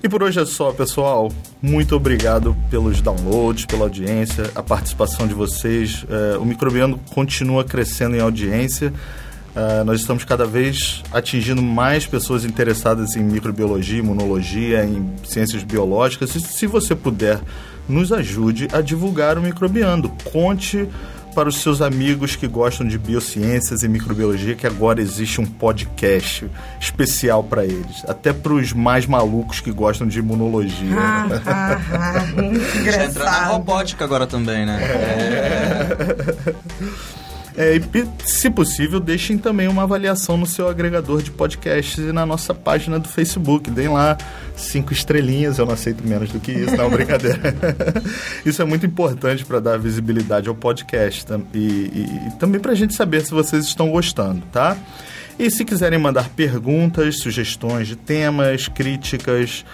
E 0.00 0.08
por 0.08 0.22
hoje 0.22 0.38
é 0.38 0.46
só, 0.46 0.70
pessoal. 0.72 1.30
Muito 1.60 1.96
obrigado 1.96 2.56
pelos 2.70 3.00
downloads, 3.00 3.64
pela 3.64 3.82
audiência, 3.82 4.48
a 4.54 4.62
participação 4.62 5.26
de 5.26 5.34
vocês. 5.34 6.06
É, 6.08 6.38
o 6.38 6.44
Microbiano 6.44 7.00
continua 7.10 7.64
crescendo 7.64 8.14
em 8.14 8.20
audiência. 8.20 8.92
É, 9.56 9.82
nós 9.82 10.00
estamos 10.00 10.24
cada 10.24 10.44
vez 10.44 11.02
atingindo 11.12 11.60
mais 11.60 12.06
pessoas 12.06 12.44
interessadas 12.44 13.16
em 13.16 13.24
microbiologia, 13.24 13.98
imunologia, 13.98 14.84
em 14.84 15.10
ciências 15.24 15.64
biológicas. 15.64 16.32
E 16.36 16.40
se 16.40 16.66
você 16.68 16.94
puder, 16.94 17.40
nos 17.88 18.12
ajude 18.12 18.68
a 18.72 18.80
divulgar 18.80 19.36
o 19.36 19.42
Microbiando. 19.42 20.12
Conte 20.30 20.88
para 21.38 21.48
os 21.48 21.62
seus 21.62 21.80
amigos 21.80 22.34
que 22.34 22.48
gostam 22.48 22.84
de 22.84 22.98
biociências 22.98 23.84
e 23.84 23.88
microbiologia 23.88 24.56
que 24.56 24.66
agora 24.66 25.00
existe 25.00 25.40
um 25.40 25.46
podcast 25.46 26.50
especial 26.80 27.44
para 27.44 27.64
eles. 27.64 28.04
Até 28.08 28.32
para 28.32 28.54
os 28.54 28.72
mais 28.72 29.06
malucos 29.06 29.60
que 29.60 29.70
gostam 29.70 30.08
de 30.08 30.18
imunologia. 30.18 30.96
Ah, 30.98 31.28
ah, 31.46 31.78
ah, 31.94 32.42
muito 32.42 32.58
Já 32.58 33.04
entra 33.04 33.24
na 33.24 33.30
engraçado. 33.30 33.52
robótica 33.52 34.04
agora 34.04 34.26
também, 34.26 34.66
né? 34.66 34.82
É, 34.82 36.54
e 37.76 37.80
pe- 37.80 38.06
se 38.24 38.48
possível, 38.50 39.00
deixem 39.00 39.36
também 39.36 39.66
uma 39.66 39.82
avaliação 39.82 40.36
no 40.36 40.46
seu 40.46 40.68
agregador 40.68 41.20
de 41.22 41.30
podcasts 41.30 41.98
e 41.98 42.12
na 42.12 42.24
nossa 42.24 42.54
página 42.54 42.98
do 42.98 43.08
Facebook. 43.08 43.68
Deem 43.70 43.88
lá 43.88 44.16
cinco 44.56 44.92
estrelinhas, 44.92 45.58
eu 45.58 45.66
não 45.66 45.72
aceito 45.74 46.06
menos 46.06 46.30
do 46.30 46.38
que 46.38 46.52
isso, 46.52 46.76
não, 46.76 46.88
brincadeira. 46.90 47.38
isso 48.46 48.62
é 48.62 48.64
muito 48.64 48.86
importante 48.86 49.44
para 49.44 49.58
dar 49.60 49.76
visibilidade 49.78 50.48
ao 50.48 50.54
podcast 50.54 51.24
e, 51.52 51.58
e- 51.58 52.28
e 52.28 52.30
também 52.38 52.60
para 52.60 52.72
a 52.72 52.76
gente 52.76 52.94
saber 52.94 53.22
se 53.24 53.32
vocês 53.32 53.64
estão 53.64 53.90
gostando, 53.90 54.42
tá? 54.52 54.76
E 55.38 55.50
se 55.50 55.64
quiserem 55.64 55.98
mandar 55.98 56.28
perguntas, 56.30 57.18
sugestões 57.20 57.86
de 57.86 57.94
temas, 57.96 58.66
críticas, 58.68 59.64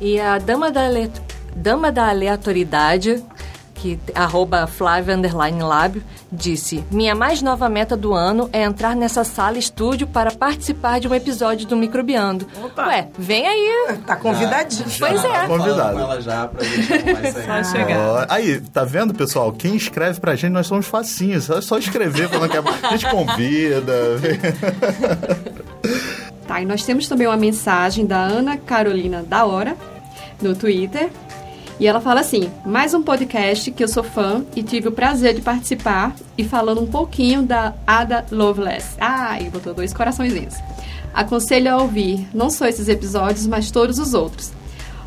E 0.00 0.20
a 0.20 0.38
dama 0.38 0.70
da, 0.70 0.86
ale... 0.86 1.10
dama 1.56 1.90
da 1.90 2.08
aleatoriedade, 2.08 3.22
que 3.80 3.98
arroba 4.14 4.66
Flávia 4.66 5.16
Underline 5.16 5.62
Lab, 5.62 6.02
disse: 6.30 6.84
Minha 6.90 7.14
mais 7.14 7.40
nova 7.40 7.68
meta 7.68 7.96
do 7.96 8.12
ano 8.12 8.48
é 8.52 8.62
entrar 8.62 8.96
nessa 8.96 9.24
sala 9.24 9.58
estúdio 9.58 10.06
para 10.06 10.32
participar 10.32 11.00
de 11.00 11.08
um 11.08 11.14
episódio 11.14 11.66
do 11.66 11.76
Microbiando. 11.76 12.46
Ué, 12.76 13.08
vem 13.16 13.46
aí. 13.46 13.96
Tá 14.06 14.16
convidadinho. 14.16 14.84
Pois 14.98 15.24
é. 15.24 15.46
Convidado. 15.46 15.94
Com 15.94 16.00
ela 16.00 16.20
já 16.20 16.48
pra 16.48 16.64
gente 16.64 17.70
chegar. 17.70 18.26
Aí, 18.28 18.60
tá 18.60 18.84
vendo, 18.84 19.14
pessoal? 19.14 19.52
Quem 19.52 19.76
escreve 19.76 20.20
pra 20.20 20.34
gente, 20.34 20.52
nós 20.52 20.66
somos 20.66 20.86
facinhos. 20.86 21.48
É 21.48 21.60
só 21.60 21.78
escrever 21.78 22.28
falando 22.28 22.50
que 22.50 22.56
é... 22.56 22.60
a 22.60 22.90
gente 22.90 23.10
convida. 23.10 23.92
Tá, 26.46 26.62
e 26.62 26.64
nós 26.64 26.82
temos 26.82 27.06
também 27.06 27.26
uma 27.26 27.36
mensagem 27.36 28.06
da 28.06 28.18
Ana 28.18 28.56
Carolina 28.56 29.22
da 29.22 29.44
Hora, 29.44 29.76
no 30.40 30.54
Twitter. 30.56 31.10
E 31.80 31.86
ela 31.86 32.00
fala 32.00 32.20
assim: 32.20 32.50
mais 32.66 32.92
um 32.92 33.02
podcast 33.02 33.70
que 33.70 33.82
eu 33.82 33.88
sou 33.88 34.02
fã 34.02 34.44
e 34.56 34.62
tive 34.62 34.88
o 34.88 34.92
prazer 34.92 35.34
de 35.34 35.40
participar 35.40 36.14
e 36.36 36.42
falando 36.44 36.80
um 36.82 36.86
pouquinho 36.86 37.42
da 37.42 37.74
Ada 37.86 38.24
Lovelace. 38.30 38.96
Ah, 39.00 39.40
e 39.40 39.48
botou 39.48 39.72
dois 39.74 39.92
coraçõezinhos. 39.92 40.54
Aconselho 41.14 41.72
a 41.72 41.76
ouvir 41.78 42.28
não 42.34 42.50
só 42.50 42.66
esses 42.66 42.88
episódios, 42.88 43.46
mas 43.46 43.70
todos 43.70 43.98
os 43.98 44.12
outros. 44.14 44.52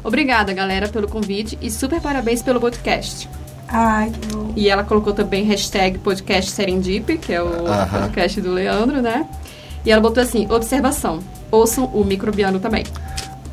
Obrigada, 0.04 0.52
galera, 0.54 0.88
pelo 0.88 1.08
convite 1.08 1.58
e 1.62 1.70
super 1.70 2.02
parabéns 2.02 2.42
pelo 2.42 2.60
podcast. 2.60 3.30
Ai, 3.68 4.10
que 4.10 4.34
bom. 4.34 4.52
E 4.56 4.68
ela 4.68 4.84
colocou 4.84 5.14
também 5.14 5.44
hashtag 5.44 6.00
podcast 6.00 6.52
Serendip, 6.52 7.18
que 7.20 7.34
é 7.34 7.42
o 7.42 7.68
Aham. 7.68 8.02
podcast 8.02 8.42
do 8.42 8.52
Leandro, 8.52 9.02
né? 9.02 9.28
E 9.86 9.92
ela 9.92 10.02
botou 10.02 10.22
assim, 10.22 10.48
observação, 10.52 11.20
ouçam 11.50 11.86
o 11.86 12.04
microbiano 12.04 12.60
também. 12.60 12.84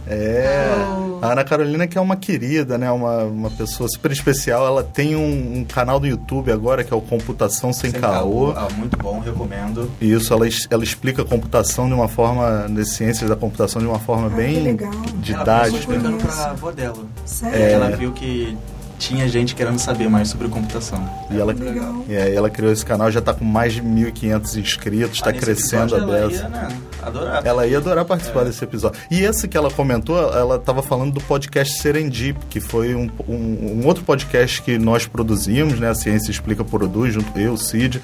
É. 0.09 0.75
A 1.21 1.33
Ana 1.33 1.45
Carolina, 1.45 1.87
que 1.87 1.99
é 1.99 2.01
uma 2.01 2.17
querida, 2.17 2.79
né? 2.79 2.91
Uma, 2.91 3.25
uma 3.25 3.51
pessoa 3.51 3.89
super 3.89 4.11
especial. 4.11 4.67
Ela 4.67 4.83
tem 4.83 5.17
um, 5.17 5.59
um 5.59 5.65
canal 5.65 6.01
do 6.01 6.07
YouTube 6.07 6.51
agora 6.51 6.83
que 6.85 6.93
é 6.93 6.97
o 6.97 7.01
Computação 7.01 7.73
Sem, 7.73 7.93
Caô. 7.93 8.53
Ah, 8.53 8.69
muito 8.77 8.97
bom, 8.97 9.19
recomendo. 9.21 9.91
E 10.01 10.13
Isso, 10.13 10.33
ela, 10.33 10.47
ela 10.71 10.85
explica 10.85 11.23
a 11.23 11.25
computação 11.25 11.89
de 11.89 11.95
uma 11.95 12.09
forma, 12.09 12.69
nas 12.69 12.91
ciências 12.91 13.29
da 13.29 13.37
computação, 13.37 13.83
de 13.83 13.89
uma 13.89 13.99
forma 13.99 14.31
que 14.31 14.37
bem 14.37 14.63
legal. 14.63 14.93
Ela 14.93 15.05
didática. 15.21 15.79
explicando 15.79 16.17
pra 16.19 16.51
avó 16.51 16.71
dela. 16.71 17.05
Sério? 17.25 17.59
Ela 17.59 17.97
viu 17.97 18.13
que 18.13 18.57
tinha 18.99 19.29
gente 19.29 19.55
querendo 19.55 19.79
saber 19.79 20.09
mais 20.09 20.29
sobre 20.29 20.49
computação. 20.49 21.09
E 21.31 21.39
ela, 21.39 21.53
Legal. 21.53 22.05
e 22.09 22.17
aí 22.17 22.35
ela 22.35 22.51
criou 22.51 22.73
esse 22.73 22.85
canal, 22.85 23.11
já 23.11 23.21
tá 23.21 23.33
com 23.33 23.45
mais 23.45 23.73
de 23.75 23.83
1.500 23.83 24.57
inscritos, 24.61 25.21
tá 25.21 25.31
Ah, 25.31 25.33
crescendo 25.33 25.95
a 25.95 25.99
episódio 25.99 26.15
ela 26.17 26.33
ia, 26.33 26.49
né, 26.49 26.69
adorar. 27.03 27.47
Ela 27.47 27.67
ia 27.67 27.79
adorar 27.79 28.05
participar 28.05 28.45
desse 28.45 28.63
episódio. 28.65 29.01
E 29.11 29.21
esse 29.21 29.47
que 29.47 29.57
ela 29.57 29.71
comentou, 29.71 30.19
ela 30.33 30.57
estava 30.57 30.83
falando 30.83 31.13
do 31.13 31.21
podcast 31.21 31.81
Serendip, 31.81 32.39
que 32.51 32.61
foi 32.61 32.95
um, 32.95 33.09
um- 33.29 33.81
um 33.83 33.87
outro 33.87 34.03
podcast 34.05 34.61
que 34.63 34.79
nós 34.79 35.07
produzimos, 35.07 35.79
né? 35.79 35.89
A 35.91 35.95
Ciência 35.95 36.31
Explica 36.31 36.65
produz, 36.65 37.15
junto 37.15 37.39
eu, 37.39 37.53
o 37.53 37.59
Cid. 37.59 38.03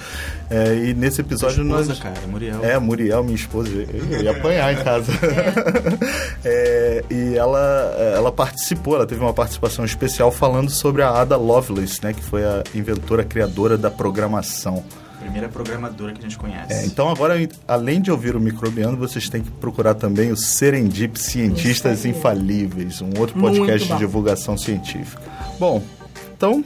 É, 0.51 0.75
e 0.75 0.95
nesse 0.95 1.21
episódio 1.21 1.63
Esposa, 1.65 1.89
nós. 1.89 1.99
cara, 1.99 2.15
Muriel. 2.29 2.65
É, 2.65 2.79
Muriel, 2.79 3.25
minha 3.25 3.35
esposa, 3.35 3.69
eu 3.71 4.23
ia 4.23 4.31
apanhar 4.31 4.73
em 4.73 4.77
casa. 4.85 5.13
É, 6.45 7.03
e 7.11 7.35
ela, 7.37 7.95
ela 8.17 8.31
participou, 8.33 8.97
ela 8.97 9.07
teve 9.07 9.21
uma 9.21 9.33
participação 9.33 9.85
especial 9.85 10.31
falando 10.31 10.71
sobre 10.71 10.84
a 11.03 11.21
Ada 11.21 11.37
Lovelace, 11.37 12.03
né? 12.03 12.13
Que 12.13 12.23
foi 12.23 12.45
a 12.45 12.63
inventora, 12.75 13.25
criadora 13.25 13.77
da 13.77 13.91
programação. 13.91 14.85
Primeira 15.19 15.49
programadora 15.49 16.13
que 16.13 16.19
a 16.19 16.23
gente 16.23 16.37
conhece. 16.37 16.73
É, 16.73 16.85
então 16.85 17.09
agora, 17.09 17.35
além 17.67 18.01
de 18.01 18.11
ouvir 18.11 18.37
o 18.37 18.41
Microbiano, 18.41 18.97
vocês 18.97 19.29
têm 19.29 19.43
que 19.43 19.51
procurar 19.53 19.95
também 19.95 20.31
o 20.31 20.37
Serendip 20.37 21.19
Cientistas. 21.19 22.05
Infalíveis, 22.05 23.01
um 23.01 23.19
outro 23.19 23.41
podcast 23.41 23.91
de 23.91 23.99
divulgação 23.99 24.59
científica. 24.59 25.23
Bom, 25.59 25.83
então 26.37 26.63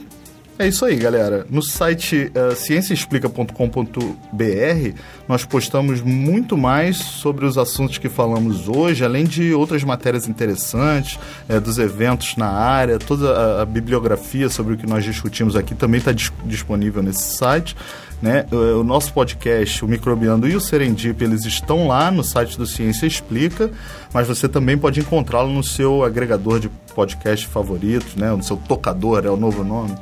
é 0.59 0.67
isso 0.67 0.83
aí, 0.83 0.97
galera. 0.97 1.45
No 1.49 1.63
site 1.63 2.29
uh, 2.35 2.53
cienciaexplica.com.br 2.53 4.99
nós 5.25 5.45
postamos 5.45 6.01
muito 6.01 6.57
mais 6.57 6.97
sobre 6.97 7.45
os 7.45 7.57
assuntos 7.57 7.97
que 7.97 8.09
falamos 8.09 8.67
hoje, 8.67 9.05
além 9.05 9.23
de 9.23 9.53
outras 9.53 9.85
matérias 9.85 10.27
interessantes, 10.27 11.17
eh, 11.47 11.59
dos 11.59 11.77
eventos 11.77 12.35
na 12.35 12.49
área, 12.49 12.99
toda 12.99 13.31
a, 13.31 13.61
a 13.61 13.65
bibliografia 13.65 14.49
sobre 14.49 14.73
o 14.73 14.77
que 14.77 14.85
nós 14.85 15.03
discutimos 15.03 15.55
aqui 15.55 15.73
também 15.73 15.99
está 15.99 16.11
disponível 16.43 17.01
nesse 17.01 17.35
site. 17.35 17.75
Né? 18.21 18.45
O, 18.51 18.81
o 18.81 18.83
nosso 18.83 19.13
podcast, 19.13 19.85
o 19.85 19.87
Microbiando 19.87 20.47
e 20.47 20.55
o 20.55 20.59
Serendip, 20.59 21.23
eles 21.23 21.45
estão 21.45 21.87
lá 21.87 22.11
no 22.11 22.23
site 22.23 22.57
do 22.57 22.65
Ciência 22.65 23.05
Explica, 23.05 23.71
mas 24.13 24.27
você 24.27 24.49
também 24.49 24.77
pode 24.77 24.99
encontrá-lo 24.99 25.53
no 25.53 25.63
seu 25.63 26.03
agregador 26.03 26.59
de 26.59 26.69
podcast 26.93 27.47
favoritos, 27.47 28.15
né? 28.15 28.29
no 28.31 28.43
seu 28.43 28.57
tocador, 28.57 29.25
é 29.25 29.29
o 29.29 29.37
novo 29.37 29.63
nome. 29.63 29.95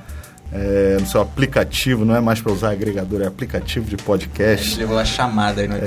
É, 0.51 0.97
no 0.99 1.05
seu 1.05 1.19
aplicativo, 1.21 2.05
não 2.05 2.15
é 2.15 2.21
mais 2.21 2.39
para 2.39 2.53
usar 2.53 2.71
agregador, 2.71 3.21
é 3.21 3.27
aplicativo 3.27 3.85
de 3.85 3.95
A 3.95 3.97
gente 3.97 4.05
podcast. 4.05 4.79
levou 4.79 4.97
a 4.97 5.03
chamada 5.03 5.61
aí 5.61 5.67
no 5.67 5.75
É, 5.75 5.79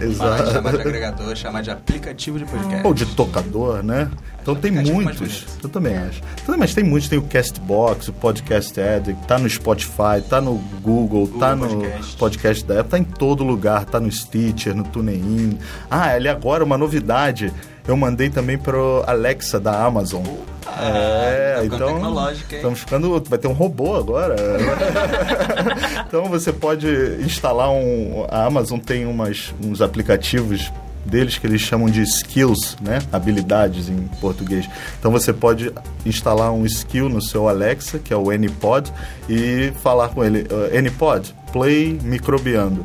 de 0.00 0.16
chamar 0.16 0.36
de 0.38 0.46
exato. 0.46 0.68
agregador, 0.80 1.36
chamar 1.36 1.62
de 1.62 1.70
aplicativo 1.70 2.38
de 2.38 2.44
podcast. 2.46 2.84
Ou 2.86 2.92
de 2.92 3.06
tocador, 3.06 3.82
né? 3.84 4.10
Então 4.42 4.54
tem 4.56 4.70
muitos. 4.72 5.44
Eu 5.62 5.68
também 5.68 5.96
acho. 5.96 6.20
Também, 6.44 6.58
mas 6.60 6.74
tem 6.74 6.84
muitos. 6.84 7.08
Tem 7.08 7.18
o 7.18 7.22
Castbox, 7.22 8.08
o 8.08 8.12
Podcast 8.12 8.80
Addict, 8.80 9.26
tá 9.26 9.38
no 9.38 9.48
Spotify, 9.48 10.20
tá 10.28 10.40
no 10.40 10.54
Google, 10.82 11.26
tá 11.38 11.54
no 11.56 11.68
Podcast. 11.68 12.16
podcast 12.16 12.64
da 12.64 12.80
Apple, 12.80 12.90
tá 12.90 12.98
em 12.98 13.04
todo 13.04 13.42
lugar, 13.44 13.84
tá 13.84 13.98
no 14.00 14.10
Stitcher, 14.10 14.74
no 14.74 14.84
TuneIn. 14.84 15.58
Ah, 15.90 16.10
ali 16.10 16.28
agora 16.28 16.64
uma 16.64 16.76
novidade. 16.78 17.52
Eu 17.86 17.96
mandei 17.96 18.28
também 18.28 18.58
pro 18.58 19.04
Alexa 19.06 19.60
da 19.60 19.84
Amazon. 19.84 20.24
é, 20.78 21.54
tá 21.58 21.64
então 21.64 21.98
estamos 22.32 22.80
ficando, 22.80 23.22
vai 23.28 23.38
ter 23.38 23.48
um 23.48 23.52
robô 23.52 23.94
agora. 23.96 24.36
então 26.06 26.24
você 26.24 26.52
pode 26.52 26.88
instalar 27.20 27.70
um, 27.70 28.26
a 28.28 28.44
Amazon 28.44 28.78
tem 28.78 29.06
umas, 29.06 29.54
uns 29.64 29.80
aplicativos 29.80 30.70
deles 31.06 31.38
que 31.38 31.46
eles 31.46 31.60
chamam 31.60 31.88
de 31.88 32.02
skills, 32.02 32.76
né? 32.80 32.98
Habilidades 33.12 33.88
em 33.88 34.08
português. 34.20 34.68
Então 34.98 35.10
você 35.10 35.32
pode 35.32 35.72
instalar 36.04 36.52
um 36.52 36.66
skill 36.66 37.08
no 37.08 37.22
seu 37.22 37.48
Alexa, 37.48 37.98
que 37.98 38.12
é 38.12 38.16
o 38.16 38.30
Anypod, 38.30 38.92
e 39.28 39.72
falar 39.82 40.08
com 40.08 40.24
ele, 40.24 40.42
uh, 40.42 40.76
Anypod, 40.76 41.34
play 41.52 41.98
microbiando. 42.02 42.84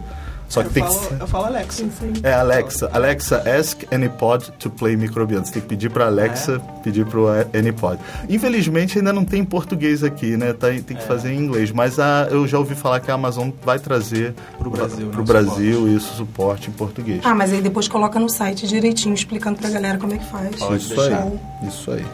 Só 0.52 0.62
que 0.62 0.68
eu, 0.68 0.74
tem 0.74 0.84
falo, 0.84 1.00
que 1.08 1.24
eu 1.24 1.28
falo 1.28 1.46
Alexa. 1.46 1.86
é, 2.24 2.34
Alexa. 2.34 2.90
Alexa, 2.92 3.38
ask 3.58 3.84
Anypod 3.90 4.52
to 4.60 4.70
play 4.70 4.98
microbiano. 4.98 5.46
Você 5.46 5.54
tem 5.54 5.62
que 5.62 5.68
pedir 5.70 5.90
pra 5.90 6.08
Alexa, 6.08 6.60
pedir 6.84 7.06
pro 7.06 7.28
Anypod. 7.58 7.98
Infelizmente 8.30 8.98
ainda 8.98 9.14
não 9.14 9.24
tem 9.24 9.40
em 9.42 9.46
português 9.46 10.04
aqui, 10.04 10.36
né? 10.36 10.52
Tá- 10.52 10.68
tem 10.68 10.98
que 10.98 11.04
fazer 11.04 11.32
em 11.32 11.38
inglês. 11.40 11.72
Mas 11.72 12.00
a, 12.00 12.28
eu 12.30 12.46
já 12.46 12.60
ouvi 12.60 12.76
falar 12.76 13.00
que 13.00 13.10
a 13.10 13.14
Amazon 13.14 13.52
vai 13.64 13.80
trazer 13.80 14.34
Pro 14.60 14.70
Brasil, 14.70 15.08
pro 15.08 15.20
né, 15.22 15.26
Brasil 15.26 15.88
isso, 15.96 16.16
suporte 16.16 16.70
em 16.70 16.74
português. 16.74 17.22
Ah, 17.24 17.34
mas 17.34 17.54
aí 17.54 17.62
depois 17.62 17.88
coloca 17.88 18.20
no 18.20 18.28
site 18.28 18.68
direitinho, 18.68 19.16
explicando 19.16 19.58
pra 19.58 19.70
galera 19.70 19.98
como 19.98 20.14
é 20.14 20.18
que 20.18 20.26
faz. 20.26 20.54
Pode 20.58 20.84
isso 20.84 20.96
deixar. 20.96 21.24
aí. 21.24 21.40
Isso 21.66 21.92
aí. 21.92 22.06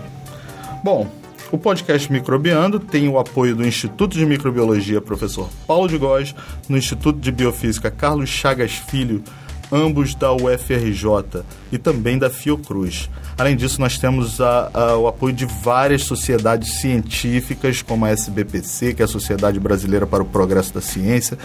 Bom, 0.84 1.08
o 1.52 1.58
podcast 1.58 2.12
Microbiando 2.12 2.80
tem 2.80 3.08
o 3.08 3.18
apoio 3.18 3.56
do 3.56 3.66
Instituto 3.66 4.18
de 4.18 4.26
Microbiologia 4.26 5.00
Professor 5.00 5.50
Paulo 5.66 5.88
de 5.88 5.98
Góes, 5.98 6.36
no 6.68 6.78
Instituto 6.78 7.20
de 7.20 7.32
Biofísica 7.32 7.90
Carlos 7.90 8.30
Chagas 8.30 8.74
Filho, 8.74 9.24
ambos 9.72 10.14
da 10.16 10.32
UFRJ 10.34 11.44
e 11.72 11.78
também 11.78 12.18
da 12.18 12.30
Fiocruz. 12.30 13.10
Além 13.38 13.56
disso, 13.56 13.80
nós 13.80 13.98
temos 13.98 14.42
a- 14.42 14.72
a- 14.74 14.98
o 14.98 15.08
apoio 15.08 15.34
de 15.34 15.46
várias 15.46 16.04
sociedades 16.04 16.80
científicas, 16.80 17.82
como 17.82 18.06
a 18.06 18.10
SBPC, 18.10 18.94
que 18.94 19.02
é 19.02 19.06
a 19.06 19.08
Sociedade 19.08 19.60
Brasileira 19.60 20.08
para 20.08 20.24
o 20.24 20.26
Progresso 20.26 20.74
da 20.74 20.82
Ciência, 20.82 21.38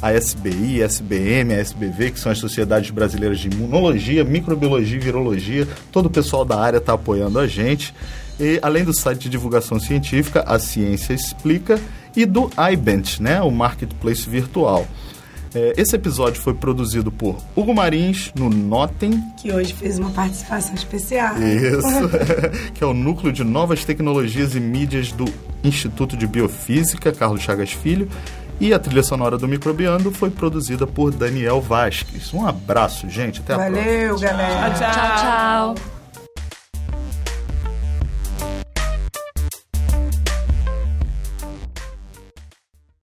a 0.00 0.12
SBI, 0.12 0.82
a 0.82 0.86
SBM, 0.86 1.54
a 1.54 1.58
SBV, 1.58 2.10
que 2.12 2.20
são 2.20 2.30
as 2.30 2.38
sociedades 2.38 2.90
brasileiras 2.90 3.38
de 3.40 3.48
imunologia, 3.48 4.22
microbiologia 4.24 4.96
e 4.96 5.00
virologia. 5.00 5.66
Todo 5.90 6.06
o 6.06 6.10
pessoal 6.10 6.44
da 6.44 6.60
área 6.60 6.78
está 6.78 6.92
apoiando 6.92 7.38
a 7.38 7.46
gente. 7.46 7.94
E, 8.40 8.58
além 8.62 8.84
do 8.84 8.98
site 8.98 9.20
de 9.20 9.28
divulgação 9.28 9.78
científica, 9.78 10.42
a 10.46 10.58
Ciência 10.58 11.12
Explica, 11.12 11.78
e 12.16 12.24
do 12.24 12.50
iBent, 12.72 13.20
né, 13.20 13.40
o 13.40 13.50
marketplace 13.50 14.28
virtual. 14.28 14.86
É, 15.54 15.74
esse 15.76 15.96
episódio 15.96 16.40
foi 16.40 16.54
produzido 16.54 17.10
por 17.10 17.36
Hugo 17.56 17.74
Marins, 17.74 18.32
no 18.36 18.48
Notem, 18.48 19.20
Que 19.36 19.52
hoje 19.52 19.74
fez 19.74 19.98
uma 19.98 20.10
participação 20.10 20.74
especial. 20.74 21.34
isso, 21.42 22.08
que 22.72 22.84
é 22.84 22.86
o 22.86 22.94
Núcleo 22.94 23.32
de 23.32 23.42
Novas 23.42 23.84
Tecnologias 23.84 24.54
e 24.54 24.60
Mídias 24.60 25.10
do 25.12 25.24
Instituto 25.62 26.16
de 26.16 26.26
Biofísica, 26.26 27.12
Carlos 27.12 27.42
Chagas 27.42 27.72
Filho, 27.72 28.08
e 28.60 28.72
a 28.74 28.78
trilha 28.78 29.02
sonora 29.02 29.38
do 29.38 29.48
Microbiando 29.48 30.12
foi 30.12 30.30
produzida 30.30 30.86
por 30.86 31.10
Daniel 31.10 31.60
Vasques. 31.60 32.32
Um 32.32 32.46
abraço, 32.46 33.08
gente. 33.08 33.40
Até 33.40 33.54
a 33.54 33.56
próxima. 33.56 33.78
Valeu, 33.78 34.18
galera. 34.18 34.70
Tchau, 34.74 34.92
Tchau, 34.92 35.74
tchau. 35.76 35.99